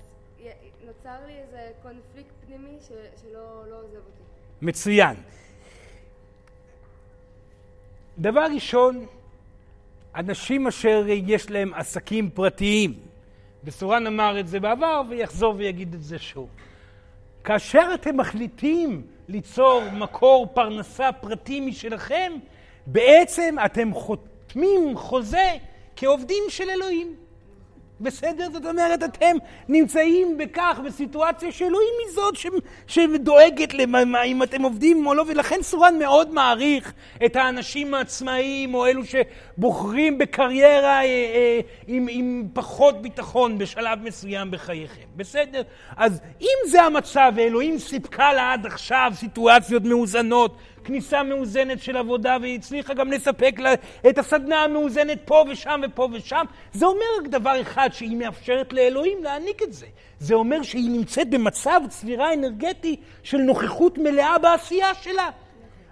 נוצר 0.86 1.26
לי 1.28 1.34
איזה 1.34 1.72
קונפליקט 1.82 2.34
פנימי 2.46 2.78
ש... 2.88 2.92
שלא 3.22 3.64
לא 3.70 3.76
עוזב 3.76 3.96
אותי. 3.96 4.24
מצוין. 4.62 5.16
דבר 8.18 8.46
ראשון, 8.54 9.06
אנשים 10.16 10.68
אשר 10.68 11.04
יש 11.08 11.50
להם 11.50 11.74
עסקים 11.74 12.30
פרטיים, 12.30 12.94
וסורן 13.64 14.08
אמר 14.08 14.40
את 14.40 14.48
זה 14.48 14.60
בעבר 14.60 15.02
ויחזור 15.10 15.56
ויגיד 15.58 15.94
את 15.94 16.04
זה 16.04 16.20
שוב. 16.20 16.50
כאשר 17.44 17.92
אתם 17.94 18.18
מחליטים 18.18 19.08
ליצור 19.28 19.82
מקור 19.94 20.48
פרנסה 20.54 21.12
פרטי 21.12 21.60
משלכם, 21.60 22.34
בעצם 22.86 23.56
אתם 23.66 23.94
חותמים 23.94 24.98
חוזה 24.98 25.54
כעובדים 25.96 26.44
של 26.50 26.70
אלוהים. 26.70 27.16
בסדר? 28.02 28.48
זאת 28.54 28.66
אומרת, 28.66 29.04
אתם 29.04 29.36
נמצאים 29.70 30.38
בכך, 30.38 30.80
בסיטואציה 30.86 31.52
שאלוהים 31.52 31.94
היא 32.06 32.16
זאת 32.16 32.36
ש... 32.36 32.48
שדואגת 32.88 33.74
למה, 33.74 34.24
אם 34.24 34.44
אתם 34.44 34.62
עובדים 34.62 35.08
או 35.08 35.14
לא, 35.14 35.24
ולכן 35.28 35.60
סורן 35.62 36.00
מאוד 36.00 36.34
מעריך 36.34 36.94
את 37.26 37.36
האנשים 37.36 37.94
העצמאיים, 37.94 38.74
או 38.74 38.86
אלו 38.86 39.02
שבוחרים 39.06 40.18
בקריירה 40.18 40.98
אה, 40.98 41.04
אה, 41.04 41.60
עם, 41.88 42.08
עם 42.10 42.48
פחות 42.54 43.02
ביטחון 43.02 43.58
בשלב 43.58 44.00
מסוים 44.04 44.52
בחייכם. 44.52 45.06
בסדר? 45.16 45.62
אז 45.98 46.22
אם 46.42 46.70
זה 46.70 46.84
המצב, 46.84 47.32
ואלוהים 47.36 47.80
סיפקה 47.80 48.34
לה 48.34 48.54
עד 48.54 48.66
עכשיו 48.66 49.12
סיטואציות 49.16 49.84
מאוזנות, 49.84 50.58
כניסה 50.86 51.24
מאוזנת 51.24 51.82
של 51.82 51.98
עבודה, 51.98 52.38
והיא 52.42 52.56
הצליחה 52.56 52.94
גם 52.94 53.12
לספק 53.12 53.56
לה 53.60 53.74
את 54.10 54.18
הסדנה 54.18 54.64
המאוזנת 54.64 55.18
פה 55.26 55.46
ושם 55.50 55.82
ופה 55.84 56.08
ושם. 56.14 56.46
זה 56.74 56.86
אומר 56.86 57.06
רק 57.22 57.28
דבר 57.28 57.62
אחד, 57.62 57.90
שהיא 57.94 58.18
מאפשרת 58.18 58.74
לאלוהים 58.74 59.24
להעניק 59.24 59.64
את 59.64 59.74
זה. 59.74 59.86
זה 60.20 60.36
אומר 60.36 60.62
שהיא 60.64 60.90
נמצאת 60.90 61.30
במצב 61.30 61.82
צבירה 61.90 62.34
אנרגטי 62.34 62.96
של 63.24 63.38
נוכחות 63.38 63.98
מלאה 63.98 64.38
בעשייה 64.38 64.94
שלה. 64.94 65.30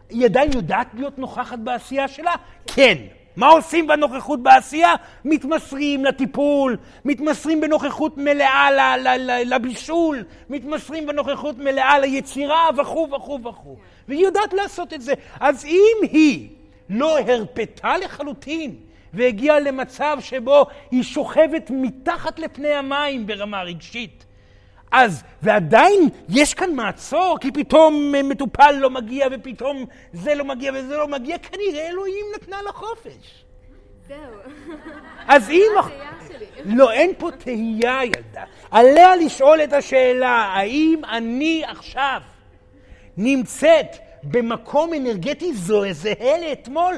היא 0.09 0.25
עדיין 0.25 0.51
יודעת 0.53 0.87
להיות 0.93 1.19
נוכחת 1.19 1.59
בעשייה 1.59 2.07
שלה? 2.07 2.33
כן. 2.67 2.97
מה 3.35 3.47
עושים 3.47 3.87
בנוכחות 3.87 4.43
בעשייה? 4.43 4.93
מתמסרים 5.25 6.05
לטיפול, 6.05 6.77
מתמסרים 7.05 7.61
בנוכחות 7.61 8.17
מלאה 8.17 8.69
לבישול, 9.45 10.23
מתמסרים 10.49 11.07
בנוכחות 11.07 11.57
מלאה 11.57 11.99
ליצירה 11.99 12.69
וכו' 12.77 13.07
וכו' 13.11 13.39
וכו'. 13.43 13.75
והיא 14.07 14.25
יודעת 14.25 14.53
לעשות 14.53 14.93
את 14.93 15.01
זה. 15.01 15.13
אז 15.39 15.65
אם 15.65 15.97
היא 16.11 16.49
לא 16.89 17.19
הרפתה 17.19 17.97
לחלוטין 17.97 18.75
והגיעה 19.13 19.59
למצב 19.59 20.17
שבו 20.19 20.65
היא 20.91 21.03
שוכבת 21.03 21.69
מתחת 21.69 22.39
לפני 22.39 22.73
המים 22.73 23.27
ברמה 23.27 23.63
רגשית, 23.63 24.25
אז, 24.91 25.23
ועדיין 25.41 26.09
יש 26.29 26.53
כאן 26.53 26.75
מעצור, 26.75 27.37
כי 27.41 27.51
פתאום 27.51 28.11
מטופל 28.23 28.71
לא 28.71 28.89
מגיע, 28.89 29.27
ופתאום 29.31 29.85
זה 30.13 30.35
לא 30.35 30.45
מגיע 30.45 30.71
וזה 30.75 30.97
לא 30.97 31.07
מגיע, 31.07 31.37
כנראה 31.37 31.87
אלוהים 31.87 32.25
נתנה 32.35 32.61
לה 32.61 32.71
חופש. 32.71 33.45
זהו. 34.07 34.17
אז 35.27 35.49
אם... 35.49 35.71
לא, 36.65 36.91
אין 36.91 37.11
פה 37.17 37.31
תהייה, 37.31 38.05
ילדה. 38.05 38.43
עליה 38.71 39.15
לשאול 39.15 39.63
את 39.63 39.73
השאלה, 39.73 40.29
האם 40.29 41.01
אני 41.09 41.63
עכשיו 41.67 42.21
נמצאת 43.17 43.97
במקום 44.23 44.93
אנרגטי 44.93 45.53
זהה 45.53 46.37
לאתמול? 46.41 46.95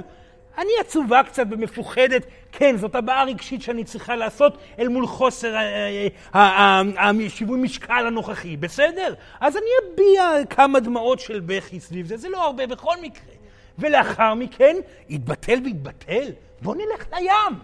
אני 0.57 0.71
עצובה 0.79 1.23
קצת 1.23 1.45
ומפוחדת, 1.51 2.25
כן, 2.51 2.77
זאת 2.77 2.95
הבעה 2.95 3.23
רגשית 3.23 3.61
שאני 3.61 3.83
צריכה 3.83 4.15
לעשות 4.15 4.57
אל 4.79 4.87
מול 4.87 5.07
חוסר 5.07 5.55
אה, 5.55 6.07
אה, 6.35 6.81
השיווי 7.25 7.59
משקל 7.59 8.07
הנוכחי, 8.07 8.57
בסדר? 8.57 9.13
אז 9.39 9.57
אני 9.57 9.65
אביע 9.93 10.45
כמה 10.49 10.79
דמעות 10.79 11.19
של 11.19 11.39
בכי 11.45 11.79
סביב 11.79 12.07
זה, 12.07 12.17
זה 12.17 12.29
לא 12.29 12.43
הרבה 12.43 12.67
בכל 12.67 12.95
מקרה. 13.01 13.33
ולאחר 13.79 14.33
מכן, 14.33 14.75
יתבטל 15.09 15.59
ויתבטל, 15.63 16.31
בוא 16.61 16.75
נלך 16.75 17.05
לים. 17.13 17.59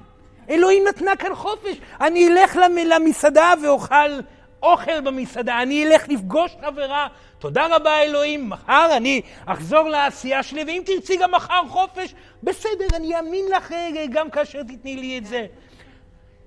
אלוהים 0.50 0.84
נתנה 0.88 1.16
כאן 1.16 1.36
חופש. 1.36 1.78
אני 2.02 2.28
אלך 2.28 2.60
למסעדה 2.86 3.54
ואוכל 3.64 4.20
אוכל 4.64 5.02
במסעדה, 5.02 5.62
אני 5.62 5.86
אלך 5.86 6.10
לפגוש 6.10 6.56
חברה. 6.66 7.08
תודה 7.42 7.76
רבה 7.76 8.02
אלוהים, 8.02 8.50
מחר 8.50 8.90
אני 8.98 9.22
אחזור 9.46 9.90
לעשייה 9.90 10.44
שלי, 10.44 10.64
ואם 10.64 10.84
תרצי 10.86 11.18
גם 11.18 11.32
מחר 11.32 11.62
חופש, 11.70 12.14
בסדר, 12.44 12.88
אני 12.96 13.18
אאמין 13.18 13.46
לך 13.56 13.72
אה, 13.72 13.90
גם 14.12 14.30
כאשר 14.30 14.64
תתני 14.64 14.96
לי 14.96 15.18
את 15.18 15.26
זה. 15.26 15.46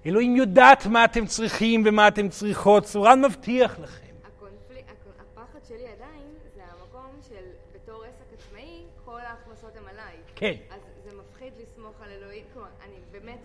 אלוהים 0.07 0.37
יודעת 0.37 0.87
מה 0.87 1.05
אתם 1.05 1.27
צריכים 1.27 1.83
ומה 1.87 2.09
אתם 2.09 2.29
צריכות, 2.29 2.87
סורן 2.87 3.25
מבטיח 3.25 3.79
לכם. 3.83 4.05
הקונפליק, 4.25 4.87
הקונ- 4.89 5.23
הפחד 5.41 5.59
שלי 5.69 5.77
עדיין 5.97 6.23
זה 6.57 6.63
המקום 6.63 7.11
של 7.29 7.45
בתור 7.75 8.03
עסק 8.05 8.39
עצמאי, 8.39 8.81
כל 9.05 9.21
ההכנסות 9.21 9.71
הן 9.77 9.89
עליי. 9.91 10.17
כן. 10.37 10.55
אז 10.71 10.81
זה 11.05 11.17
מפחיד 11.17 11.53
לסמוך 11.63 11.95
על 12.05 12.09
אלוהים, 12.11 12.45
כלומר, 12.55 12.69
אני 12.85 12.95
באמת, 13.13 13.39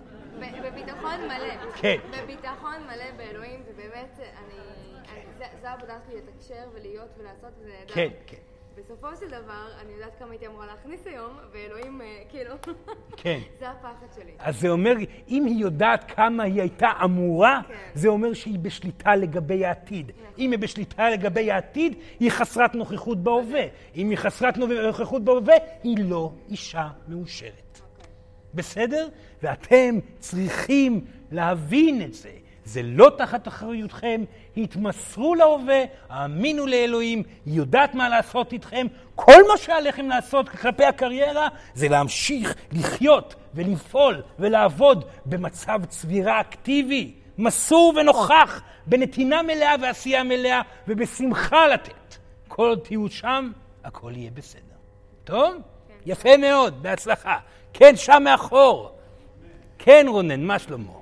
בביטחון 0.63 1.21
מלא. 1.27 1.71
כן. 1.75 1.97
בביטחון 2.11 2.75
מלא 2.87 3.11
באלוהים, 3.17 3.48
העבודה 5.70 5.97
שלי, 6.07 6.15
לתקשר 6.15 6.70
ולהיות 6.74 7.09
ולעשות, 7.17 7.49
וזה 7.59 7.70
נהדר. 7.80 7.93
כן, 7.93 8.09
כן. 8.28 8.38
בסופו 8.78 9.07
של 9.20 9.28
דבר, 9.28 9.67
אני 9.82 9.93
יודעת 9.93 10.11
כמה 10.20 10.32
הייתי 10.32 10.47
אמורה 10.47 10.65
להכניס 10.65 10.99
היום, 11.05 11.38
ואלוהים, 11.51 12.01
אה, 12.01 12.22
כאילו, 12.30 12.55
כן. 13.17 13.39
זה 13.59 13.70
הפחד 13.70 14.05
שלי. 14.15 14.32
אז 14.39 14.59
זה 14.59 14.70
אומר, 14.70 14.93
אם 15.28 15.45
היא 15.45 15.61
יודעת 15.61 16.11
כמה 16.11 16.43
היא 16.43 16.61
הייתה 16.61 16.91
אמורה, 17.03 17.61
כן. 17.67 17.74
זה 17.93 18.07
אומר 18.07 18.34
שהיא 18.34 18.59
בשליטה 18.59 19.15
לגבי 19.15 19.65
העתיד. 19.65 20.11
אם 20.38 20.51
היא 20.51 20.59
בשליטה 20.59 21.09
לגבי 21.09 21.51
העתיד, 21.51 21.97
היא 22.20 22.32
חסרת 22.32 22.76
נוכחות 22.76 23.24
בהווה. 23.24 23.63
אם 23.95 24.09
היא 24.09 24.17
חסרת 24.17 24.57
נוכחות 24.57 25.24
בהווה, 25.24 25.55
היא 25.84 25.97
לא 25.99 26.32
אישה 26.49 26.89
מאושרת. 27.07 27.80
בסדר? 28.53 29.07
ואתם 29.43 29.99
צריכים 30.20 31.05
להבין 31.32 32.01
את 32.01 32.13
זה. 32.13 32.38
זה 32.70 32.82
לא 32.84 33.11
תחת 33.17 33.47
אחריותכם, 33.47 34.24
התמסרו 34.57 35.36
להווה, 35.36 35.84
האמינו 36.09 36.67
לאלוהים, 36.67 37.24
היא 37.45 37.53
יודעת 37.53 37.95
מה 37.95 38.09
לעשות 38.09 38.53
איתכם. 38.53 38.88
כל 39.15 39.41
מה 39.51 39.57
שעליכם 39.57 40.09
לעשות 40.09 40.49
כלפי 40.49 40.86
הקריירה 40.86 41.47
זה 41.74 41.89
להמשיך 41.89 42.55
לחיות 42.72 43.36
ולפעול 43.53 44.22
ולעבוד 44.39 45.05
במצב 45.26 45.86
צבירה 45.86 46.41
אקטיבי, 46.41 47.13
מסור 47.38 47.93
ונוכח, 47.95 48.61
בנתינה 48.86 49.41
מלאה 49.41 49.76
ועשייה 49.82 50.24
מלאה 50.24 50.61
ובשמחה 50.88 51.67
לתת. 51.67 52.15
כל 52.47 52.70
עוד 52.70 52.80
תהיו 52.80 53.09
שם, 53.09 53.51
הכל 53.84 54.11
יהיה 54.15 54.32
בסדר. 54.34 54.61
טוב? 55.24 55.55
יפה 56.05 56.38
מאוד, 56.38 56.84
בהצלחה. 56.84 57.38
כן, 57.74 57.95
שם 57.95 58.22
מאחור. 58.24 58.91
כן, 59.80 60.05
רונן, 60.09 60.43
מה 60.43 60.59
שלמה? 60.59 60.98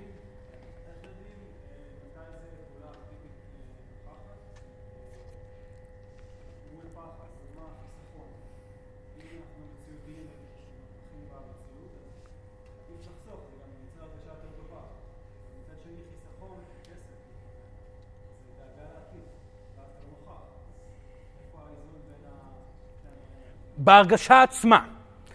בהרגשה 23.78 24.41
עצמה. 24.41 24.80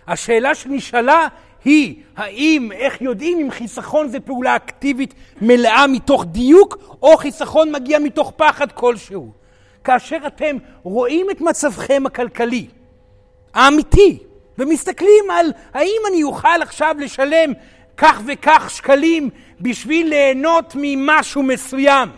השאלה 0.09 0.55
שנשאלה 0.55 1.29
היא, 1.65 2.03
האם, 2.17 2.73
איך 2.73 3.03
יודעים 3.03 3.39
אם 3.41 3.51
חיסכון 3.51 4.09
זה 4.09 4.21
פעולה 4.21 4.57
אקטיבית 4.57 5.15
מלאה 5.41 5.87
מתוך 5.87 6.25
דיוק, 6.25 6.99
או 7.03 7.17
חיסכון 7.17 7.73
מגיע 7.73 7.99
מתוך 7.99 8.33
פחד 8.37 8.73
כלשהו. 8.73 9.33
כאשר 9.85 10.17
אתם 10.27 10.57
רואים 10.83 11.27
את 11.31 11.41
מצבכם 11.41 12.03
הכלכלי, 12.07 12.67
האמיתי, 13.55 14.19
ומסתכלים 14.59 15.31
על 15.31 15.47
האם 15.75 16.01
אני 16.11 16.23
אוכל 16.23 16.63
עכשיו 16.63 16.97
לשלם 16.99 17.53
כך 17.97 18.21
וכך 18.27 18.71
שקלים 18.71 19.31
בשביל 19.61 20.09
ליהנות 20.09 20.73
ממשהו 20.77 21.43
מסוים. 21.43 22.09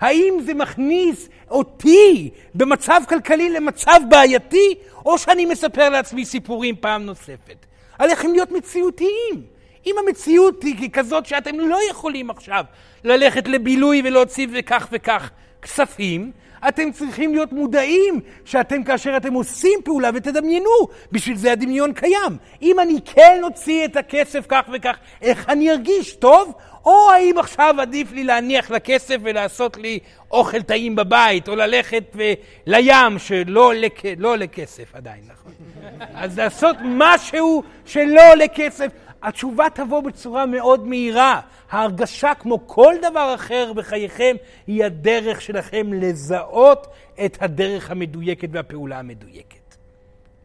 האם 0.00 0.34
זה 0.44 0.54
מכניס 0.54 1.28
אותי 1.54 2.30
במצב 2.54 3.00
כלכלי 3.08 3.50
למצב 3.50 4.00
בעייתי, 4.08 4.74
או 5.06 5.18
שאני 5.18 5.46
מספר 5.46 5.88
לעצמי 5.88 6.24
סיפורים 6.24 6.74
פעם 6.80 7.06
נוספת? 7.06 7.66
עליכם 7.98 8.32
להיות 8.32 8.52
מציאותיים. 8.52 9.42
אם 9.86 9.94
המציאות 10.06 10.62
היא 10.62 10.90
כזאת 10.92 11.26
שאתם 11.26 11.60
לא 11.60 11.78
יכולים 11.90 12.30
עכשיו 12.30 12.64
ללכת 13.04 13.48
לבילוי 13.48 14.02
ולהוציא 14.04 14.46
וכך 14.52 14.88
וכך 14.92 15.30
כספים, 15.62 16.32
אתם 16.68 16.92
צריכים 16.92 17.34
להיות 17.34 17.52
מודעים 17.52 18.20
שאתם, 18.44 18.84
כאשר 18.84 19.16
אתם 19.16 19.34
עושים 19.34 19.78
פעולה, 19.84 20.10
ותדמיינו, 20.14 20.70
בשביל 21.12 21.36
זה 21.36 21.52
הדמיון 21.52 21.92
קיים. 21.92 22.36
אם 22.62 22.80
אני 22.80 22.98
כן 23.04 23.40
אוציא 23.42 23.84
את 23.84 23.96
הכסף 23.96 24.44
כך 24.48 24.62
וכך, 24.72 24.96
איך 25.22 25.48
אני 25.48 25.70
ארגיש? 25.70 26.12
טוב? 26.12 26.52
או 26.86 27.10
האם 27.10 27.38
עכשיו 27.38 27.74
עדיף 27.80 28.12
לי 28.12 28.24
להניח 28.24 28.70
לכסף 28.70 29.16
ולעשות 29.22 29.76
לי 29.76 29.98
אוכל 30.30 30.62
טעים 30.62 30.96
בבית, 30.96 31.48
או 31.48 31.56
ללכת 31.56 32.04
ו... 32.14 32.22
לים 32.66 33.18
שלא 33.18 33.60
עולה 33.60 33.88
לא 34.16 34.46
כסף 34.52 34.94
עדיין, 34.94 35.22
נכון? 35.26 35.52
אז 36.22 36.38
לעשות 36.38 36.76
משהו 36.84 37.62
שלא 37.84 38.32
עולה 38.32 38.48
כסף. 38.48 38.88
התשובה 39.22 39.66
תבוא 39.74 40.00
בצורה 40.00 40.46
מאוד 40.46 40.86
מהירה. 40.86 41.40
ההרגשה, 41.70 42.34
כמו 42.34 42.66
כל 42.66 42.94
דבר 43.02 43.34
אחר 43.34 43.72
בחייכם, 43.72 44.36
היא 44.66 44.84
הדרך 44.84 45.40
שלכם 45.40 45.92
לזהות 45.92 46.86
את 47.24 47.38
הדרך 47.40 47.90
המדויקת 47.90 48.48
והפעולה 48.52 48.98
המדויקת. 48.98 49.74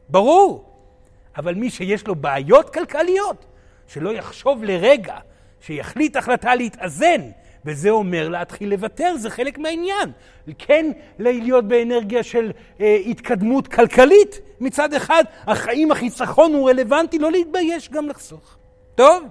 ברור. 0.10 0.66
אבל 1.38 1.56
מי 1.56 1.70
שיש 1.70 2.08
לו 2.08 2.16
בעיות 2.16 2.74
כלכליות, 2.74 3.46
שלא 3.88 4.10
יחשוב 4.10 4.64
לרגע, 4.64 5.18
שיחליט 5.62 6.16
החלטה 6.16 6.56
להתאזן, 6.56 7.22
וזה 7.66 7.90
אומר 7.90 8.30
להתחיל 8.30 8.70
לוותר, 8.70 9.16
זה 9.18 9.30
חלק 9.30 9.58
מהעניין. 9.58 10.12
כן 10.58 10.92
להיות 11.20 11.66
באנרגיה 11.68 12.24
של 12.24 12.52
אה, 12.82 12.96
התקדמות 13.06 13.68
כלכלית 13.68 14.40
מצד 14.60 14.94
אחד, 14.94 15.24
אך 15.46 15.68
האם 15.68 15.92
החיסכון 15.92 16.54
הוא 16.54 16.70
רלוונטי? 16.70 17.20
לא 17.20 17.32
להתבייש, 17.32 17.90
גם 17.90 18.08
לחסוך. 18.10 18.58
טוב? 18.96 19.24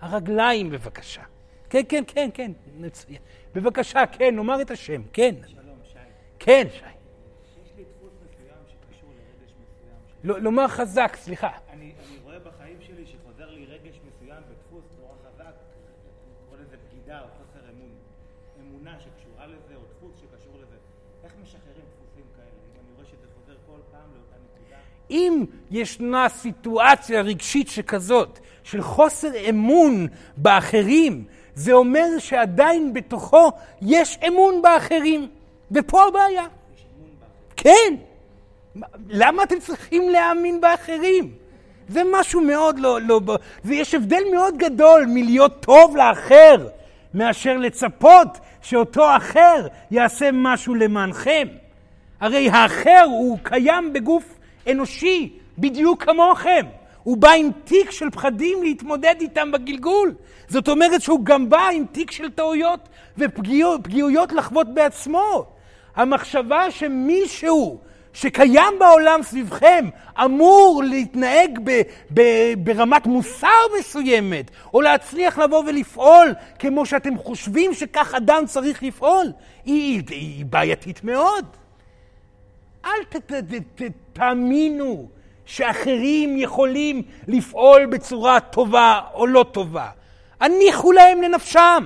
הרגליים 0.00 0.70
בבקשה. 0.70 1.22
כן, 1.70 1.82
כן, 1.88 2.04
כן, 2.06 2.28
כן, 2.34 2.52
נצוין. 2.78 3.18
בבקשה, 3.54 4.06
כן, 4.06 4.36
נאמר 4.36 4.60
את 4.60 4.70
השם, 4.70 5.02
כן. 5.12 5.34
שלום, 5.46 5.76
שי. 5.92 5.98
כן, 6.38 6.66
שי. 6.72 6.78
יש 6.78 7.72
לי 7.76 7.84
דפוס 7.84 8.12
מסוים 8.24 8.62
שקשור 8.68 9.10
לרגש 9.10 9.52
מסוים. 9.60 9.96
ש- 10.08 10.24
לא- 10.24 10.38
לומר 10.40 10.68
חזק, 10.68 11.16
סליחה. 11.20 11.48
אני, 11.72 11.84
אני 12.08 12.18
רואה 12.24 12.38
בחיים 12.38 12.76
שלי 12.80 13.04
שחוזר 13.06 13.50
לי 13.50 13.64
רגש 13.66 14.00
מסוים 14.08 14.42
בדפוס 14.50 14.84
נורא 15.00 15.14
חזק, 15.26 15.44
אני 15.44 16.34
קורא 16.48 16.58
לזה 16.60 16.76
בגידה 16.76 17.20
או 17.20 17.26
חוסר 17.38 17.64
אמון. 17.72 17.90
אמונה 18.60 18.94
שקשורה 19.00 19.46
לזה 19.46 19.74
או 19.74 19.80
דפוס 19.96 20.12
שקשור 20.20 20.54
לזה. 20.62 20.76
איך 21.24 21.32
משחררים 21.42 21.86
דפוסים 21.94 22.26
כאלה? 22.36 22.48
אם 22.66 22.80
אני 22.82 22.90
רואה 22.96 23.06
שזה 23.06 23.26
חוזר 23.34 23.56
כל 23.66 23.80
פעם 23.92 24.08
לאותה 24.14 24.36
נקודה. 24.44 24.78
אם 25.10 25.44
ישנה 25.70 26.28
סיטואציה 26.28 27.20
רגשית 27.20 27.68
שכזאת, 27.68 28.38
של 28.62 28.82
חוסר 28.82 29.28
אמון 29.48 30.06
באחרים, 30.36 31.24
זה 31.54 31.72
אומר 31.72 32.06
שעדיין 32.18 32.92
בתוכו 32.92 33.50
יש 33.82 34.18
אמון 34.28 34.62
באחרים. 34.62 35.28
ופה 35.72 36.04
הבעיה. 36.08 36.46
כן. 37.56 37.94
מה- 38.74 38.86
למה 39.08 39.42
אתם 39.42 39.58
צריכים 39.58 40.08
להאמין 40.08 40.60
באחרים? 40.60 41.32
זה 41.88 42.02
משהו 42.12 42.40
מאוד 42.40 42.78
לא... 42.78 43.00
לא 43.00 43.20
ויש 43.64 43.94
הבדל 43.94 44.22
מאוד 44.34 44.56
גדול 44.58 45.04
מלהיות 45.08 45.60
טוב 45.60 45.96
לאחר, 45.96 46.68
מאשר 47.14 47.56
לצפות 47.56 48.28
שאותו 48.62 49.16
אחר 49.16 49.66
יעשה 49.90 50.30
משהו 50.32 50.74
למענכם. 50.74 51.48
הרי 52.20 52.50
האחר 52.50 53.04
הוא 53.08 53.38
קיים 53.42 53.92
בגוף 53.92 54.37
אנושי, 54.70 55.32
בדיוק 55.58 56.02
כמוכם. 56.02 56.66
הוא 57.02 57.16
בא 57.16 57.30
עם 57.30 57.50
תיק 57.64 57.90
של 57.90 58.10
פחדים 58.10 58.62
להתמודד 58.62 59.14
איתם 59.20 59.52
בגלגול. 59.52 60.14
זאת 60.48 60.68
אומרת 60.68 61.02
שהוא 61.02 61.24
גם 61.24 61.48
בא 61.48 61.68
עם 61.68 61.84
תיק 61.92 62.10
של 62.10 62.30
טעויות 62.30 62.88
ופגיעויות 63.18 64.32
לחוות 64.32 64.74
בעצמו. 64.74 65.46
המחשבה 65.96 66.70
שמישהו 66.70 67.78
שקיים 68.12 68.78
בעולם 68.78 69.22
סביבכם 69.22 69.88
אמור 70.24 70.82
להתנהג 70.86 71.58
ב, 71.64 71.82
ב, 72.14 72.22
ברמת 72.58 73.06
מוסר 73.06 73.48
מסוימת, 73.78 74.50
או 74.74 74.80
להצליח 74.80 75.38
לבוא 75.38 75.64
ולפעול 75.66 76.34
כמו 76.58 76.86
שאתם 76.86 77.18
חושבים 77.18 77.74
שכך 77.74 78.14
אדם 78.14 78.42
צריך 78.46 78.82
לפעול, 78.82 79.32
היא, 79.64 80.02
היא 80.08 80.46
בעייתית 80.46 81.04
מאוד. 81.04 81.44
אל 82.84 83.04
ת, 83.08 83.16
ת, 83.16 83.32
ת, 83.32 83.82
ת, 83.82 83.82
תאמינו 84.18 85.08
שאחרים 85.46 86.38
יכולים 86.38 87.02
לפעול 87.28 87.86
בצורה 87.86 88.40
טובה 88.40 89.00
או 89.14 89.26
לא 89.26 89.44
טובה. 89.52 89.88
הניחו 90.40 90.92
להם 90.92 91.22
לנפשם. 91.22 91.84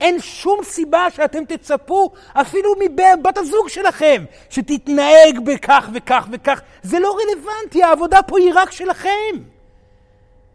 אין 0.00 0.20
שום 0.20 0.58
סיבה 0.64 1.10
שאתם 1.10 1.44
תצפו 1.44 2.10
אפילו 2.32 2.74
מבת 2.80 3.38
הזוג 3.38 3.68
שלכם 3.68 4.24
שתתנהג 4.50 5.38
בכך 5.44 5.90
וכך 5.94 6.28
וכך. 6.32 6.60
זה 6.82 6.98
לא 6.98 7.16
רלוונטי, 7.16 7.82
העבודה 7.82 8.22
פה 8.22 8.38
היא 8.38 8.52
רק 8.54 8.70
שלכם. 8.70 9.38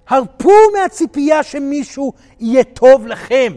הרפו 0.08 0.54
מהציפייה 0.74 1.44
שמישהו 1.44 2.14
יהיה 2.40 2.64
טוב 2.64 3.08
לכם. 3.08 3.54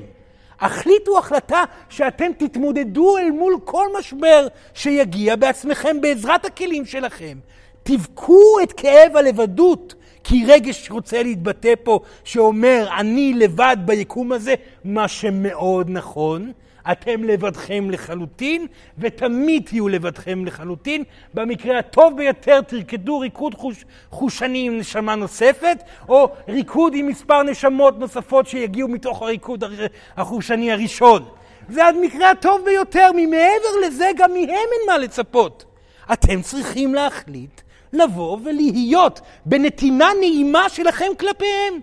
החליטו 0.61 1.18
החלטה 1.18 1.64
שאתם 1.88 2.32
תתמודדו 2.38 3.18
אל 3.18 3.30
מול 3.30 3.58
כל 3.64 3.86
משבר 3.98 4.46
שיגיע 4.74 5.36
בעצמכם 5.36 6.00
בעזרת 6.00 6.44
הכלים 6.44 6.86
שלכם. 6.86 7.38
תבכו 7.82 8.61
את 8.62 8.72
כאב 8.72 9.16
הלבדות, 9.16 9.94
כי 10.24 10.44
רגש 10.46 10.90
רוצה 10.90 11.22
להתבטא 11.22 11.74
פה, 11.82 12.00
שאומר, 12.24 12.88
אני 12.98 13.34
לבד 13.36 13.76
ביקום 13.84 14.32
הזה, 14.32 14.54
מה 14.84 15.08
שמאוד 15.08 15.90
נכון. 15.90 16.52
אתם 16.93 17.24
לבדכם 17.24 17.91
לחלוטין, 17.91 18.66
ותמיד 18.99 19.62
תהיו 19.66 19.89
לבדכם 19.89 20.45
לחלוטין. 20.47 21.05
במקרה 21.35 21.78
הטוב 21.78 22.16
ביותר 22.16 22.61
תרקדו 22.61 23.18
ריקוד 23.18 23.55
חוש, 23.55 23.85
חושני 24.11 24.66
עם 24.66 24.78
נשמה 24.78 25.14
נוספת, 25.14 25.78
או 26.09 26.28
ריקוד 26.49 26.93
עם 26.95 27.07
מספר 27.07 27.43
נשמות 27.43 27.99
נוספות 27.99 28.47
שיגיעו 28.47 28.89
מתוך 28.89 29.22
הריקוד 29.22 29.64
הר- 29.64 29.87
החושני 30.16 30.72
הראשון. 30.72 31.24
זה 31.68 31.85
המקרה 31.85 32.31
הטוב 32.31 32.61
ביותר, 32.64 33.11
ממעבר 33.16 33.87
לזה 33.87 34.11
גם 34.16 34.31
מהם 34.31 34.49
אין 34.49 34.81
מה 34.87 34.99
לצפות. 34.99 35.64
אתם 36.12 36.43
צריכים 36.43 36.95
להחליט 36.95 37.61
לבוא 37.93 38.39
ולהיות 38.45 39.20
בנתינה 39.47 40.09
נעימה 40.20 40.68
שלכם 40.68 41.07
כלפיהם. 41.18 41.81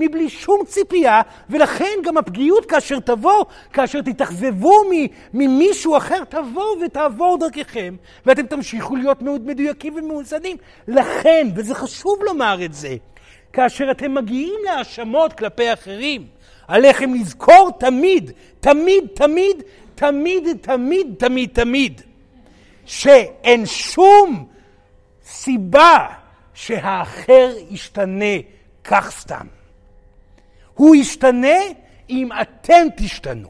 מבלי 0.00 0.28
שום 0.28 0.64
ציפייה, 0.66 1.20
ולכן 1.50 1.98
גם 2.04 2.16
הפגיעות 2.16 2.66
כאשר 2.66 3.00
תבוא, 3.00 3.44
כאשר 3.72 4.00
תתאכזבו 4.02 4.82
ממישהו 5.34 5.96
אחר, 5.96 6.24
תבוא 6.24 6.76
ותעבור 6.84 7.38
דרככם, 7.38 7.96
ואתם 8.26 8.46
תמשיכו 8.46 8.96
להיות 8.96 9.22
מאוד 9.22 9.46
מדויקים 9.46 9.94
ומאוזנים. 9.96 10.56
לכן, 10.88 11.48
וזה 11.56 11.74
חשוב 11.74 12.18
לומר 12.22 12.64
את 12.64 12.74
זה, 12.74 12.96
כאשר 13.52 13.90
אתם 13.90 14.14
מגיעים 14.14 14.54
להאשמות 14.64 15.32
כלפי 15.32 15.72
אחרים, 15.72 16.26
עליכם 16.68 17.14
לזכור 17.14 17.70
תמיד, 17.78 18.30
תמיד, 18.60 19.04
תמיד, 19.14 19.62
תמיד, 19.94 20.56
תמיד, 20.60 21.14
תמיד, 21.18 21.50
תמיד, 21.52 22.02
שאין 22.84 23.66
שום 23.66 24.46
סיבה 25.24 26.06
שהאחר 26.54 27.50
ישתנה 27.70 28.34
כך 28.84 29.10
סתם. 29.10 29.59
הוא 30.80 30.96
ישתנה 30.96 31.58
אם 32.10 32.28
אתם 32.42 32.86
תשתנו. 32.96 33.48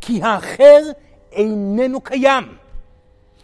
כי 0.00 0.22
האחר 0.22 0.80
איננו 1.32 2.00
קיים. 2.00 2.44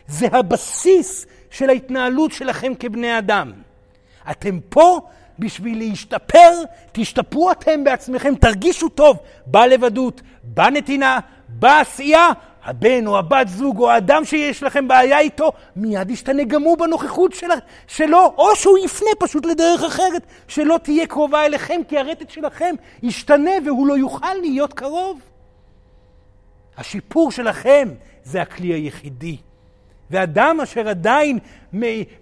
זה 0.06 0.26
הבסיס 0.32 1.26
של 1.50 1.70
ההתנהלות 1.70 2.32
שלכם 2.32 2.72
כבני 2.74 3.18
אדם. 3.18 3.52
אתם 4.30 4.60
פה 4.68 5.00
בשביל 5.38 5.78
להשתפר, 5.78 6.50
תשתפרו 6.92 7.50
אתם 7.50 7.84
בעצמכם, 7.84 8.34
תרגישו 8.34 8.88
טוב 8.88 9.18
בלבדות, 9.46 10.20
בנתינה, 10.42 11.18
בעשייה. 11.48 12.28
הבן 12.64 13.06
או 13.06 13.18
הבת 13.18 13.48
זוג 13.48 13.78
או 13.78 13.90
האדם 13.90 14.24
שיש 14.24 14.62
לכם 14.62 14.88
בעיה 14.88 15.18
איתו, 15.18 15.52
מיד 15.76 16.10
ישתנה 16.10 16.44
גם 16.44 16.62
הוא 16.62 16.78
בנוכחות 16.78 17.32
של, 17.32 17.46
שלו, 17.86 18.34
או 18.38 18.56
שהוא 18.56 18.78
יפנה 18.78 19.10
פשוט 19.18 19.46
לדרך 19.46 19.82
אחרת, 19.82 20.22
שלא 20.48 20.78
תהיה 20.82 21.06
קרובה 21.06 21.44
אליכם, 21.44 21.80
כי 21.88 21.98
הרטט 21.98 22.30
שלכם 22.30 22.74
ישתנה 23.02 23.50
והוא 23.66 23.86
לא 23.86 23.98
יוכל 23.98 24.34
להיות 24.34 24.72
קרוב. 24.72 25.20
השיפור 26.76 27.32
שלכם 27.32 27.88
זה 28.24 28.42
הכלי 28.42 28.68
היחידי. 28.68 29.36
ואדם 30.10 30.60
אשר 30.62 30.88
עדיין 30.88 31.38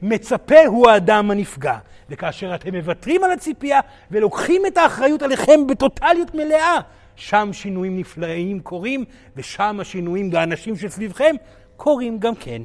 מצפה 0.03 0.67
הוא 0.67 0.91
האדם 0.91 1.31
הנפגע. 1.31 1.79
וכאשר 2.11 2.55
אתם 2.55 2.75
מוותרים 2.75 3.25
על 3.25 3.31
הציפייה 3.31 3.81
ולוקחים 4.11 4.67
את 4.67 4.77
האחריות 4.77 5.23
עליכם 5.23 5.67
בטוטליות 5.67 6.35
מלאה, 6.35 6.79
שם 7.19 7.49
שינויים 7.53 7.99
נפלאים 7.99 8.61
קורים, 8.61 9.05
ושם 9.37 9.81
השינויים 9.81 10.33
לאנשים 10.33 10.77
שסביבכם 10.77 11.37
קורים 11.77 12.19
גם 12.19 12.35
כן. 12.35 12.63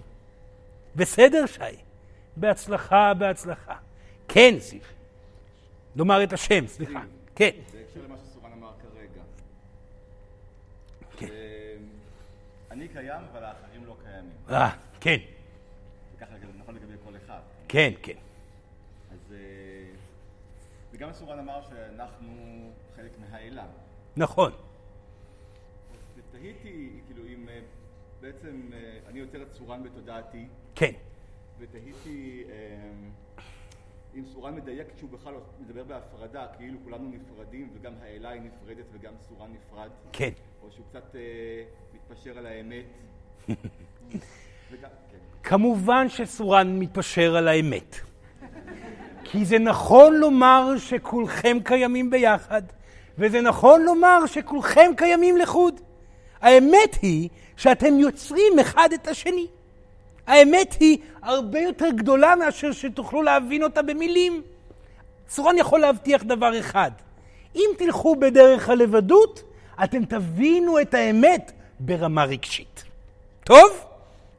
בסדר, 0.96 1.46
שי? 1.46 1.62
בהצלחה, 2.38 3.14
בהצלחה. 3.14 3.76
כן, 4.28 4.56
זיו. 4.60 4.82
לומר 5.96 6.24
את 6.24 6.34
השם, 6.34 6.68
סליחה. 6.68 7.02
כן. 7.36 7.50
בהקשר 7.74 8.00
למה 8.06 8.16
שסורן 8.18 8.52
אמר 8.52 8.72
כרגע. 8.82 9.24
כן. 11.18 11.28
אה, 11.28 11.76
אני 12.72 12.88
קיים, 12.88 13.22
אבל 13.32 13.44
האחרים 13.44 13.86
לא 13.86 13.96
קיימים. 14.04 14.32
אה, 14.50 14.70
כן, 15.02 15.18
וככה 16.16 16.32
זה 16.40 16.46
נכון 16.60 16.76
לגבי 16.76 16.94
כל 17.06 17.14
אחד. 17.26 17.40
כן, 17.68 17.92
כן. 18.02 18.14
אז... 19.12 19.34
אה, 19.34 19.86
וגם 20.92 21.14
סורן 21.14 21.40
אמר 21.40 21.62
שאנחנו 21.70 22.72
חלק 22.96 23.12
מהאלה. 23.20 23.64
נכון. 24.18 24.52
ותהיתי, 26.16 26.90
כאילו, 27.08 27.24
אם 27.28 27.50
אה, 27.50 27.60
בעצם 28.22 28.62
אה, 28.74 29.00
אני 29.10 29.20
יוצר 29.20 29.42
את 29.42 29.54
סורן 29.54 29.84
בתודעתי, 29.84 30.48
כן. 30.76 30.92
ותהיתי 31.60 32.44
אה, 32.50 32.90
אם 34.16 34.26
סורן 34.34 34.56
מדייק 34.56 34.88
כשהוא 34.96 35.10
בכלל 35.10 35.34
מדבר 35.60 35.84
בהפרדה, 35.84 36.46
כאילו 36.58 36.80
כולנו 36.84 37.10
נפרדים 37.10 37.70
וגם 37.74 37.94
האלה 38.02 38.30
היא 38.30 38.42
נפרדת 38.42 38.86
וגם 38.92 39.14
סורן 39.30 39.52
נפרד, 39.54 39.90
כן. 40.12 40.30
או 40.62 40.72
שהוא 40.72 40.86
קצת 40.90 41.16
מתפשר 41.94 42.38
על 42.38 42.46
האמת. 42.46 42.86
וגם, 43.50 44.90
כן. 45.12 45.18
כמובן 45.44 46.10
שסורן 46.10 46.80
מתפשר 46.80 47.36
על 47.36 47.48
האמת. 47.48 47.96
כי 49.24 49.46
זה 49.46 49.60
נכון 49.60 50.16
לומר 50.16 50.78
שכולכם 50.78 51.58
קיימים 51.64 52.10
ביחד, 52.10 52.62
וזה 53.18 53.42
נכון 53.42 53.82
לומר 53.82 54.26
שכולכם 54.26 54.92
קיימים 54.98 55.38
לחוד. 55.38 55.82
האמת 56.42 56.98
היא 57.02 57.30
שאתם 57.58 58.00
יוצרים 58.00 58.60
אחד 58.62 58.90
את 58.94 59.08
השני. 59.08 59.48
האמת 60.28 60.76
היא 60.80 60.98
הרבה 61.22 61.60
יותר 61.60 61.90
גדולה 61.90 62.36
מאשר 62.36 62.72
שתוכלו 62.72 63.22
להבין 63.22 63.64
אותה 63.64 63.82
במילים. 63.82 64.42
סורן 65.30 65.58
יכול 65.58 65.80
להבטיח 65.80 66.24
דבר 66.24 66.60
אחד, 66.60 66.92
אם 67.56 67.70
תלכו 67.78 68.16
בדרך 68.16 68.70
הלבדות, 68.70 69.44
אתם 69.84 70.06
תבינו 70.06 70.82
את 70.82 70.94
האמת 70.94 71.52
ברמה 71.80 72.24
רגשית. 72.24 72.84
טוב? 73.44 73.70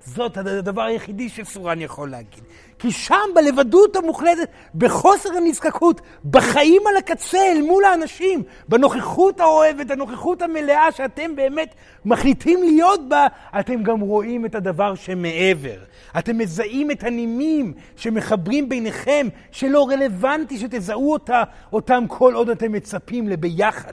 זאת 0.06 0.36
הדבר 0.36 0.82
היחידי 0.82 1.28
שסורן 1.28 1.80
יכול 1.80 2.10
להגיד. 2.10 2.44
כי 2.78 2.92
שם, 2.92 3.28
בלבדות 3.34 3.96
המוחלטת, 3.96 4.48
בחוסר 4.74 5.28
הנזקקות, 5.36 6.00
בחיים 6.24 6.82
על 6.90 6.96
הקצה 6.96 7.38
אל 7.52 7.62
מול 7.62 7.84
האנשים, 7.84 8.42
בנוכחות 8.68 9.40
האוהבת, 9.40 9.90
הנוכחות 9.90 10.42
המלאה 10.42 10.92
שאתם 10.92 11.36
באמת 11.36 11.74
מחליטים 12.04 12.62
להיות 12.62 13.08
בה, 13.08 13.26
אתם 13.60 13.82
גם 13.82 14.00
רואים 14.00 14.46
את 14.46 14.54
הדבר 14.54 14.94
שמעבר. 14.94 15.78
אתם 16.18 16.38
מזהים 16.38 16.90
את 16.90 17.04
הנימים 17.04 17.72
שמחברים 17.96 18.68
ביניכם, 18.68 19.28
שלא 19.50 19.88
רלוונטי 19.90 20.58
שתזהו 20.58 21.12
אותה, 21.12 21.42
אותם 21.72 22.04
כל 22.08 22.34
עוד 22.34 22.50
אתם 22.50 22.72
מצפים 22.72 23.28
לביחד. 23.28 23.92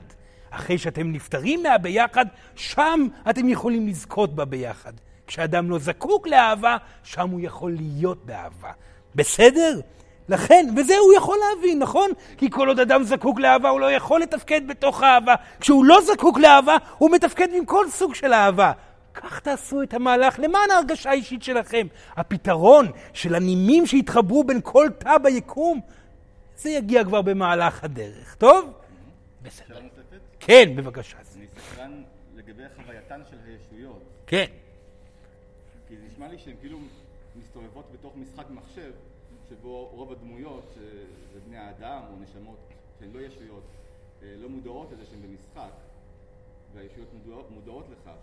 אחרי 0.50 0.78
שאתם 0.78 1.12
נפטרים 1.12 1.62
מהביחד, 1.62 2.26
שם 2.54 3.06
אתם 3.30 3.48
יכולים 3.48 3.86
לזכות 3.86 4.34
בביחד. 4.34 4.92
כשאדם 5.26 5.70
לא 5.70 5.78
זקוק 5.78 6.26
לאהבה, 6.26 6.76
שם 7.02 7.30
הוא 7.30 7.40
יכול 7.42 7.72
להיות 7.80 8.26
באהבה. 8.26 8.70
בסדר? 9.14 9.80
לכן, 10.28 10.66
וזה 10.76 10.94
הוא 10.98 11.12
יכול 11.14 11.38
להבין, 11.38 11.78
נכון? 11.78 12.10
כי 12.36 12.50
כל 12.50 12.68
עוד 12.68 12.80
אדם 12.80 13.02
זקוק 13.02 13.40
לאהבה, 13.40 13.68
הוא 13.68 13.80
לא 13.80 13.92
יכול 13.92 14.20
לתפקד 14.20 14.68
בתוך 14.68 15.02
האהבה. 15.02 15.34
כשהוא 15.60 15.84
לא 15.84 16.00
זקוק 16.02 16.38
לאהבה, 16.38 16.76
הוא 16.98 17.10
מתפקד 17.10 17.48
עם 17.54 17.64
כל 17.64 17.90
סוג 17.90 18.14
של 18.14 18.32
אהבה. 18.32 18.72
כך 19.14 19.40
תעשו 19.40 19.82
את 19.82 19.94
המהלך 19.94 20.38
למען 20.38 20.70
ההרגשה 20.70 21.10
האישית 21.10 21.42
שלכם. 21.42 21.86
הפתרון 22.16 22.86
של 23.12 23.34
הנימים 23.34 23.86
שהתחברו 23.86 24.44
בין 24.44 24.60
כל 24.62 24.88
תא 24.98 25.18
ביקום, 25.18 25.80
זה 26.56 26.70
יגיע 26.70 27.04
כבר 27.04 27.22
במהלך 27.22 27.84
הדרך. 27.84 28.34
טוב? 28.34 28.72
בסדר. 29.42 29.80
כן, 30.40 30.76
בבקשה. 30.76 31.16
אני 31.36 31.46
סקרן 31.46 32.02
לגבי 32.36 32.62
חווייתן 32.76 33.20
של 33.30 33.36
הישויות. 33.46 34.02
כן. 34.26 34.46
כי 35.92 35.98
זה 35.98 36.06
נשמע 36.06 36.28
לי 36.28 36.38
שהן 36.38 36.54
כאילו 36.60 36.78
מסתובבות 37.36 37.84
בתוך 37.92 38.16
משחק 38.16 38.50
מחשב, 38.50 38.92
שבו 39.48 39.86
רוב 39.86 40.12
הדמויות, 40.12 40.72
שזה 40.74 41.40
בני 41.46 41.56
האדם 41.56 42.02
או 42.10 42.16
נשמות 42.22 42.58
שהן 42.98 43.08
לא 43.12 43.20
ישויות, 43.20 43.62
אה, 44.22 44.34
לא 44.36 44.48
מודעות 44.48 44.92
לזה 44.92 45.06
שהן 45.06 45.22
במשחק, 45.22 45.72
והישויות 46.74 47.08
מודעות, 47.14 47.50
מודעות 47.50 47.86
לכך. 47.90 48.16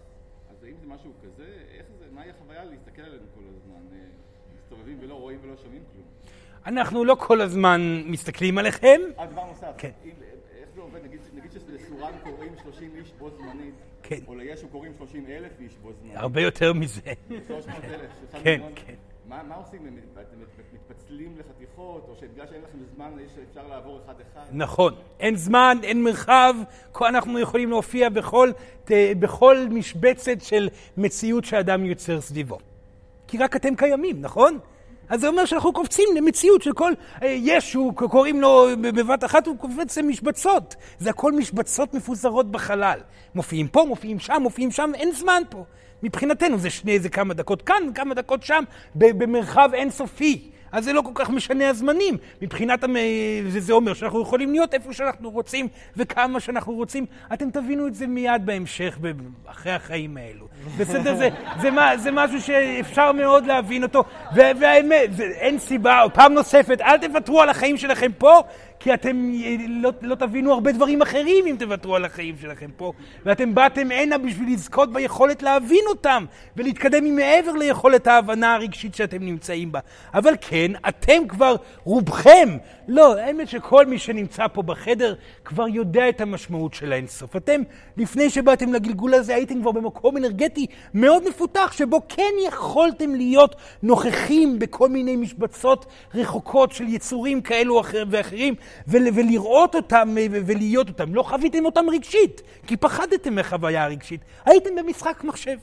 אז 0.51 0.63
האם 0.63 0.74
זה 0.82 0.88
משהו 0.88 1.11
כזה? 1.24 1.63
איך 1.72 1.86
זה, 1.99 2.05
מהי 2.11 2.30
החוויה 2.30 2.63
להסתכל 2.63 3.01
עלינו 3.01 3.26
כל 3.36 3.41
הזמן? 3.55 3.97
אה, 3.97 4.05
מסתובבים 4.55 4.97
ולא 5.01 5.13
רואים 5.13 5.39
ולא 5.41 5.57
שומעים 5.57 5.84
כלום. 5.93 6.05
אנחנו 6.65 7.05
לא 7.05 7.15
כל 7.20 7.41
הזמן 7.41 7.82
מסתכלים 8.05 8.57
עליכם. 8.57 9.01
אה, 9.20 9.26
דבר 9.26 9.45
נוסף. 9.45 9.74
כן. 9.78 9.91
אם, 10.05 10.11
איך 10.57 10.70
זה 10.76 10.82
עובד? 10.82 11.03
נגיד, 11.03 11.20
נגיד 11.34 11.51
שלסורן 11.51 12.13
קוראים 12.24 12.53
30 12.63 12.95
איש 12.95 13.11
בו 13.20 13.30
זמנית, 13.30 13.76
כן. 14.10 14.20
או 14.28 14.36
לישו 14.36 14.68
קוראים 14.68 14.91
30 14.97 15.26
אלף 15.30 15.51
איש 15.60 15.78
בו 15.82 15.91
זמנית. 15.93 16.18
הרבה 16.18 16.41
יותר 16.41 16.74
מזה. 16.74 17.01
300 17.47 17.84
אלף, 17.84 18.12
כן. 18.43 18.62
כן. 18.76 18.93
מה, 19.28 19.43
מה 19.43 19.55
עושים? 19.55 19.97
אתם 20.14 20.38
מתפצלים 20.74 21.36
לחתיכות, 21.39 22.05
או 22.10 22.16
שבגלל 22.16 22.47
שאין 22.47 22.62
לכם 22.62 22.78
זמן 22.95 23.12
אפשר 23.49 23.68
לעבור 23.68 23.99
אחד-אחד? 24.05 24.45
נכון. 24.51 24.93
אין 25.20 25.36
זמן, 25.36 25.78
אין 25.84 26.03
מרחב, 26.03 26.55
אנחנו 27.01 27.39
יכולים 27.39 27.70
להופיע 27.70 28.10
בכל, 28.10 28.51
בכל 28.89 29.57
משבצת 29.70 30.41
של 30.41 30.70
מציאות 30.97 31.45
שאדם 31.45 31.86
יוצר 31.86 32.22
סביבו. 32.22 32.57
כי 33.28 33.38
רק 33.38 33.55
אתם 33.55 33.76
קיימים, 33.76 34.22
נכון? 34.22 34.60
אז 35.10 35.22
זה 35.22 35.28
אומר 35.28 35.45
שאנחנו 35.45 35.74
קופצים 35.74 36.10
למציאות 36.16 36.62
של 36.62 36.74
כל 36.74 36.93
אה, 37.24 37.28
ישו, 37.39 37.91
קוראים 37.95 38.41
לו 38.41 38.68
בבת 38.82 39.24
אחת, 39.24 39.47
הוא 39.47 39.57
קופץ 39.57 39.97
למשבצות. 39.97 40.76
זה 40.99 41.10
הכל 41.10 41.32
משבצות 41.32 41.93
מפוזרות 41.93 42.51
בחלל. 42.51 42.99
מופיעים 43.36 43.68
פה, 43.68 43.86
מופיעים 43.88 44.20
שם, 44.20 44.38
מופיעים 44.41 44.72
שם, 44.72 44.91
אין 44.95 45.12
זמן 45.12 45.41
פה. 45.49 45.64
מבחינתנו 46.03 46.57
זה 46.57 46.70
שני, 46.70 46.99
זה 46.99 47.10
כמה 47.10 47.34
דקות 47.34 47.62
כאן, 47.62 47.84
כמה 47.95 48.14
דקות 48.14 48.43
שם, 48.43 48.64
במרחב 48.95 49.70
אינסופי. 49.74 50.49
אז 50.72 50.84
זה 50.84 50.93
לא 50.93 51.01
כל 51.01 51.11
כך 51.15 51.30
משנה 51.30 51.70
הזמנים. 51.70 52.17
מבחינת, 52.41 52.84
המ... 52.84 52.95
זה, 53.47 53.59
זה 53.59 53.74
אומר 53.74 53.93
שאנחנו 53.93 54.22
יכולים 54.22 54.51
להיות 54.51 54.74
איפה 54.74 54.93
שאנחנו 54.93 55.30
רוצים 55.30 55.67
וכמה 55.97 56.39
שאנחנו 56.39 56.74
רוצים. 56.74 57.05
אתם 57.34 57.49
תבינו 57.49 57.88
את 57.88 57.95
זה 57.95 58.07
מיד 58.07 58.45
בהמשך, 58.45 58.97
אחרי 59.45 59.72
החיים 59.72 60.17
האלו. 60.17 60.47
בסדר? 60.78 61.15
זה, 61.15 61.30
זה, 61.61 61.72
מה- 61.72 61.97
זה 61.97 62.11
משהו 62.11 62.41
שאפשר 62.41 63.11
מאוד 63.11 63.45
להבין 63.45 63.84
אותו. 63.84 64.03
והאמת, 64.36 65.09
אין 65.20 65.59
סיבה, 65.59 66.01
פעם 66.13 66.34
נוספת, 66.34 66.82
אל 66.82 66.97
תוותרו 66.97 67.41
על 67.41 67.49
החיים 67.49 67.78
שלכם 67.78 68.11
פה, 68.17 68.39
כי 68.80 68.93
אתם 68.93 69.32
אה, 69.43 69.55
לא, 69.67 69.91
לא 70.01 70.15
תבינו 70.15 70.53
הרבה 70.53 70.71
דברים 70.71 71.01
אחרים 71.01 71.45
אם 71.47 71.55
תוותרו 71.59 71.95
על 71.95 72.05
החיים 72.05 72.36
שלכם 72.41 72.69
פה. 72.77 72.93
ואתם 73.25 73.55
באתם 73.55 73.91
הנה 73.91 74.17
בשביל 74.17 74.53
לזכות 74.53 74.93
ביכולת 74.93 75.43
להבין 75.43 75.84
אותם, 75.89 76.25
ולהתקדם 76.57 77.03
ממעבר 77.03 77.51
ליכולת 77.51 78.07
ההבנה 78.07 78.53
הרגשית 78.53 78.95
שאתם 78.95 79.23
נמצאים 79.23 79.71
בה. 79.71 79.80
אבל 80.13 80.34
כן, 80.41 80.71
אתם 80.88 81.27
כבר, 81.27 81.55
רובכם, 81.84 82.49
לא, 82.91 83.19
האמת 83.19 83.47
שכל 83.47 83.85
מי 83.85 83.99
שנמצא 83.99 84.47
פה 84.47 84.61
בחדר 84.61 85.15
כבר 85.45 85.67
יודע 85.67 86.09
את 86.09 86.21
המשמעות 86.21 86.73
של 86.73 86.93
האינסוף. 86.93 87.35
אתם, 87.35 87.61
לפני 87.97 88.29
שבאתם 88.29 88.73
לגלגול 88.73 89.13
הזה, 89.13 89.35
הייתם 89.35 89.61
כבר 89.61 89.71
במקום 89.71 90.17
אנרגטי 90.17 90.65
מאוד 90.93 91.29
מפותח, 91.29 91.71
שבו 91.77 92.01
כן 92.09 92.31
יכולתם 92.47 93.15
להיות 93.15 93.55
נוכחים 93.83 94.59
בכל 94.59 94.89
מיני 94.89 95.15
משבצות 95.15 95.85
רחוקות 96.15 96.71
של 96.71 96.87
יצורים 96.87 97.41
כאלו 97.41 97.79
אחר- 97.81 98.03
ואחרים, 98.09 98.55
ול, 98.87 99.07
ולראות 99.13 99.75
אותם 99.75 100.15
ו- 100.31 100.41
ולהיות 100.45 100.89
אותם. 100.89 101.15
לא 101.15 101.23
חוויתם 101.23 101.65
אותם 101.65 101.85
רגשית, 101.89 102.41
כי 102.67 102.77
פחדתם 102.77 103.35
מהחוויה 103.35 103.83
הרגשית. 103.83 104.21
הייתם 104.45 104.69
במשחק 104.75 105.23
מחשב. 105.23 105.57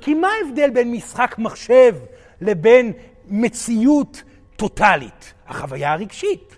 כי 0.00 0.14
מה 0.14 0.28
ההבדל 0.28 0.70
בין 0.70 0.92
משחק 0.92 1.34
מחשב 1.38 1.94
לבין 2.40 2.92
מציאות 3.28 4.22
טוטאלית? 4.56 5.34
החוויה 5.48 5.92
הרגשית. 5.92 6.56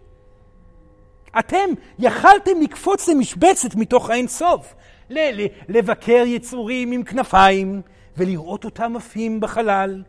אתם 1.39 1.71
יכלתם 1.99 2.61
לקפוץ 2.61 3.09
למשבצת 3.09 3.75
מתוך 3.75 4.11
האינסוף, 4.11 4.75
ל- 5.11 5.43
ל- 5.43 5.47
לבקר 5.69 6.25
יצורים 6.27 6.93
עם 6.93 7.03
כנפיים 7.03 7.83
ולראות 8.17 8.65
אותם 8.65 8.97
עפים 8.97 9.41
בחלל, 9.41 10.03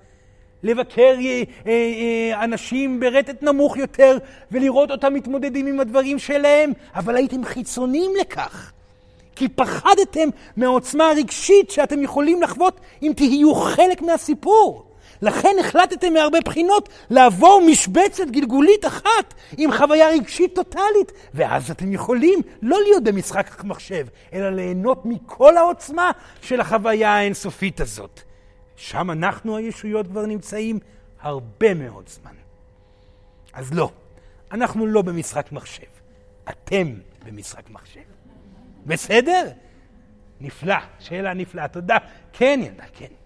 לבקר 0.64 1.16
אה, 1.20 1.44
אה, 1.68 1.72
אה, 1.72 2.44
אנשים 2.44 3.00
ברטט 3.00 3.44
נמוך 3.44 3.78
יותר 3.78 4.18
ולראות 4.52 4.92
אותם 4.92 5.14
מתמודדים 5.14 5.68
עם 5.68 5.80
הדברים 5.80 6.20
שלהם, 6.20 6.72
אבל 6.96 7.16
הייתם 7.16 7.46
חיצוניים 7.46 8.12
לכך. 8.22 8.72
כי 9.36 9.50
פחדתם 9.50 10.30
מהעוצמה 10.58 11.10
הרגשית 11.10 11.72
שאתם 11.72 12.04
יכולים 12.04 12.42
לחוות 12.42 12.80
אם 13.04 13.12
תהיו 13.16 13.56
חלק 13.56 14.02
מהסיפור. 14.02 14.91
לכן 15.22 15.55
החלטתם 15.59 16.13
מהרבה 16.13 16.39
בחינות 16.45 16.89
לעבור 17.09 17.61
משבצת 17.72 18.28
גלגולית 18.28 18.86
אחת 18.86 19.34
עם 19.57 19.72
חוויה 19.72 20.09
רגשית 20.09 20.55
טוטאלית, 20.55 21.11
ואז 21.34 21.72
אתם 21.72 21.93
יכולים 21.93 22.39
לא 22.61 22.78
להיות 22.82 23.03
במשחק 23.03 23.63
מחשב, 23.63 24.07
אלא 24.34 24.49
ליהנות 24.49 25.05
מכל 25.05 25.57
העוצמה 25.57 26.11
של 26.41 26.61
החוויה 26.61 27.15
האינסופית 27.15 27.82
הזאת. 27.82 28.22
שם 28.76 29.11
אנחנו 29.11 29.57
הישויות 29.57 30.07
כבר 30.07 30.26
נמצאים 30.26 30.80
הרבה 31.22 31.74
מאוד 31.74 32.09
זמן. 32.09 32.32
אז 33.53 33.74
לא, 33.74 33.89
אנחנו 34.51 34.88
לא 34.88 35.01
במשחק 35.01 35.51
מחשב, 35.51 35.91
אתם 36.49 36.93
במשחק 37.26 37.69
מחשב. 37.69 38.01
בסדר? 38.86 39.49
נפלא, 40.41 40.76
שאלה 40.99 41.34
נפלאה, 41.34 41.67
תודה. 41.67 41.97
כן, 42.34 42.59
ילדה, 42.63 42.84
כן. 42.93 43.20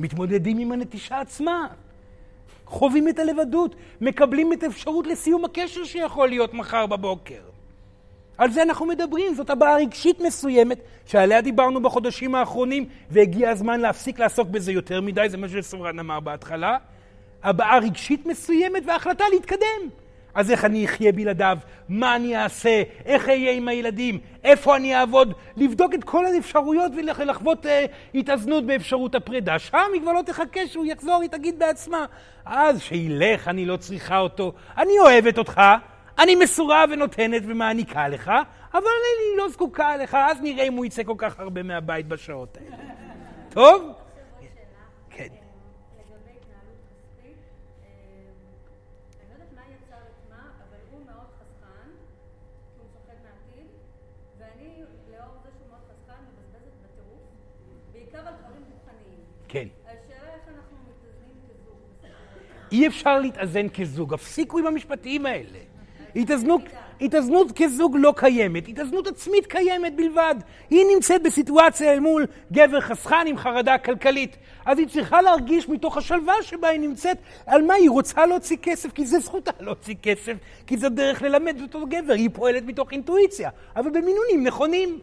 מתמודדים 0.00 0.58
עם 0.58 0.72
הנטישה 0.72 1.20
עצמה. 1.20 1.66
חווים 2.64 3.08
את 3.08 3.18
הלבדות, 3.18 3.74
מקבלים 4.00 4.52
את 4.52 4.62
האפשרות 4.62 5.06
לסיום 5.06 5.44
הקשר 5.44 5.84
שיכול 5.84 6.28
להיות 6.28 6.54
מחר 6.54 6.86
בבוקר. 6.86 7.40
על 8.38 8.50
זה 8.50 8.62
אנחנו 8.62 8.86
מדברים, 8.86 9.34
זאת 9.34 9.50
הבעיה 9.50 9.76
רגשית 9.76 10.20
מסוימת 10.20 10.78
שעליה 11.06 11.40
דיברנו 11.40 11.82
בחודשים 11.82 12.34
האחרונים, 12.34 12.88
והגיע 13.10 13.50
הזמן 13.50 13.80
להפסיק 13.80 14.18
לעסוק 14.18 14.48
בזה 14.48 14.72
יותר 14.72 15.00
מדי, 15.00 15.28
זה 15.28 15.36
מה 15.36 15.48
שסורן 15.48 15.98
אמר 15.98 16.20
בהתחלה. 16.20 16.76
הבעיה 17.42 17.78
רגשית 17.78 18.26
מסוימת 18.26 18.82
וההחלטה 18.86 19.24
להתקדם. 19.32 19.99
אז 20.34 20.50
איך 20.50 20.64
אני 20.64 20.84
אחיה 20.84 21.12
בלעדיו? 21.12 21.58
מה 21.88 22.16
אני 22.16 22.36
אעשה? 22.36 22.82
איך 23.04 23.28
אהיה 23.28 23.52
עם 23.52 23.68
הילדים? 23.68 24.18
איפה 24.44 24.76
אני 24.76 24.96
אעבוד? 24.96 25.34
לבדוק 25.56 25.94
את 25.94 26.04
כל 26.04 26.26
האפשרויות 26.26 26.92
ולחוות 26.96 27.66
אה, 27.66 27.86
התאזנות 28.14 28.66
באפשרות 28.66 29.14
הפרידה. 29.14 29.58
שם 29.58 29.78
היא 29.92 30.02
כבר 30.02 30.12
לא 30.12 30.22
תחכה 30.22 30.66
שהוא 30.66 30.86
יחזור, 30.86 31.22
היא 31.22 31.30
תגיד 31.30 31.58
בעצמה. 31.58 32.06
אז 32.44 32.80
שילך, 32.80 33.48
אני 33.48 33.66
לא 33.66 33.76
צריכה 33.76 34.18
אותו. 34.18 34.52
אני 34.78 34.98
אוהבת 35.00 35.38
אותך, 35.38 35.60
אני 36.18 36.34
מסורה 36.34 36.84
ונותנת 36.90 37.42
ומעניקה 37.46 38.08
לך, 38.08 38.32
אבל 38.74 38.80
אני 38.82 39.38
לא 39.38 39.48
זקוקה 39.48 39.96
לך, 39.96 40.16
אז 40.30 40.40
נראה 40.40 40.64
אם 40.64 40.74
הוא 40.74 40.84
יצא 40.84 41.02
כל 41.02 41.14
כך 41.18 41.40
הרבה 41.40 41.62
מהבית 41.62 42.08
בשעות 42.08 42.58
האלה. 42.60 42.76
טוב? 43.48 43.92
כן. 59.52 59.66
השאלה 59.84 60.32
איך 60.34 60.42
אנחנו 60.48 60.76
מתאזנים 60.88 61.34
כזוג. 61.48 61.76
בסיפור 61.98 62.12
הזה. 62.40 62.72
אי 62.72 62.86
אפשר 62.86 63.18
להתאזן 63.18 63.68
כזוג, 63.68 64.14
הפסיקו 64.14 64.58
עם 64.58 64.66
המשפטים 64.66 65.26
האלה. 65.26 65.58
התאזנות, 66.16 66.62
התאזנות 67.00 67.52
כזוג 67.56 67.96
לא 67.98 68.14
קיימת, 68.16 68.68
התאזנות 68.68 69.06
עצמית 69.06 69.46
קיימת 69.46 69.96
בלבד. 69.96 70.34
היא 70.70 70.84
נמצאת 70.94 71.22
בסיטואציה 71.22 71.92
אל 71.92 72.00
מול 72.00 72.26
גבר 72.52 72.80
חסכן 72.80 73.26
עם 73.26 73.38
חרדה 73.38 73.78
כלכלית. 73.78 74.36
אז 74.64 74.78
היא 74.78 74.88
צריכה 74.88 75.22
להרגיש 75.22 75.68
מתוך 75.68 75.96
השלווה 75.96 76.34
שבה 76.42 76.68
היא 76.68 76.80
נמצאת, 76.80 77.18
על 77.46 77.62
מה 77.62 77.74
היא 77.74 77.90
רוצה 77.90 78.26
להוציא 78.26 78.56
כסף, 78.62 78.92
כי 78.92 79.06
זה 79.06 79.18
זכותה 79.18 79.50
להוציא 79.64 79.94
כסף, 80.02 80.34
כי 80.66 80.76
זו 80.76 80.88
דרך 80.88 81.22
ללמד 81.22 81.60
אותו 81.62 81.86
גבר, 81.86 82.12
היא 82.12 82.30
פועלת 82.32 82.62
מתוך 82.66 82.92
אינטואיציה, 82.92 83.50
אבל 83.76 83.90
במינונים 83.90 84.46
נכונים. 84.46 84.98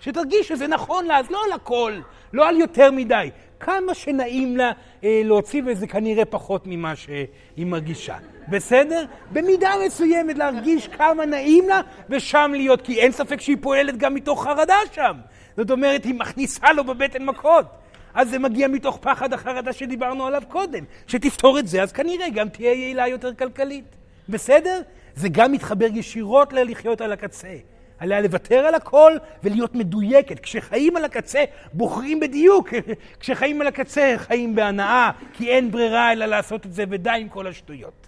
שתרגיש 0.00 0.48
שזה 0.48 0.66
נכון 0.66 1.04
לה, 1.04 1.18
אז 1.18 1.30
לא 1.30 1.38
על 1.46 1.52
הכל, 1.52 2.00
לא 2.32 2.48
על 2.48 2.56
יותר 2.56 2.90
מדי. 2.90 3.30
כמה 3.60 3.94
שנעים 3.94 4.56
לה 4.56 4.72
אה, 5.04 5.20
להוציא, 5.24 5.62
וזה 5.66 5.86
כנראה 5.86 6.24
פחות 6.24 6.62
ממה 6.66 6.96
שהיא 6.96 7.66
מרגישה. 7.66 8.16
בסדר? 8.48 9.04
במידה 9.32 9.70
מסוימת 9.86 10.38
להרגיש 10.38 10.88
כמה 10.88 11.26
נעים 11.26 11.68
לה, 11.68 11.80
ושם 12.10 12.52
להיות, 12.54 12.82
כי 12.82 13.00
אין 13.00 13.12
ספק 13.12 13.40
שהיא 13.40 13.56
פועלת 13.60 13.96
גם 13.96 14.14
מתוך 14.14 14.44
חרדה 14.44 14.76
שם. 14.92 15.16
זאת 15.56 15.70
אומרת, 15.70 16.04
היא 16.04 16.14
מכניסה 16.14 16.72
לו 16.72 16.84
בבטן 16.84 17.24
מכות. 17.24 17.66
אז 18.14 18.30
זה 18.30 18.38
מגיע 18.38 18.68
מתוך 18.68 18.98
פחד 19.00 19.32
החרדה 19.32 19.72
שדיברנו 19.72 20.26
עליו 20.26 20.42
קודם. 20.48 20.84
שתפתור 21.06 21.58
את 21.58 21.68
זה, 21.68 21.82
אז 21.82 21.92
כנראה 21.92 22.30
גם 22.30 22.48
תהיה 22.48 22.72
יעילה 22.72 23.08
יותר 23.08 23.34
כלכלית. 23.34 23.96
בסדר? 24.28 24.80
זה 25.14 25.28
גם 25.28 25.52
מתחבר 25.52 25.88
ישירות 25.94 26.52
ללחיות 26.52 27.00
על 27.00 27.12
הקצה. 27.12 27.56
עליה 28.00 28.20
לוותר 28.20 28.66
על 28.66 28.74
הכל 28.74 29.12
ולהיות 29.44 29.74
מדויקת. 29.74 30.40
כשחיים 30.40 30.96
על 30.96 31.04
הקצה, 31.04 31.44
בוחרים 31.72 32.20
בדיוק. 32.20 32.68
כשחיים 33.20 33.60
על 33.60 33.66
הקצה, 33.66 34.14
חיים 34.16 34.54
בהנאה, 34.54 35.10
כי 35.32 35.50
אין 35.50 35.70
ברירה 35.70 36.12
אלא 36.12 36.26
לעשות 36.26 36.66
את 36.66 36.72
זה, 36.72 36.84
ודי 36.90 37.10
עם 37.10 37.28
כל 37.28 37.46
השטויות. 37.46 38.06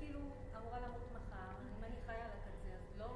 כאילו 0.00 0.18
לא? 2.98 3.06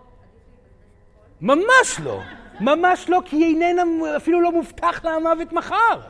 ממש 1.40 2.00
לא. 2.04 2.20
ממש 2.60 3.08
לא, 3.08 3.22
כי 3.24 3.36
היא 3.36 3.64
איננה, 3.64 3.82
אפילו 4.16 4.40
לא 4.40 4.52
מובטח 4.52 5.04
לה 5.04 5.10
המוות 5.10 5.52
מחר. 5.52 6.00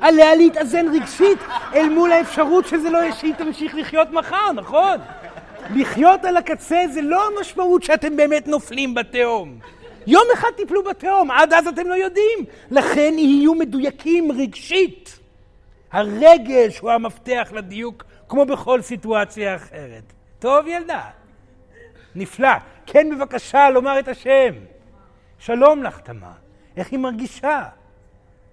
עליה 0.00 0.34
להתאזן 0.34 0.86
רגשית 0.94 1.38
אל 1.74 1.88
מול 1.88 2.12
האפשרות 2.12 2.66
שזה 2.66 2.90
לא, 2.90 3.12
שהיא 3.12 3.34
תמשיך 3.34 3.74
לחיות 3.74 4.10
מחר, 4.10 4.52
נכון? 4.52 4.96
לחיות 5.70 6.24
על 6.24 6.36
הקצה 6.36 6.84
זה 6.92 7.02
לא 7.02 7.26
המשמעות 7.26 7.82
שאתם 7.82 8.16
באמת 8.16 8.48
נופלים 8.48 8.94
בתהום. 8.94 9.58
יום 10.06 10.24
אחד 10.34 10.48
תיפלו 10.56 10.84
בתהום, 10.84 11.30
עד 11.30 11.52
אז 11.52 11.66
אתם 11.66 11.86
לא 11.86 11.94
יודעים. 11.94 12.38
לכן 12.70 13.14
יהיו 13.18 13.54
מדויקים 13.54 14.32
רגשית. 14.32 15.18
הרגש 15.92 16.78
הוא 16.78 16.90
המפתח 16.90 17.52
לדיוק, 17.54 18.04
כמו 18.28 18.46
בכל 18.46 18.82
סיטואציה 18.82 19.56
אחרת. 19.56 20.12
טוב, 20.38 20.66
ילדה? 20.66 21.10
נפלא. 22.14 22.48
כן, 22.86 23.10
בבקשה, 23.10 23.70
לומר 23.70 23.98
את 23.98 24.08
השם. 24.08 24.54
שלום 25.38 25.82
לך, 25.82 26.00
תמר. 26.00 26.32
איך 26.76 26.92
היא 26.92 26.98
מרגישה? 26.98 27.62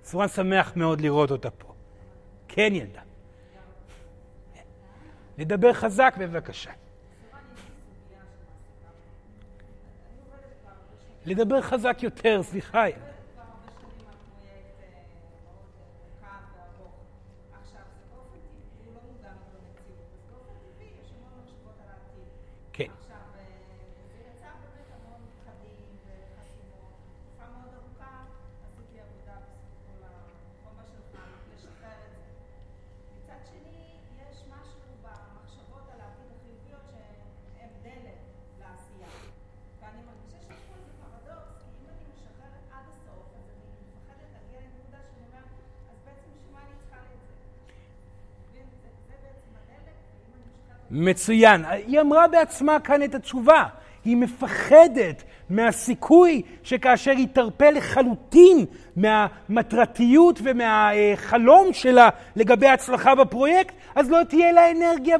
סורן 0.04 0.28
שמח 0.28 0.72
מאוד 0.76 1.02
לראות 1.02 1.32
אותה 1.32 1.50
פה. 1.50 1.74
כן, 2.48 2.72
ילדה. 2.76 3.02
לדבר 5.38 5.74
חזק, 5.74 6.16
בבקשה. 6.18 6.72
לדבר 11.30 11.62
חזק 11.62 11.98
יותר, 12.02 12.44
סליחה. 12.44 12.86
מצוין. 50.92 51.66
היא 51.66 52.02
אמרה 52.02 52.28
בעצמה 52.28 52.80
כאן 52.80 53.04
את 53.04 53.16
התשובה. 53.16 53.64
היא 54.06 54.18
מפחדת 54.18 55.24
מהסיכוי 55.50 56.42
שכאשר 56.64 57.12
היא 57.12 57.28
תרפה 57.34 57.70
לחלוטין 57.70 58.66
מהמטרתיות 58.96 60.40
ומהחלום 60.44 61.74
שלה 61.74 62.10
לגבי 62.36 62.68
ההצלחה 62.68 63.16
בפרויקט, 63.16 63.74
אז 63.96 64.10
לא 64.10 64.24
תהיה 64.30 64.52
לה 64.52 64.72
אנרגיה 64.72 65.18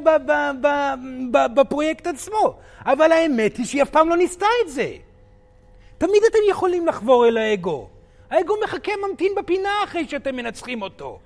בפרויקט 1.54 2.06
עצמו. 2.06 2.54
אבל 2.86 3.12
האמת 3.12 3.56
היא 3.56 3.66
שהיא 3.66 3.82
אף 3.82 3.90
פעם 3.90 4.08
לא 4.08 4.16
ניסתה 4.16 4.46
את 4.64 4.70
זה. 4.70 4.92
תמיד 5.98 6.22
אתם 6.30 6.38
יכולים 6.50 6.86
לחבור 6.86 7.26
אל 7.26 7.36
האגו. 7.36 7.88
האגו 8.30 8.54
מחכה, 8.64 8.92
ממתין 9.08 9.32
בפינה 9.36 9.70
אחרי 9.84 10.08
שאתם 10.08 10.36
מנצחים 10.36 10.82
אותו. 10.82 11.18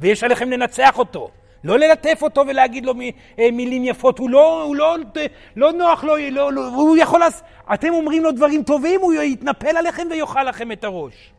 ויש 0.00 0.24
עליכם 0.24 0.50
לנצח 0.50 0.98
אותו. 0.98 1.30
לא 1.64 1.78
ללטף 1.78 2.18
אותו 2.22 2.44
ולהגיד 2.46 2.86
לו 2.86 2.94
אה, 3.38 3.48
מילים 3.52 3.84
יפות, 3.84 4.18
הוא 4.18 4.30
לא, 4.30 4.62
הוא 4.62 4.76
לא, 4.76 4.96
לא 5.56 5.72
נוח 5.72 6.04
לו, 6.04 6.16
לא, 6.30 6.52
לא, 6.52 6.68
הוא 6.68 6.96
יכול 6.96 7.20
לעשות... 7.20 7.42
אתם 7.74 7.88
אומרים 7.94 8.22
לו 8.22 8.32
דברים 8.32 8.62
טובים, 8.62 9.00
הוא 9.00 9.12
יתנפל 9.12 9.76
עליכם 9.76 10.06
ויאכל 10.10 10.42
לכם 10.42 10.72
את 10.72 10.84
הראש. 10.84 11.32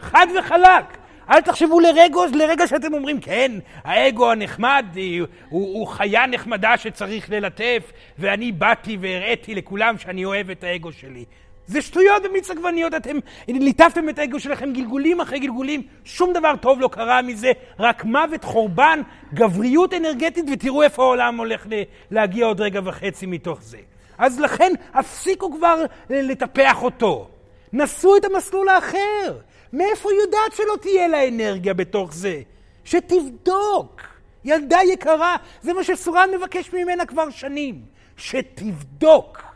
חד 0.00 0.26
וחלק. 0.38 1.02
אל 1.30 1.40
תחשבו 1.40 1.80
לרגע, 1.80 2.20
לרגע 2.34 2.66
שאתם 2.66 2.94
אומרים, 2.94 3.20
כן, 3.20 3.52
האגו 3.84 4.30
הנחמד 4.30 4.86
הוא, 4.96 5.26
הוא 5.48 5.86
חיה 5.86 6.26
נחמדה 6.26 6.78
שצריך 6.78 7.30
ללטף, 7.30 7.92
ואני 8.18 8.52
באתי 8.52 8.96
והראיתי 9.00 9.54
לכולם 9.54 9.98
שאני 9.98 10.24
אוהב 10.24 10.50
את 10.50 10.64
האגו 10.64 10.92
שלי. 10.92 11.24
זה 11.66 11.82
שטויות 11.82 12.22
במיץ 12.22 12.50
עגבניות, 12.50 12.94
אתם 12.94 13.16
ליטפתם 13.48 14.08
את 14.08 14.18
האגו 14.18 14.40
שלכם 14.40 14.72
גלגולים 14.72 15.20
אחרי 15.20 15.38
גלגולים, 15.38 15.82
שום 16.04 16.32
דבר 16.32 16.56
טוב 16.60 16.80
לא 16.80 16.88
קרה 16.88 17.22
מזה, 17.22 17.52
רק 17.78 18.04
מוות, 18.04 18.44
חורבן, 18.44 19.00
גבריות 19.34 19.94
אנרגטית, 19.94 20.44
ותראו 20.52 20.82
איפה 20.82 21.02
העולם 21.02 21.38
הולך 21.38 21.66
להגיע 22.10 22.46
עוד 22.46 22.60
רגע 22.60 22.80
וחצי 22.84 23.26
מתוך 23.26 23.62
זה. 23.62 23.78
אז 24.18 24.40
לכן, 24.40 24.72
הפסיקו 24.94 25.52
כבר 25.52 25.84
לטפח 26.10 26.82
אותו. 26.82 27.28
נסו 27.72 28.16
את 28.16 28.24
המסלול 28.24 28.68
האחר. 28.68 29.38
מאיפה 29.72 30.10
היא 30.10 30.18
יודעת 30.20 30.52
שלא 30.56 30.76
תהיה 30.80 31.08
לה 31.08 31.28
אנרגיה 31.28 31.74
בתוך 31.74 32.14
זה? 32.14 32.40
שתבדוק. 32.84 34.00
ילדה 34.44 34.78
יקרה, 34.92 35.36
זה 35.62 35.72
מה 35.72 35.84
שסורן 35.84 36.28
מבקש 36.36 36.72
ממנה 36.72 37.06
כבר 37.06 37.30
שנים. 37.30 37.82
שתבדוק. 38.16 39.51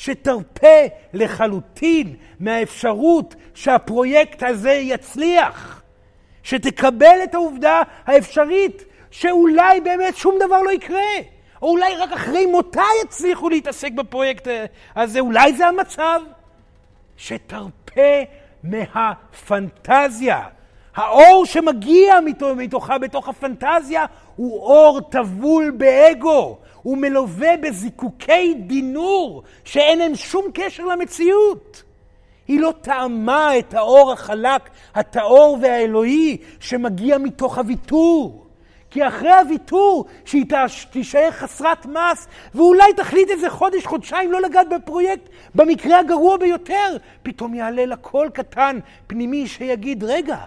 שתרפה 0.00 0.86
לחלוטין 1.12 2.16
מהאפשרות 2.40 3.34
שהפרויקט 3.54 4.42
הזה 4.42 4.72
יצליח. 4.72 5.82
שתקבל 6.42 7.18
את 7.24 7.34
העובדה 7.34 7.82
האפשרית 8.06 8.84
שאולי 9.10 9.80
באמת 9.80 10.16
שום 10.16 10.34
דבר 10.46 10.62
לא 10.62 10.70
יקרה. 10.70 11.12
או 11.62 11.70
אולי 11.70 11.96
רק 11.96 12.12
אחרי 12.12 12.46
מותה 12.46 12.82
יצליחו 13.04 13.48
להתעסק 13.48 13.92
בפרויקט 13.92 14.48
הזה, 14.96 15.20
אולי 15.20 15.52
זה 15.52 15.66
המצב. 15.66 16.20
שתרפה 17.16 18.20
מהפנטזיה. 18.64 20.42
האור 20.96 21.46
שמגיע 21.46 22.14
מתוכה 22.56 22.98
בתוך 22.98 23.28
הפנטזיה 23.28 24.04
הוא 24.36 24.62
אור 24.62 25.00
טבול 25.00 25.70
באגו. 25.70 26.58
הוא 26.82 26.98
מלווה 26.98 27.56
בזיקוקי 27.56 28.54
דינור 28.54 29.42
שאין 29.64 29.98
להם 29.98 30.14
שום 30.14 30.44
קשר 30.54 30.84
למציאות. 30.84 31.82
היא 32.48 32.60
לא 32.60 32.72
טעמה 32.80 33.58
את 33.58 33.74
האור 33.74 34.12
החלק, 34.12 34.70
הטהור 34.94 35.58
והאלוהי 35.62 36.36
שמגיע 36.60 37.18
מתוך 37.18 37.58
הוויתור. 37.58 38.46
כי 38.90 39.08
אחרי 39.08 39.32
הוויתור, 39.32 40.04
שהיא 40.24 40.44
תישאר 40.90 41.30
חסרת 41.30 41.86
מס, 41.86 42.28
ואולי 42.54 42.92
תחליט 42.96 43.30
איזה 43.30 43.50
חודש, 43.50 43.86
חודשיים 43.86 44.32
לא 44.32 44.40
לגעת 44.40 44.66
בפרויקט, 44.68 45.28
במקרה 45.54 45.98
הגרוע 45.98 46.36
ביותר, 46.36 46.96
פתאום 47.22 47.54
יעלה 47.54 47.86
לה 47.86 47.96
קול 47.96 48.28
קטן, 48.28 48.78
פנימי, 49.06 49.46
שיגיד, 49.46 50.04
רגע, 50.04 50.38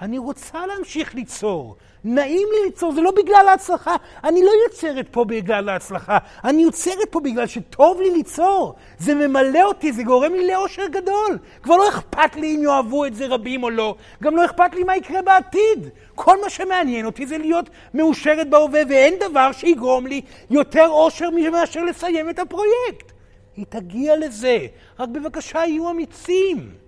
אני 0.00 0.18
רוצה 0.18 0.66
להמשיך 0.66 1.14
ליצור. 1.14 1.76
נעים 2.08 2.48
לי 2.52 2.64
ליצור, 2.64 2.92
זה 2.92 3.00
לא 3.00 3.10
בגלל 3.10 3.46
ההצלחה. 3.48 3.96
אני 4.24 4.44
לא 4.44 4.50
יוצרת 4.64 5.08
פה 5.10 5.24
בגלל 5.24 5.68
ההצלחה, 5.68 6.18
אני 6.44 6.62
יוצרת 6.62 7.08
פה 7.10 7.20
בגלל 7.20 7.46
שטוב 7.46 8.00
לי 8.00 8.10
ליצור. 8.10 8.74
זה 8.98 9.14
ממלא 9.14 9.62
אותי, 9.62 9.92
זה 9.92 10.02
גורם 10.02 10.32
לי 10.32 10.46
לאושר 10.46 10.86
גדול. 10.86 11.38
כבר 11.62 11.76
לא 11.76 11.88
אכפת 11.88 12.36
לי 12.36 12.56
אם 12.56 12.62
יאהבו 12.62 13.06
את 13.06 13.14
זה 13.14 13.26
רבים 13.26 13.62
או 13.62 13.70
לא. 13.70 13.94
גם 14.22 14.36
לא 14.36 14.44
אכפת 14.44 14.74
לי 14.74 14.84
מה 14.84 14.96
יקרה 14.96 15.22
בעתיד. 15.22 15.88
כל 16.14 16.40
מה 16.42 16.50
שמעניין 16.50 17.06
אותי 17.06 17.26
זה 17.26 17.38
להיות 17.38 17.70
מאושרת 17.94 18.50
בהווה, 18.50 18.80
ואין 18.88 19.14
דבר 19.30 19.52
שיגרום 19.52 20.06
לי 20.06 20.20
יותר 20.50 20.88
אושר 20.88 21.30
מאשר 21.30 21.84
לסיים 21.84 22.30
את 22.30 22.38
הפרויקט. 22.38 23.12
היא 23.56 23.64
תגיע 23.68 24.16
לזה. 24.16 24.58
רק 24.98 25.08
בבקשה, 25.08 25.58
יהיו 25.58 25.90
אמיצים. 25.90 26.85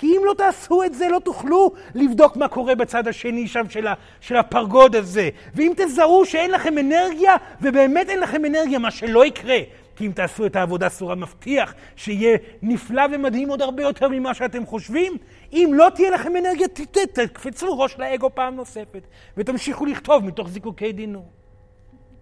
כי 0.00 0.06
אם 0.06 0.22
לא 0.24 0.34
תעשו 0.34 0.82
את 0.82 0.94
זה, 0.94 1.08
לא 1.08 1.18
תוכלו 1.18 1.72
לבדוק 1.94 2.36
מה 2.36 2.48
קורה 2.48 2.74
בצד 2.74 3.08
השני 3.08 3.48
שם 3.48 3.68
של, 3.68 3.86
ה, 3.86 3.94
של 4.20 4.36
הפרגוד 4.36 4.96
הזה. 4.96 5.28
ואם 5.54 5.72
תזהו 5.76 6.26
שאין 6.26 6.50
לכם 6.50 6.78
אנרגיה, 6.78 7.36
ובאמת 7.60 8.08
אין 8.08 8.20
לכם 8.20 8.44
אנרגיה, 8.44 8.78
מה 8.78 8.90
שלא 8.90 9.26
יקרה, 9.26 9.58
כי 9.96 10.06
אם 10.06 10.12
תעשו 10.12 10.46
את 10.46 10.56
העבודה 10.56 10.88
סורה 10.88 11.14
מבטיח 11.14 11.74
שיהיה 11.96 12.38
נפלא 12.62 13.02
ומדהים 13.12 13.48
עוד 13.48 13.62
הרבה 13.62 13.82
יותר 13.82 14.08
ממה 14.08 14.34
שאתם 14.34 14.66
חושבים. 14.66 15.16
אם 15.52 15.70
לא 15.74 15.88
תהיה 15.94 16.10
לכם 16.10 16.36
אנרגיה, 16.36 16.68
תקפצו 17.12 17.78
ראש 17.78 17.98
לאגו 17.98 18.30
פעם 18.34 18.56
נוספת, 18.56 19.02
ותמשיכו 19.36 19.86
לכתוב 19.86 20.24
מתוך 20.24 20.48
זיקוקי 20.48 20.92
דינור. 20.92 21.28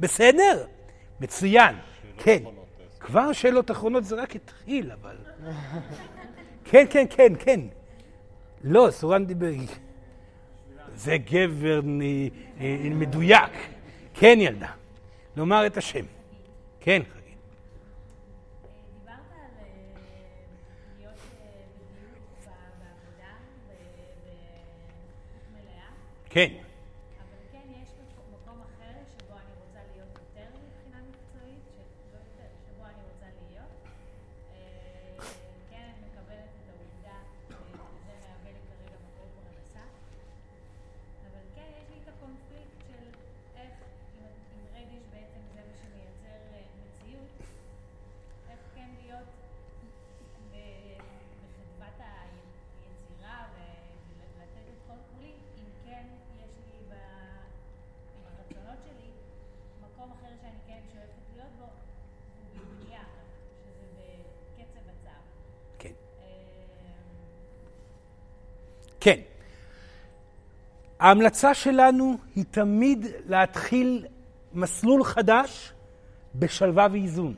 בסדר? 0.01 0.64
מצוין. 1.20 1.76
כן. 2.18 2.43
כבר 3.01 3.33
שאלות 3.33 3.70
אחרונות 3.70 4.05
זה 4.05 4.16
רק 4.16 4.37
התחיל, 4.37 4.91
אבל... 4.93 5.16
כן, 6.70 6.86
כן, 6.90 7.06
כן, 7.10 7.32
כן. 7.38 7.60
לא, 8.64 8.88
סורן 8.90 9.26
דיבר... 9.26 9.50
זה 10.94 11.16
גבר 11.30 11.80
מדויק. 12.90 13.52
כן, 14.14 14.38
ילדה. 14.40 14.70
לומר 15.36 15.66
את 15.66 15.76
השם. 15.76 16.04
כן, 16.80 17.02
חגית. 17.02 17.36
דיברת 26.34 26.67
כן. 69.01 69.18
ההמלצה 71.01 71.55
שלנו 71.55 72.16
היא 72.36 72.44
תמיד 72.51 73.07
להתחיל 73.28 74.07
מסלול 74.55 75.05
חדש 75.05 75.72
בשלווה 76.34 76.86
ואיזון. 76.92 77.34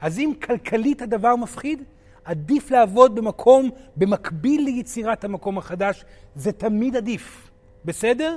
אז 0.00 0.18
אם 0.18 0.32
כלכלית 0.42 1.02
הדבר 1.02 1.36
מפחיד, 1.36 1.82
עדיף 2.24 2.70
לעבוד 2.70 3.14
במקום, 3.14 3.70
במקביל 3.96 4.64
ליצירת 4.64 5.24
המקום 5.24 5.58
החדש, 5.58 6.04
זה 6.34 6.52
תמיד 6.52 6.96
עדיף, 6.96 7.50
בסדר? 7.84 8.36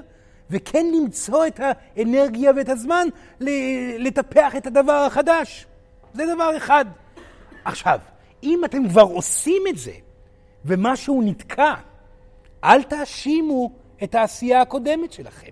וכן 0.49 0.86
למצוא 0.95 1.47
את 1.47 1.59
האנרגיה 1.63 2.51
ואת 2.55 2.70
הזמן 2.70 3.07
לטפח 3.99 4.55
את 4.55 4.67
הדבר 4.67 5.05
החדש. 5.07 5.65
זה 6.13 6.24
דבר 6.36 6.57
אחד. 6.57 6.86
עכשיו, 7.65 7.99
אם 8.43 8.65
אתם 8.65 8.89
כבר 8.89 9.01
עושים 9.01 9.61
את 9.70 9.78
זה 9.78 9.93
ומשהו 10.65 11.22
נתקע, 11.26 11.74
אל 12.64 12.84
תאשימו 12.84 13.72
את 14.03 14.16
העשייה 14.16 14.62
הקודמת 14.62 15.14
שלכם. 15.14 15.51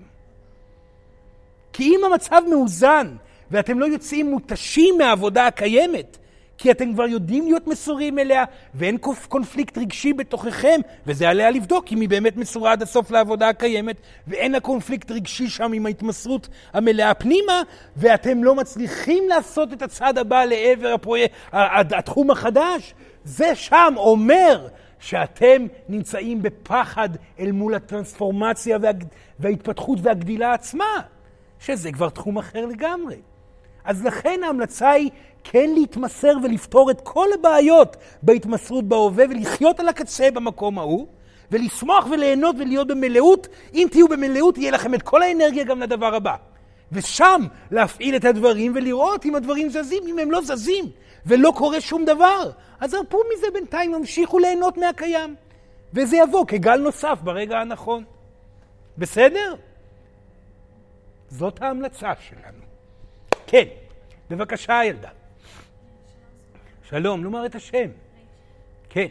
כי 1.73 1.83
אם 1.83 1.99
המצב 2.05 2.41
מאוזן 2.49 3.15
ואתם 3.51 3.79
לא 3.79 3.85
יוצאים 3.85 4.31
מותשים 4.31 4.97
מהעבודה 4.97 5.47
הקיימת, 5.47 6.17
כי 6.57 6.71
אתם 6.71 6.93
כבר 6.93 7.07
יודעים 7.07 7.43
להיות 7.43 7.67
מסורים 7.67 8.19
אליה, 8.19 8.43
ואין 8.73 8.97
קונפ- 8.97 9.27
קונפליקט 9.27 9.77
רגשי 9.77 10.13
בתוככם, 10.13 10.81
וזה 11.07 11.29
עליה 11.29 11.51
לבדוק 11.51 11.85
אם 11.91 12.01
היא 12.01 12.09
באמת 12.09 12.37
מסורה 12.37 12.71
עד 12.71 12.81
הסוף 12.81 13.11
לעבודה 13.11 13.49
הקיימת, 13.49 13.95
ואין 14.27 14.55
הקונפליקט 14.55 15.11
רגשי 15.11 15.49
שם 15.49 15.73
עם 15.73 15.85
ההתמסרות 15.85 16.47
המלאה 16.73 17.13
פנימה, 17.13 17.61
ואתם 17.97 18.43
לא 18.43 18.55
מצליחים 18.55 19.29
לעשות 19.29 19.73
את 19.73 19.81
הצעד 19.81 20.17
הבא 20.17 20.45
לעבר 20.45 20.93
הפרויקט, 20.93 21.35
התחום 21.51 22.31
החדש, 22.31 22.93
זה 23.23 23.55
שם 23.55 23.93
אומר 23.97 24.67
שאתם 24.99 25.65
נמצאים 25.89 26.41
בפחד 26.41 27.09
אל 27.39 27.51
מול 27.51 27.75
הטרנספורמציה 27.75 28.77
וה, 28.81 28.91
וההתפתחות 29.39 29.99
והגדילה 30.01 30.53
עצמה, 30.53 31.01
שזה 31.59 31.91
כבר 31.91 32.09
תחום 32.09 32.37
אחר 32.37 32.65
לגמרי. 32.65 33.15
אז 33.85 34.05
לכן 34.05 34.39
ההמלצה 34.43 34.89
היא 34.89 35.09
כן 35.43 35.69
להתמסר 35.73 36.33
ולפתור 36.43 36.91
את 36.91 37.01
כל 37.01 37.27
הבעיות 37.39 37.97
בהתמסרות 38.23 38.85
בהווה 38.85 39.25
ולחיות 39.29 39.79
על 39.79 39.87
הקצה 39.87 40.31
במקום 40.31 40.79
ההוא, 40.79 41.07
ולשמוח 41.51 42.07
וליהנות 42.11 42.55
ולהיות 42.59 42.87
במלאות. 42.87 43.47
אם 43.73 43.87
תהיו 43.91 44.07
במלאות, 44.07 44.57
יהיה 44.57 44.71
לכם 44.71 44.93
את 44.93 45.01
כל 45.01 45.23
האנרגיה 45.23 45.63
גם 45.63 45.81
לדבר 45.81 46.15
הבא. 46.15 46.35
ושם 46.91 47.41
להפעיל 47.71 48.15
את 48.15 48.25
הדברים 48.25 48.71
ולראות 48.75 49.25
אם 49.25 49.35
הדברים 49.35 49.69
זזים, 49.69 50.03
אם 50.07 50.19
הם 50.19 50.31
לא 50.31 50.41
זזים 50.41 50.85
ולא 51.27 51.53
קורה 51.55 51.81
שום 51.81 52.05
דבר. 52.05 52.51
אז 52.79 52.93
הרפו 52.93 53.21
מזה 53.33 53.47
בינתיים, 53.53 53.93
המשיכו 53.93 54.39
ליהנות 54.39 54.77
מהקיים. 54.77 55.35
וזה 55.93 56.17
יבוא 56.17 56.45
כגל 56.47 56.77
נוסף 56.77 57.19
ברגע 57.23 57.59
הנכון. 57.59 58.03
בסדר? 58.97 59.55
זאת 61.29 61.61
ההמלצה 61.61 62.11
שלנו. 62.19 62.63
כן, 63.47 63.63
בבקשה, 64.29 64.81
ילדה. 64.85 65.09
שלום, 66.89 67.23
לומר 67.23 67.45
את 67.45 67.55
השם. 67.55 67.89
כן. 68.89 69.07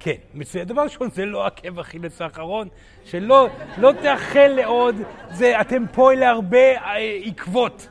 כן, 0.00 0.14
מצוין. 0.34 0.64
דבר 0.64 0.82
ראשון, 0.82 1.10
זה 1.10 1.26
לא 1.26 1.46
עקב 1.46 1.78
אכילס 1.78 2.22
האחרון, 2.22 2.68
שלא 3.04 3.48
לא 3.78 3.92
תאחל 4.02 4.52
לעוד, 4.56 4.96
זה, 5.30 5.60
אתם 5.60 5.84
פה 5.92 6.14
להרבה 6.14 6.76
אה, 6.76 7.20
עקבות, 7.24 7.88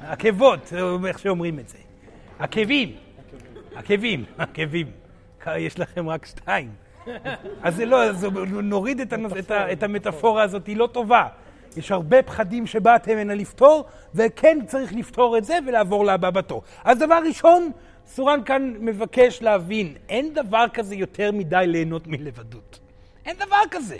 עקבות, 0.00 0.72
איך 1.06 1.18
שאומרים 1.18 1.58
את 1.58 1.68
זה. 1.68 1.78
עקבים, 2.38 2.92
עקבים, 3.74 4.24
עקבים. 4.38 4.86
יש 5.66 5.78
לכם 5.78 6.08
רק 6.08 6.26
שתיים. 6.26 6.70
אז 7.62 7.76
זה 7.76 7.86
לא, 7.86 8.04
אז 8.04 8.26
נוריד 8.62 9.00
את, 9.00 9.12
הנוס, 9.12 9.32
את, 9.38 9.50
את 9.50 9.82
המטאפורה 9.82 10.42
הזאת, 10.42 10.66
היא 10.66 10.76
לא 10.76 10.86
טובה. 10.92 11.26
יש 11.76 11.92
הרבה 11.92 12.22
פחדים 12.22 12.66
שבאתם 12.66 13.18
הנה 13.18 13.34
לפתור, 13.34 13.84
וכן 14.14 14.58
צריך 14.66 14.92
לפתור 14.92 15.38
את 15.38 15.44
זה 15.44 15.58
ולעבור 15.66 16.04
לבא 16.04 16.30
בתור. 16.30 16.62
אז 16.84 16.98
דבר 16.98 17.18
ראשון, 17.26 17.70
סורן 18.14 18.44
כאן 18.44 18.74
מבקש 18.80 19.42
להבין, 19.42 19.94
אין 20.08 20.34
דבר 20.34 20.64
כזה 20.74 20.94
יותר 20.94 21.32
מדי 21.32 21.64
ליהנות 21.66 22.06
מלבדות. 22.06 22.78
אין 23.26 23.36
דבר 23.36 23.62
כזה. 23.70 23.96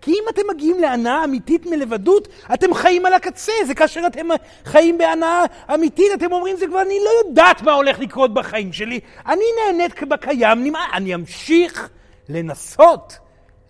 כי 0.00 0.10
אם 0.10 0.24
אתם 0.28 0.42
מגיעים 0.50 0.80
להנאה 0.80 1.24
אמיתית 1.24 1.66
מלבדות, 1.66 2.28
אתם 2.54 2.74
חיים 2.74 3.06
על 3.06 3.12
הקצה. 3.12 3.52
זה 3.66 3.74
כאשר 3.74 4.02
אתם 4.06 4.26
חיים 4.64 4.98
בהנאה 4.98 5.44
אמיתית, 5.74 6.06
אתם 6.14 6.32
אומרים, 6.32 6.56
זה 6.56 6.66
כבר, 6.66 6.82
אני 6.82 6.98
לא 7.04 7.10
יודעת 7.28 7.62
מה 7.62 7.72
הולך 7.72 7.98
לקרות 7.98 8.34
בחיים 8.34 8.72
שלי. 8.72 9.00
אני 9.26 9.44
נהנית 9.66 10.02
בקיים, 10.02 10.74
אני 10.92 11.14
אמשיך 11.14 11.88
לנסות 12.28 13.18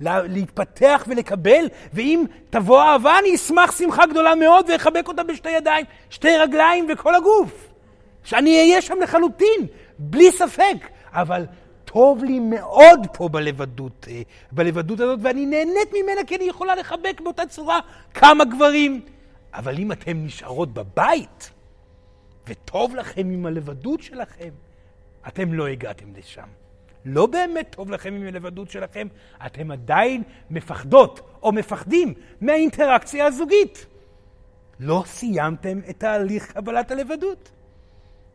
להתפתח 0.01 1.05
ולקבל, 1.09 1.69
ואם 1.93 2.25
תבוא 2.51 2.83
אהבה, 2.83 3.19
אני 3.19 3.35
אשמח 3.35 3.79
שמחה 3.79 4.07
גדולה 4.07 4.35
מאוד 4.35 4.67
ואחבק 4.69 5.09
אותה 5.09 5.23
בשתי 5.23 5.51
ידיים, 5.51 5.85
שתי 6.11 6.37
רגליים 6.37 6.87
וכל 6.93 7.15
הגוף. 7.15 7.66
שאני 8.27 8.59
אהיה 8.59 8.83
שם 8.83 8.95
לחלוטין, 9.03 9.67
בלי 9.99 10.33
ספק. 10.33 10.77
אבל 11.13 11.47
טוב 11.85 12.25
לי 12.25 12.39
מאוד 12.39 13.07
פה 13.13 13.29
בלבדות, 13.29 14.07
אה, 14.11 14.23
בלבדות 14.53 15.01
הזאת, 15.01 15.19
ואני 15.23 15.47
נהנית 15.47 15.93
ממנה 15.93 16.25
כי 16.27 16.37
אני 16.37 16.45
יכולה 16.45 16.75
לחבק 16.75 17.21
באותה 17.25 17.47
צורה 17.47 17.81
כמה 18.15 18.45
גברים. 18.45 19.01
אבל 19.55 19.79
אם 19.79 19.93
אתן 19.93 20.25
נשארות 20.25 20.75
בבית, 20.75 21.51
וטוב 22.49 22.97
לכם 22.97 23.31
עם 23.31 23.47
הלבדות 23.47 24.03
שלכם, 24.03 24.49
אתם 25.29 25.53
לא 25.53 25.67
הגעתם 25.67 26.07
לשם. 26.17 26.49
לא 27.05 27.27
באמת 27.27 27.67
טוב 27.71 27.91
לכם 27.91 28.15
עם 28.15 28.27
הלבדות 28.27 28.71
שלכם, 28.71 29.07
אתם 29.47 29.71
עדיין 29.71 30.23
מפחדות 30.51 31.21
או 31.43 31.53
מפחדים 31.53 32.15
מהאינטראקציה 32.41 33.27
הזוגית. 33.27 33.87
לא 34.81 35.03
סיימתם 35.07 35.79
את 35.91 36.01
תהליך 36.01 36.53
קבלת 36.53 36.91
הלבדות. 36.91 37.51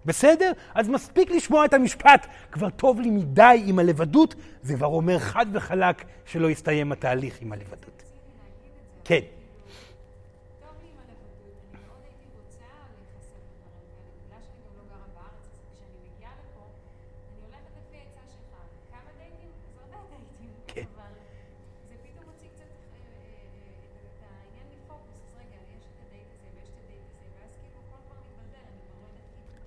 בסדר? 0.06 0.52
אז 0.76 0.90
מספיק 0.90 1.32
לשמוע 1.32 1.66
את 1.66 1.74
המשפט, 1.74 2.28
כבר 2.52 2.70
טוב 2.70 3.00
לי 3.00 3.10
מדי 3.10 3.64
עם 3.66 3.80
הלבדות, 3.80 4.36
זה 4.62 4.74
כבר 4.76 4.88
אומר 4.88 5.20
חד 5.20 5.46
וחלק 5.54 6.04
שלא 6.26 6.50
יסתיים 6.50 6.92
התהליך 6.92 7.38
עם 7.42 7.52
הלבדות. 7.54 8.04
כן. 9.04 9.41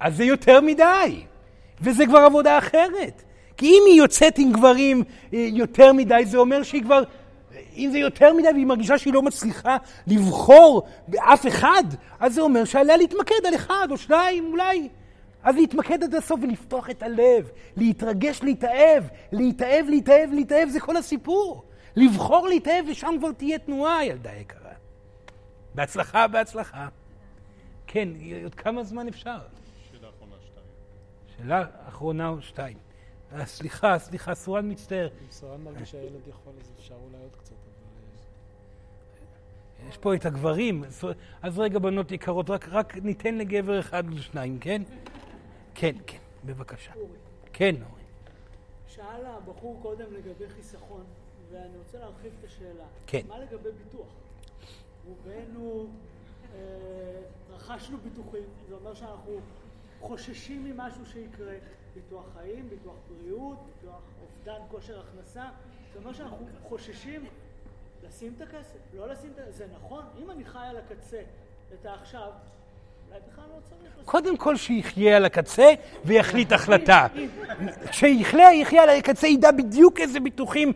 אז 0.04 0.16
זה 0.16 0.24
יותר 0.24 0.60
מדי, 0.60 1.24
וזה 1.80 2.06
כבר 2.06 2.18
עבודה 2.18 2.58
אחרת. 2.58 3.22
כי 3.56 3.66
אם 3.66 3.82
היא 3.86 3.94
יוצאת 3.94 4.38
עם 4.38 4.52
גברים 4.52 5.02
אה, 5.34 5.48
יותר 5.52 5.92
מדי, 5.92 6.22
זה 6.24 6.38
אומר 6.38 6.62
שהיא 6.62 6.82
כבר, 6.82 7.02
אם 7.76 7.88
זה 7.92 7.98
יותר 7.98 8.32
מדי 8.32 8.48
והיא 8.52 8.66
מרגישה 8.66 8.98
שהיא 8.98 9.14
לא 9.14 9.22
מצליחה 9.22 9.76
לבחור 10.06 10.82
באף 11.08 11.46
אחד, 11.46 11.84
אז 12.20 12.34
זה 12.34 12.40
אומר 12.40 12.64
שעליה 12.64 12.96
להתמקד 12.96 13.46
על 13.46 13.54
אחד 13.54 13.88
או 13.90 13.96
שניים 13.96 14.46
אולי. 14.52 14.88
אז 15.42 15.56
להתמקד 15.56 16.04
עד 16.04 16.14
הסוף 16.14 16.40
ולפתוח 16.42 16.90
את 16.90 17.02
הלב, 17.02 17.50
להתרגש, 17.76 18.42
להתאהב, 18.42 19.04
להתאהב, 19.32 19.88
להתאהב, 19.88 20.32
להתאהב, 20.32 20.68
זה 20.68 20.80
כל 20.80 20.96
הסיפור. 20.96 21.64
לבחור 21.96 22.48
להתאהב 22.48 22.84
ושם 22.88 23.14
כבר 23.18 23.32
תהיה 23.32 23.58
תנועה, 23.58 24.04
ילדה 24.04 24.30
יקרה. 24.40 24.72
בהצלחה, 25.74 26.28
בהצלחה. 26.28 26.88
כן, 27.86 28.08
עוד 28.44 28.54
כמה 28.54 28.84
זמן 28.84 29.08
אפשר? 29.08 29.38
שאלה 31.44 31.64
אחרונה 31.88 32.28
או 32.28 32.42
שתיים. 32.42 32.76
אה, 33.32 33.46
סליחה, 33.46 33.98
סליחה, 33.98 34.34
סורן 34.34 34.70
מצטער. 34.70 35.06
אם 35.06 35.30
סורן 35.30 35.60
מרגיש 35.60 35.90
שהילד 35.90 36.28
יכול, 36.28 36.52
אז 36.60 36.72
אפשר 36.78 36.94
אולי 36.94 37.22
עוד 37.22 37.36
קצת, 37.36 37.52
אבל... 37.52 37.84
אה, 39.84 39.88
יש 39.88 39.96
פה 39.96 40.14
את 40.14 40.26
הגברים. 40.26 40.84
אז 41.42 41.58
רגע, 41.58 41.78
בנות 41.78 42.12
יקרות, 42.12 42.50
רק, 42.50 42.68
רק 42.68 42.96
ניתן 42.96 43.34
לגבר 43.34 43.80
אחד 43.80 44.12
או 44.12 44.18
שניים, 44.18 44.58
כן? 44.58 44.82
כן, 45.74 45.96
כן, 46.06 46.18
בבקשה. 46.44 46.92
אורי. 46.94 47.18
כן, 47.52 47.74
אורי. 47.90 48.02
שאל 48.88 49.26
הבחור 49.26 49.78
קודם 49.82 50.06
לגבי 50.12 50.48
חיסכון, 50.56 51.04
ואני 51.52 51.78
רוצה 51.78 51.98
להרחיב 51.98 52.32
את 52.40 52.44
השאלה. 52.44 52.84
כן. 53.06 53.22
מה 53.28 53.38
לגבי 53.38 53.68
ביטוח? 53.84 54.06
רובנו 55.06 55.86
אה, 56.54 56.58
רכשנו 57.50 57.98
ביטוחים, 57.98 58.42
זה 58.68 58.74
אומר 58.74 58.94
שאנחנו 58.94 59.40
חוששים 60.06 60.64
ממשהו 60.64 61.06
שיקרה, 61.06 61.54
ביטוח 61.94 62.24
חיים, 62.34 62.68
ביטוח 62.68 62.94
בריאות, 63.08 63.58
ביטוח 63.66 64.00
אובדן 64.22 64.60
כושר 64.70 65.00
הכנסה, 65.00 65.48
זה 65.92 65.98
אומר 65.98 66.12
שאנחנו 66.12 66.46
חוששים 66.62 67.26
לשים 68.02 68.34
את 68.36 68.40
הכסף, 68.40 68.78
לא 68.94 69.08
לשים 69.08 69.32
את 69.48 69.54
זה 69.54 69.66
נכון, 69.74 70.04
אם 70.18 70.30
אני 70.30 70.44
חי 70.44 70.66
על 70.66 70.76
הקצה 70.76 71.22
את 71.74 71.86
העכשיו, 71.86 72.32
קודם 74.04 74.36
כל 74.36 74.56
שיחיה 74.56 75.16
על 75.16 75.24
הקצה 75.24 75.68
ויחליט 76.04 76.52
החלטה. 76.52 77.06
כשיחיה, 77.90 78.54
יחיה 78.54 78.82
על 78.82 78.88
הקצה, 78.90 79.26
ידע 79.26 79.50
בדיוק 79.50 80.00
איזה 80.00 80.20
ביטוחים 80.20 80.72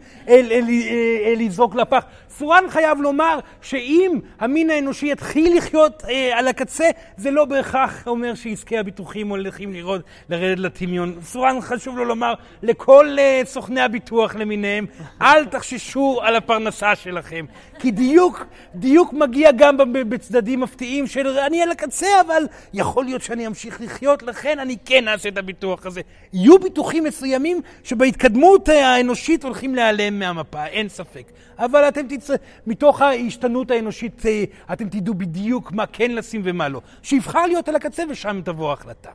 לזרוק 1.37 1.75
לפח. 1.75 2.05
סורן 2.31 2.65
חייב 2.69 3.01
לומר 3.01 3.39
שאם 3.63 4.19
המין 4.41 4.71
האנושי 4.71 5.13
יתחיל 5.13 5.57
לחיות 5.57 6.03
אה, 6.09 6.39
על 6.39 6.49
הקצה, 6.49 6.91
זה 7.17 7.31
לא 7.31 7.45
בהכרח 7.45 8.09
אומר 8.09 8.35
שעסקי 8.35 8.79
הביטוחים 8.79 9.29
הולכים 9.29 9.73
לראות, 9.73 10.01
לרדת 10.29 10.59
לטמיון. 10.59 11.19
סורן 11.23 11.61
חשוב 11.61 11.99
לו 11.99 12.05
לומר 12.05 12.35
לכל 12.63 13.17
אה, 13.19 13.41
סוכני 13.45 13.81
הביטוח 13.81 14.35
למיניהם, 14.35 14.87
אל 15.23 15.45
תחששו 15.45 16.21
על 16.23 16.37
הפרנסה 16.37 16.97
שלכם. 16.97 17.45
כי 17.79 17.91
דיוק, 17.91 18.47
דיוק 18.75 19.13
מגיע 19.13 19.53
גם 19.53 19.77
בצדדים 19.93 20.61
מפתיעים 20.61 21.07
של 21.07 21.39
אני 21.39 21.63
על 21.63 21.71
הקצה, 21.71 22.07
אבל 22.29 22.43
יכול 22.75 23.05
להיות 23.05 23.23
שאני 23.23 23.47
אמשיך 23.47 23.81
לחיות, 23.81 24.23
לכן 24.23 24.59
אני 24.59 24.77
כן 24.85 25.09
אעשה 25.09 25.29
את 25.29 25.39
הביטוח 25.39 25.87
הזה. 25.87 26.01
יהיו 26.33 26.59
ביטוחים 26.59 27.05
מסוימים 27.05 27.61
שבהתקדמות 27.85 28.69
האנושית 28.69 29.45
הולכים 29.45 29.75
להיעלם 29.75 30.19
מהמפה, 30.19 30.67
אין 30.67 30.89
ספק. 30.89 31.25
אבל 31.59 31.89
אתם 31.89 32.07
תצא, 32.09 32.35
מתוך 32.67 33.03
ההשתנות 33.03 33.71
האנושית 33.71 34.27
אה, 34.27 34.45
אתם 34.73 34.89
תדעו 34.89 35.15
בדיוק 35.15 35.73
מה 35.73 35.87
כן 35.87 36.11
לשים 36.11 36.41
ומה 36.45 36.69
לא. 36.69 36.81
שיבחר 37.03 37.47
להיות 37.47 37.69
על 37.69 37.77
הקצה 37.77 38.03
ושם 38.11 38.41
תבוא 38.45 38.71
ההחלטה. 38.71 39.11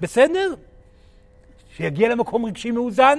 בסדר? 0.00 0.54
שיגיע 1.76 2.08
למקום 2.08 2.46
רגשי 2.46 2.70
מאוזן, 2.70 3.18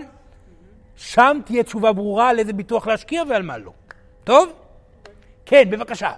שם 0.96 1.40
תהיה 1.46 1.64
תשובה 1.64 1.94
ברורה 1.94 2.30
על 2.30 2.40
איזה 2.40 2.54
ביטוח 2.54 2.88
להשקיע 2.88 3.24
ועל 3.30 3.42
מה 3.42 3.58
לא. 3.58 3.72
טוב? 4.24 4.54
כן, 5.46 5.70
בבקשה. 5.70 6.12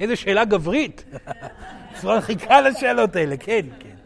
איזה 0.00 0.16
שאלה 0.16 0.44
גברית. 0.44 1.04
סורן 1.96 2.20
חיכה 2.20 2.60
לשאלות 2.60 3.16
האלה, 3.16 3.36
כן, 3.36 3.66
כן. 3.80 3.96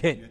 כן. 0.00 0.27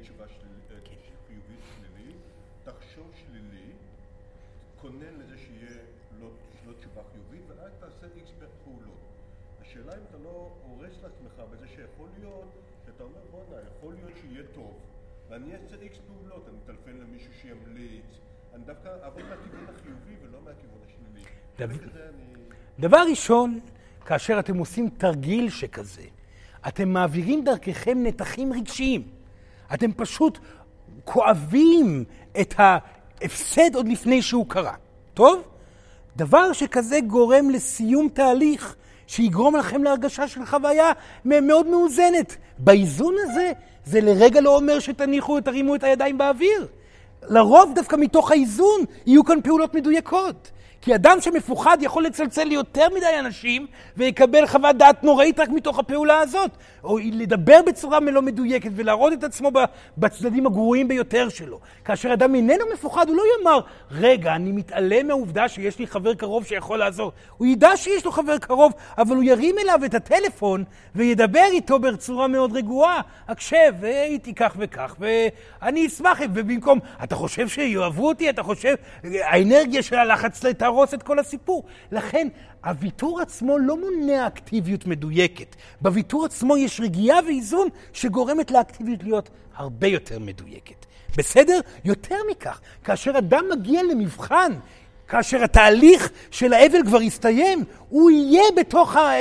אני 19.03 19.11
דווקא 19.13 19.21
אעבוד 19.21 19.29
מהכיוון 19.29 19.65
החיובי 19.75 20.15
ולא 20.23 20.39
מהכיוון 20.45 20.79
השלילי. 21.57 21.89
דבר 22.79 23.03
ראשון, 23.09 23.59
כאשר 24.05 24.39
אתם 24.39 24.57
עושים 24.57 24.89
תרגיל 24.97 25.49
שכזה, 25.49 26.01
אתם 26.67 26.89
מעבירים 26.89 27.43
דרככם 27.43 27.97
נתחים 28.03 28.53
רגשיים. 28.53 29.03
אתם 29.73 29.91
פשוט 29.93 30.39
כואבים 31.05 32.03
את 32.41 32.53
ההפסד 32.57 33.75
עוד 33.75 33.87
לפני 33.87 34.21
שהוא 34.21 34.45
קרה. 34.49 34.73
טוב? 35.13 35.47
דבר 36.15 36.53
שכזה 36.53 36.99
גורם 36.99 37.49
לסיום 37.49 38.09
תהליך 38.09 38.75
שיגרום 39.07 39.55
לכם 39.55 39.83
להרגשה 39.83 40.27
של 40.27 40.45
חוויה 40.45 40.91
מאוד 41.25 41.67
מאוזנת. 41.67 42.37
באיזון 42.57 43.15
הזה, 43.23 43.51
זה 43.85 44.01
לרגע 44.01 44.41
לא 44.41 44.55
אומר 44.55 44.79
שתניחו, 44.79 45.41
תרימו 45.41 45.75
את 45.75 45.83
הידיים 45.83 46.17
באוויר. 46.17 46.67
לרוב 47.23 47.71
דווקא 47.75 47.95
מתוך 47.95 48.31
האיזון 48.31 48.79
יהיו 49.05 49.23
כאן 49.25 49.41
פעולות 49.41 49.73
מדויקות. 49.73 50.51
כי 50.81 50.95
אדם 50.95 51.17
שמפוחד 51.21 51.77
יכול 51.81 52.03
לצלצל 52.05 52.43
ליותר 52.43 52.87
מדי 52.95 53.19
אנשים 53.19 53.67
ויקבל 53.97 54.47
חוות 54.47 54.75
דעת 54.75 55.03
נוראית 55.03 55.39
רק 55.39 55.49
מתוך 55.49 55.79
הפעולה 55.79 56.19
הזאת. 56.19 56.51
או 56.83 56.97
לדבר 57.11 57.59
בצורה 57.67 57.99
לא 57.99 58.21
מדויקת 58.21 58.69
ולהראות 58.75 59.13
את 59.13 59.23
עצמו 59.23 59.51
בצדדים 59.97 60.45
הגרועים 60.45 60.87
ביותר 60.87 61.29
שלו. 61.29 61.59
כאשר 61.85 62.13
אדם 62.13 62.35
איננו 62.35 62.65
מפוחד, 62.73 63.07
הוא 63.07 63.15
לא 63.15 63.23
יאמר, 63.37 63.59
רגע, 63.91 64.35
אני 64.35 64.51
מתעלם 64.51 65.07
מהעובדה 65.07 65.47
שיש 65.47 65.79
לי 65.79 65.87
חבר 65.87 66.13
קרוב 66.13 66.45
שיכול 66.45 66.79
לעזור. 66.79 67.11
הוא 67.37 67.47
ידע 67.47 67.77
שיש 67.77 68.05
לו 68.05 68.11
חבר 68.11 68.37
קרוב, 68.37 68.73
אבל 68.97 69.15
הוא 69.15 69.23
ירים 69.23 69.55
אליו 69.59 69.79
את 69.85 69.93
הטלפון 69.93 70.63
וידבר 70.95 71.45
איתו 71.51 71.79
בצורה 71.79 72.27
מאוד 72.27 72.57
רגועה. 72.57 73.01
הקשב, 73.27 73.73
הייתי 73.81 74.33
כך 74.33 74.55
וכך, 74.57 74.95
ואני 74.99 75.87
אשמח, 75.87 76.19
ובמקום, 76.33 76.79
אתה 77.03 77.15
חושב 77.15 77.47
שיאהבו 77.47 78.07
אותי? 78.07 78.29
אתה 78.29 78.43
חושב, 78.43 78.75
האנרגיה 79.03 79.83
של 79.83 79.95
הלחץ 79.95 80.39
תהרוס 80.77 80.93
את 80.93 81.03
כל 81.03 81.19
הסיפור. 81.19 81.63
לכן, 81.91 82.27
הוויתור 82.65 83.21
עצמו 83.21 83.57
לא 83.57 83.77
מונע 83.77 84.27
אקטיביות 84.27 84.85
מדויקת. 84.85 85.55
בוויתור 85.81 86.25
עצמו 86.25 86.57
יש 86.57 86.79
רגיעה 86.79 87.19
ואיזון 87.25 87.67
שגורמת 87.93 88.51
לאקטיביות 88.51 89.03
להיות 89.03 89.29
הרבה 89.55 89.87
יותר 89.87 90.19
מדויקת. 90.19 90.85
בסדר? 91.17 91.59
יותר 91.85 92.15
מכך, 92.31 92.59
כאשר 92.83 93.17
אדם 93.17 93.45
מגיע 93.51 93.83
למבחן, 93.83 94.51
כאשר 95.07 95.43
התהליך 95.43 96.09
של 96.31 96.53
האבל 96.53 96.83
כבר 96.85 97.01
יסתיים, 97.01 97.63
הוא 97.89 98.11
יהיה 98.11 98.43
בתוך 98.57 98.95
ה... 98.95 98.99
אה, 98.99 99.19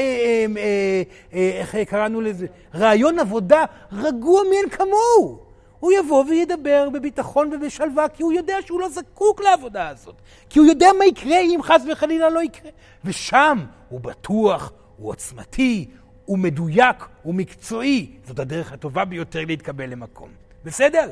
אה, 0.57 1.03
אה, 1.35 1.51
איך 1.61 1.77
קראנו 1.89 2.21
לזה? 2.21 2.47
רעיון 2.75 3.19
עבודה 3.19 3.65
רגוע 3.93 4.43
מאין 4.51 4.69
כמוהו. 4.71 5.46
הוא 5.87 5.93
יבוא 5.93 6.25
וידבר 6.29 6.89
בביטחון 6.93 7.51
ובשלווה, 7.55 8.09
כי 8.09 8.23
הוא 8.23 8.33
יודע 8.33 8.57
שהוא 8.67 8.81
לא 8.81 8.89
זקוק 8.89 9.41
לעבודה 9.41 9.89
הזאת. 9.89 10.15
כי 10.51 10.59
הוא 10.59 10.69
יודע 10.69 10.89
מה 10.99 11.05
יקרה 11.05 11.41
אם 11.41 11.61
חס 11.63 11.83
וחלילה 11.93 12.31
לא 12.31 12.43
יקרה. 12.43 12.71
ושם 13.05 13.65
הוא 13.89 14.01
בטוח, 14.01 14.73
הוא 14.97 15.11
עוצמתי, 15.11 15.89
הוא 16.25 16.39
מדויק, 16.39 16.97
הוא 17.23 17.35
מקצועי. 17.35 18.11
זאת 18.25 18.39
הדרך 18.39 18.73
הטובה 18.73 19.05
ביותר 19.05 19.45
להתקבל 19.47 19.91
למקום. 19.91 20.29
בסדר? 20.65 21.11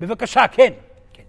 בבקשה, 0.00 0.48
כן. 0.48 0.72
כן. 1.12 1.22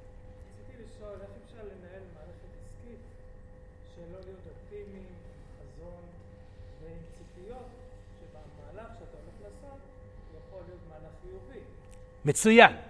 מצוין. 12.25 12.86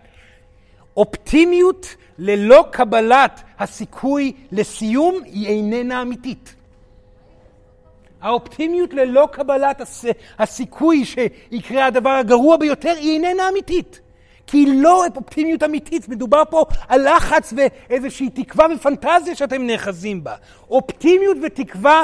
אופטימיות 0.98 1.95
ללא 2.19 2.65
קבלת 2.72 3.41
הסיכוי 3.60 4.34
לסיום 4.52 5.15
היא 5.26 5.48
איננה 5.48 6.02
אמיתית. 6.02 6.56
האופטימיות 8.22 8.94
ללא 8.94 9.28
קבלת 9.32 9.82
הס... 9.82 10.06
הסיכוי 10.40 11.06
שיקרה 11.06 11.86
הדבר 11.86 12.10
הגרוע 12.10 12.57
ביותר 12.57 12.94
היא 12.98 13.14
איננה 13.14 13.49
אמיתית. 13.49 14.02
כי 14.48 14.65
לא 14.76 15.06
אופטימיות 15.15 15.64
אמיתית, 15.64 16.10
מדובר 16.10 16.44
פה 16.49 16.65
על 16.88 17.15
לחץ 17.15 17.53
ואיזושהי 17.57 18.30
תקווה 18.30 18.65
ופנטזיה 18.76 19.36
שאתם 19.36 19.68
נאחזים 19.68 20.24
בה. 20.24 20.36
אופטימיות 20.69 21.38
ותקווה 21.44 22.03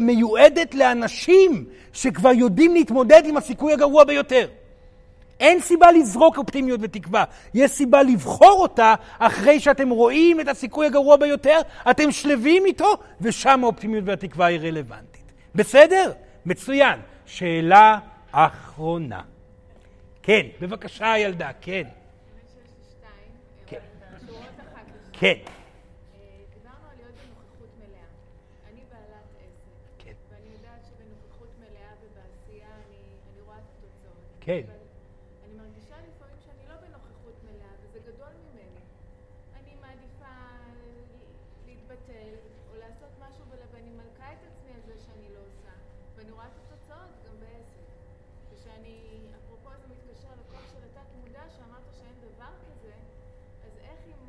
מיועדת 0.00 0.74
לאנשים 0.74 1.64
שכבר 1.92 2.32
יודעים 2.32 2.74
להתמודד 2.74 3.22
עם 3.24 3.36
הסיכוי 3.36 3.72
הגרוע 3.72 4.04
ביותר. 4.04 4.46
אין 5.40 5.60
סיבה 5.60 5.92
לזרוק 5.92 6.38
אופטימיות 6.38 6.80
ותקווה, 6.82 7.24
יש 7.54 7.70
סיבה 7.70 8.02
לבחור 8.02 8.58
אותה 8.62 8.94
אחרי 9.18 9.60
שאתם 9.60 9.90
רואים 9.90 10.40
את 10.40 10.48
הסיכוי 10.48 10.86
הגרוע 10.86 11.16
ביותר, 11.16 11.60
אתם 11.90 12.12
שלווים 12.12 12.66
איתו, 12.66 12.94
ושם 13.20 13.64
האופטימיות 13.64 14.04
והתקווה 14.06 14.46
היא 14.46 14.60
רלוונטית. 14.60 15.32
בסדר? 15.54 16.12
מצוין. 16.46 17.00
שאלה 17.26 17.98
אחרונה. 18.32 19.22
כן, 20.22 20.46
בבקשה 20.60 21.14
ילדה, 21.18 21.50
כן. 21.60 21.82
כן. 23.66 23.78
כן. 25.12 25.38
דיברנו 26.54 26.84
על 26.90 26.96
להיות 26.96 27.14
בנוכחות 27.14 27.70
מלאה. 27.80 28.08
אני 28.70 28.80
בעלת 28.90 29.28
עסק, 29.40 29.68
כן. 29.98 30.12
ואני 30.30 30.48
יודעת 30.56 30.80
שבנוכחות 30.88 31.48
מלאה 31.60 31.90
ובעשייה 32.02 32.68
אני 32.86 33.00
אני 33.32 33.40
רואה 33.46 33.56
את 33.58 33.68
התוצאות. 33.78 34.24
כן. 34.40 34.62
אבל 34.66 34.78
אני 35.44 35.54
מרגישה 35.62 35.96
לפעמים 36.08 36.38
שאני 36.44 36.64
לא 36.70 36.74
בנוכחות 36.84 37.36
מלאה, 37.46 37.72
וזה 37.82 37.98
גדול 38.10 38.32
ממני. 38.44 38.82
אני 39.58 39.72
מעדיפה 39.82 40.34
להתבטל, 41.66 42.32
או 42.70 42.72
לעשות 42.82 43.12
משהו, 43.24 43.42
ול- 43.50 43.68
ואני 43.72 43.90
מלכה 44.00 44.28
את 44.36 44.42
עצמי 44.50 44.70
על 44.76 44.82
זה 44.88 44.94
שאני 45.04 45.28
לא 45.34 45.40
עושה. 45.48 45.72
ואני 46.16 46.30
רואה 46.36 46.46
את 46.46 46.56
התוצאות 46.62 47.12
גם 47.26 47.36
בעסק. 47.42 47.86
ושאני, 48.52 48.96
אפרופו 49.38 49.70
זה 49.80 49.86
מתקשר 49.94 50.32
לכוח 50.40 50.64
של 50.72 50.82
התת 50.88 51.08
מודע, 51.20 51.44
שאמרת 51.56 51.86
שאין 51.98 52.16
דבר 52.26 52.52
כזה, 52.66 52.94
אז 53.66 53.72
איך 53.88 53.98
אם 54.12 54.20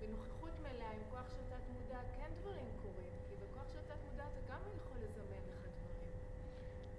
בנוכחות 0.00 0.54
מלאה 0.62 0.76
עם 0.96 1.02
כוח 1.10 1.26
של 1.34 1.42
תת 1.52 1.64
מודע 1.74 2.00
כן 2.16 2.30
דברים 2.40 2.68
קורים? 2.82 3.10
כי 3.28 3.34
בכוח 3.42 3.66
של 3.74 3.82
תת 3.90 4.00
מודע 4.06 4.24
אתה 4.30 4.40
גם 4.50 4.60
יכול 4.78 4.98
לזמן 5.04 5.42
לך 5.52 5.62
דברים. 5.74 6.08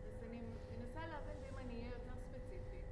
אז 0.08 0.16
אני 0.28 0.40
מנסה 0.72 1.02
להבין 1.12 1.38
ואם 1.44 1.58
אני 1.64 1.74
אהיה 1.80 1.92
יותר 1.98 2.16
ספציפית. 2.26 2.86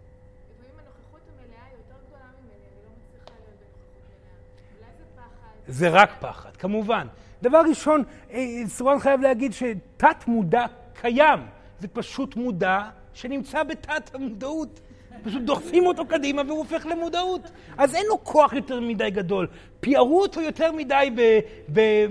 לפעמים 0.50 0.76
הנוכחות 0.82 1.24
המלאה 1.32 1.66
היא 1.70 1.78
יותר 1.82 2.00
גדולה 2.06 2.28
ממני, 2.38 2.66
אני 2.72 2.82
לא 2.86 2.92
מצליחה 3.00 3.34
להיות 3.42 3.58
בנוכחות 3.62 4.04
מלאה. 4.12 4.36
אולי 4.78 4.92
זה 5.00 5.06
פחד. 5.16 5.56
זה 5.68 5.88
רק 5.90 6.12
פחד, 6.20 6.54
כמובן. 6.64 7.06
דבר 7.42 7.62
ראשון, 7.70 8.04
אה, 8.32 8.62
סורן 8.68 9.00
חייב 9.00 9.22
להגיד 9.22 9.52
שתת 9.54 10.20
מודע 10.28 10.66
קיים. 10.94 11.40
זה 11.80 11.88
פשוט 11.88 12.36
מודע 12.36 12.90
שנמצא 13.14 13.64
בתת 13.64 14.16
המודעות. 14.16 14.80
פשוט 15.26 15.42
דוחפים 15.42 15.86
אותו 15.86 16.06
קדימה 16.06 16.42
והוא 16.48 16.58
הופך 16.58 16.86
למודעות. 16.86 17.42
אז 17.78 17.96
אין 17.96 18.06
לו 18.10 18.24
כוח 18.24 18.54
יותר 18.54 18.80
מדי 18.80 19.10
גדול. 19.10 19.48
פיארו 19.80 20.22
אותו 20.22 20.42
יותר 20.42 20.72
מדי 20.72 21.10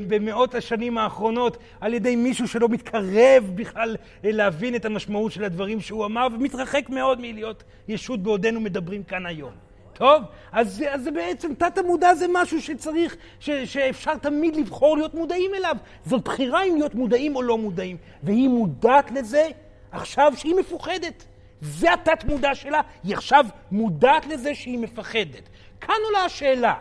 במאות 0.08 0.54
השנים 0.54 0.98
האחרונות 0.98 1.56
על 1.80 1.94
ידי 1.94 2.16
מישהו 2.16 2.48
שלא 2.48 2.68
מתקרב 2.68 3.50
בכלל 3.54 3.96
להבין 4.24 4.74
את 4.74 4.84
המשמעות 4.84 5.32
של 5.32 5.44
הדברים 5.44 5.80
שהוא 5.80 6.04
אמר, 6.04 6.28
ומתרחק 6.32 6.90
מאוד 6.90 7.20
מלהיות 7.20 7.64
ישות 7.88 8.22
בעודנו 8.22 8.60
מדברים 8.60 9.02
כאן 9.02 9.26
היום. 9.26 9.52
טוב, 9.92 10.22
אז, 10.52 10.84
אז 10.90 11.02
זה 11.02 11.10
בעצם, 11.10 11.54
תת 11.54 11.78
המודע 11.78 12.14
זה 12.14 12.26
משהו 12.32 12.62
שצריך, 12.62 13.16
ש, 13.40 13.50
שאפשר 13.50 14.16
תמיד 14.16 14.56
לבחור 14.56 14.96
להיות 14.96 15.14
מודעים 15.14 15.50
אליו. 15.54 15.76
זאת 16.06 16.24
בחירה 16.24 16.64
אם 16.64 16.76
להיות 16.76 16.94
מודעים 16.94 17.36
או 17.36 17.42
לא 17.42 17.58
מודעים. 17.58 17.96
והיא 18.22 18.48
מודעת 18.48 19.10
לזה 19.10 19.48
עכשיו 19.92 20.32
שהיא 20.36 20.54
מפוחדת. 20.54 21.24
זה 21.64 21.92
התת 21.92 22.24
מודע 22.24 22.54
שלה, 22.54 22.80
היא 23.04 23.14
עכשיו 23.14 23.46
מודעת 23.72 24.26
לזה 24.26 24.54
שהיא 24.54 24.78
מפחדת. 24.78 25.48
כאן 25.80 25.94
עולה 26.04 26.24
השאלה, 26.24 26.74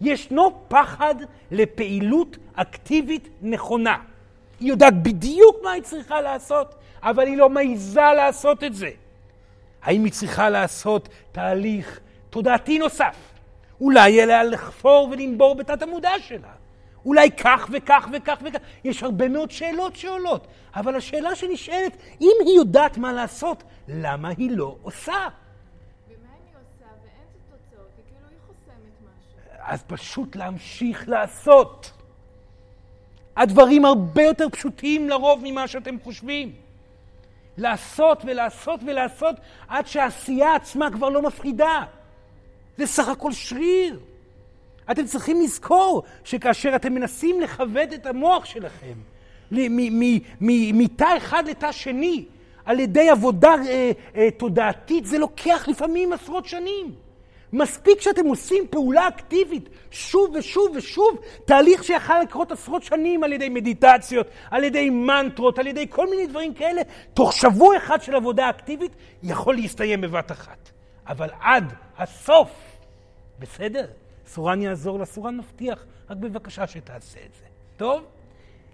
ישנו 0.00 0.52
פחד 0.68 1.14
לפעילות 1.50 2.36
אקטיבית 2.54 3.28
נכונה. 3.42 3.96
היא 4.60 4.68
יודעת 4.68 5.02
בדיוק 5.02 5.56
מה 5.64 5.70
היא 5.70 5.82
צריכה 5.82 6.20
לעשות, 6.20 6.74
אבל 7.02 7.26
היא 7.26 7.36
לא 7.36 7.48
מעיזה 7.48 8.00
לעשות 8.16 8.64
את 8.64 8.74
זה. 8.74 8.90
האם 9.82 10.04
היא 10.04 10.12
צריכה 10.12 10.48
לעשות 10.48 11.08
תהליך 11.32 12.00
תודעתי 12.30 12.78
נוסף? 12.78 13.16
אולי 13.80 14.10
יהיה 14.10 14.26
לה 14.26 14.42
לחפור 14.42 15.08
ולנבור 15.10 15.54
בתת 15.54 15.82
המודע 15.82 16.12
שלה. 16.18 16.63
אולי 17.04 17.30
כך 17.30 17.68
וכך 17.72 18.08
וכך 18.12 18.38
וכך. 18.44 18.58
יש 18.84 19.02
הרבה 19.02 19.28
מאוד 19.28 19.50
שאלות 19.50 19.96
שעולות, 19.96 20.46
אבל 20.74 20.96
השאלה 20.96 21.34
שנשאלת, 21.34 21.96
אם 22.20 22.32
היא 22.46 22.56
יודעת 22.56 22.98
מה 22.98 23.12
לעשות, 23.12 23.62
למה 23.88 24.28
היא 24.28 24.50
לא 24.50 24.76
עושה? 24.82 25.12
ומה 25.12 25.22
היא 26.08 26.54
עושה 26.54 26.86
התוצאות, 26.86 27.88
וכאילו 27.92 28.28
היא 28.30 28.38
חוסמת 28.46 28.94
משהו? 29.02 29.62
אז 29.66 29.82
פשוט 29.86 30.36
להמשיך 30.36 31.08
לעשות. 31.08 31.92
הדברים 33.36 33.84
הרבה 33.84 34.22
יותר 34.22 34.48
פשוטים 34.48 35.08
לרוב 35.08 35.40
ממה 35.44 35.68
שאתם 35.68 35.96
חושבים. 36.04 36.52
לעשות 37.56 38.22
ולעשות 38.24 38.80
ולעשות 38.86 39.36
עד 39.68 39.86
שהעשייה 39.86 40.54
עצמה 40.54 40.90
כבר 40.90 41.08
לא 41.08 41.22
מפחידה. 41.22 41.84
זה 42.76 42.86
סך 42.86 43.08
הכל 43.08 43.32
שריר. 43.32 44.00
אתם 44.90 45.04
צריכים 45.04 45.40
לזכור 45.40 46.02
שכאשר 46.24 46.76
אתם 46.76 46.94
מנסים 46.94 47.40
לכבד 47.40 47.92
את 47.94 48.06
המוח 48.06 48.44
שלכם 48.44 48.94
מתא 50.40 51.16
אחד 51.16 51.48
לתא 51.48 51.72
שני 51.72 52.24
על 52.64 52.80
ידי 52.80 53.10
עבודה 53.10 53.54
אה, 53.66 53.90
אה, 54.16 54.28
תודעתית, 54.30 55.06
זה 55.06 55.18
לוקח 55.18 55.64
לפעמים 55.68 56.12
עשרות 56.12 56.46
שנים. 56.46 56.94
מספיק 57.52 58.00
שאתם 58.00 58.26
עושים 58.26 58.64
פעולה 58.70 59.08
אקטיבית 59.08 59.68
שוב 59.90 60.34
ושוב 60.34 60.72
ושוב, 60.76 61.18
תהליך 61.44 61.84
שיכול 61.84 62.16
לקרות 62.22 62.52
עשרות 62.52 62.82
שנים 62.82 63.24
על 63.24 63.32
ידי 63.32 63.48
מדיטציות, 63.48 64.26
על 64.50 64.64
ידי 64.64 64.90
מנטרות, 64.90 65.58
על 65.58 65.66
ידי 65.66 65.86
כל 65.90 66.10
מיני 66.10 66.26
דברים 66.26 66.54
כאלה, 66.54 66.82
תוך 67.14 67.32
שבוע 67.32 67.76
אחד 67.76 68.02
של 68.02 68.14
עבודה 68.14 68.50
אקטיבית, 68.50 68.92
יכול 69.22 69.54
להסתיים 69.54 70.00
בבת 70.00 70.32
אחת. 70.32 70.70
אבל 71.06 71.28
עד 71.40 71.72
הסוף, 71.98 72.50
בסדר? 73.38 73.86
סורן 74.26 74.62
יעזור 74.62 74.98
לה, 74.98 75.04
סורן 75.04 75.36
מבטיח, 75.36 75.84
רק 76.10 76.16
בבקשה 76.16 76.66
שתעשה 76.66 77.20
את 77.26 77.34
זה. 77.34 77.44
טוב? 77.76 78.04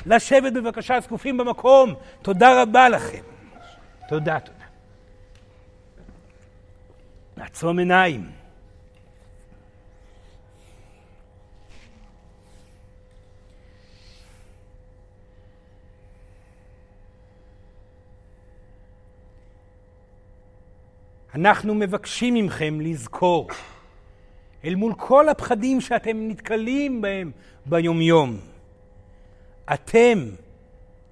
לשבת 0.06 0.52
בבקשה 0.52 1.00
זקופים 1.00 1.36
במקום. 1.36 1.94
תודה 2.22 2.62
רבה 2.62 2.88
לכם. 2.88 3.22
תודה, 4.08 4.40
תודה. 4.40 4.64
נעצום 7.36 7.78
עיניים. 7.78 8.30
אנחנו 21.34 21.74
מבקשים 21.74 22.34
מכם 22.34 22.80
לזכור, 22.80 23.48
אל 24.64 24.74
מול 24.74 24.94
כל 24.94 25.28
הפחדים 25.28 25.80
שאתם 25.80 26.28
נתקלים 26.28 27.00
בהם 27.00 27.30
ביומיום, 27.66 28.36
אתם 29.74 30.18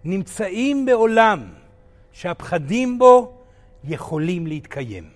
נמצאים 0.05 0.87
בעולם 0.87 1.45
שהפחדים 2.13 2.99
בו 2.99 3.33
יכולים 3.85 4.47
להתקיים. 4.47 5.09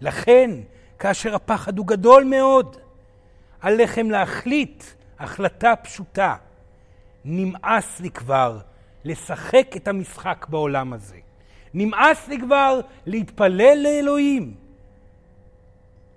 לכן, 0.00 0.50
כאשר 0.98 1.34
הפחד 1.34 1.78
הוא 1.78 1.86
גדול 1.86 2.24
מאוד, 2.24 2.76
עליכם 3.60 4.10
להחליט 4.10 4.84
החלטה 5.18 5.74
פשוטה. 5.76 6.36
נמאס 7.24 8.00
לי 8.00 8.10
כבר 8.10 8.58
לשחק 9.04 9.76
את 9.76 9.88
המשחק 9.88 10.46
בעולם 10.48 10.92
הזה. 10.92 11.16
נמאס 11.74 12.28
לי 12.28 12.38
כבר 12.40 12.80
להתפלל 13.06 13.78
לאלוהים, 13.82 14.54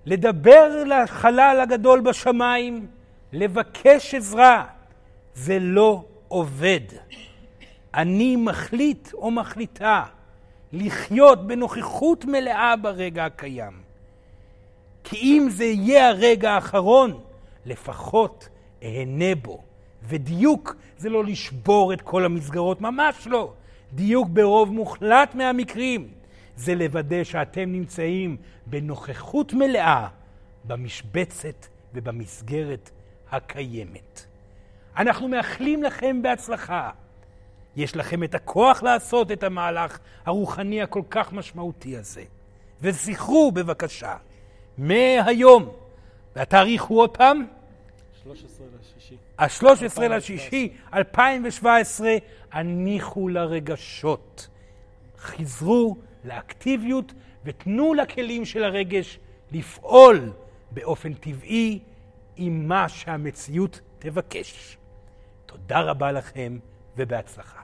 לדבר 0.06 0.84
לחלל 0.86 1.60
הגדול 1.62 2.00
בשמיים, 2.00 2.86
לבקש 3.32 4.14
עזרה. 4.14 4.64
זה 5.34 5.58
לא 5.58 6.04
עובד. 6.28 6.80
אני 7.94 8.36
מחליט 8.36 9.12
או 9.14 9.30
מחליטה 9.30 10.04
לחיות 10.72 11.46
בנוכחות 11.46 12.24
מלאה 12.24 12.76
ברגע 12.76 13.24
הקיים. 13.24 13.72
כי 15.04 15.16
אם 15.16 15.48
זה 15.50 15.64
יהיה 15.64 16.08
הרגע 16.08 16.50
האחרון, 16.50 17.20
לפחות 17.66 18.48
אהנה 18.82 19.34
בו. 19.42 19.58
ודיוק 20.08 20.76
זה 20.98 21.08
לא 21.10 21.24
לשבור 21.24 21.92
את 21.92 22.00
כל 22.00 22.24
המסגרות, 22.24 22.80
ממש 22.80 23.26
לא. 23.26 23.52
דיוק 23.92 24.28
ברוב 24.28 24.72
מוחלט 24.72 25.34
מהמקרים 25.34 26.08
זה 26.56 26.74
לוודא 26.74 27.24
שאתם 27.24 27.72
נמצאים 27.72 28.36
בנוכחות 28.66 29.52
מלאה 29.52 30.08
במשבצת 30.64 31.66
ובמסגרת 31.94 32.90
הקיימת. 33.30 34.26
אנחנו 34.96 35.28
מאחלים 35.28 35.82
לכם 35.82 36.22
בהצלחה. 36.22 36.90
יש 37.76 37.96
לכם 37.96 38.24
את 38.24 38.34
הכוח 38.34 38.82
לעשות 38.82 39.32
את 39.32 39.42
המהלך 39.42 39.98
הרוחני 40.24 40.82
הכל 40.82 41.02
כך 41.10 41.32
משמעותי 41.32 41.96
הזה. 41.96 42.24
וזכרו 42.80 43.52
בבקשה, 43.52 44.16
מהיום, 44.78 45.68
והתאריך 46.36 46.82
הוא 46.82 47.00
עוד 47.00 47.16
פעם? 47.16 47.46
13 48.22 48.66
לשישי. 48.80 49.16
ה-13 49.38 50.02
לשישי 50.08 50.72
2017, 50.94 52.16
הניחו 52.52 53.28
לרגשות. 53.28 54.48
חזרו 55.18 55.96
לאקטיביות 56.24 57.12
ותנו 57.44 57.94
לכלים 57.94 58.44
של 58.44 58.64
הרגש 58.64 59.18
לפעול 59.52 60.32
באופן 60.70 61.14
טבעי 61.14 61.78
עם 62.36 62.68
מה 62.68 62.88
שהמציאות 62.88 63.80
תבקש. 63.98 64.78
תודה 65.46 65.80
רבה 65.80 66.12
לכם 66.12 66.58
ובהצלחה. 66.96 67.62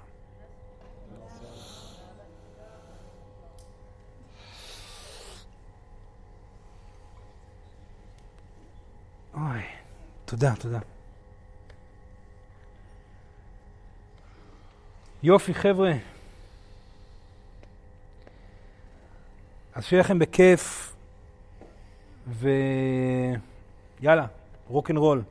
אוי, 9.35 9.63
תודה, 10.25 10.55
תודה. 10.57 10.79
יופי, 15.23 15.55
חבר'ה. 15.55 15.93
אז 19.79 19.85
שיהיה 19.85 20.01
לכם 20.01 20.19
בכיף, 20.19 20.95
ויאללה, 22.27 24.27
rock 24.69 24.91
and 24.91 24.99
roll. 24.99 25.23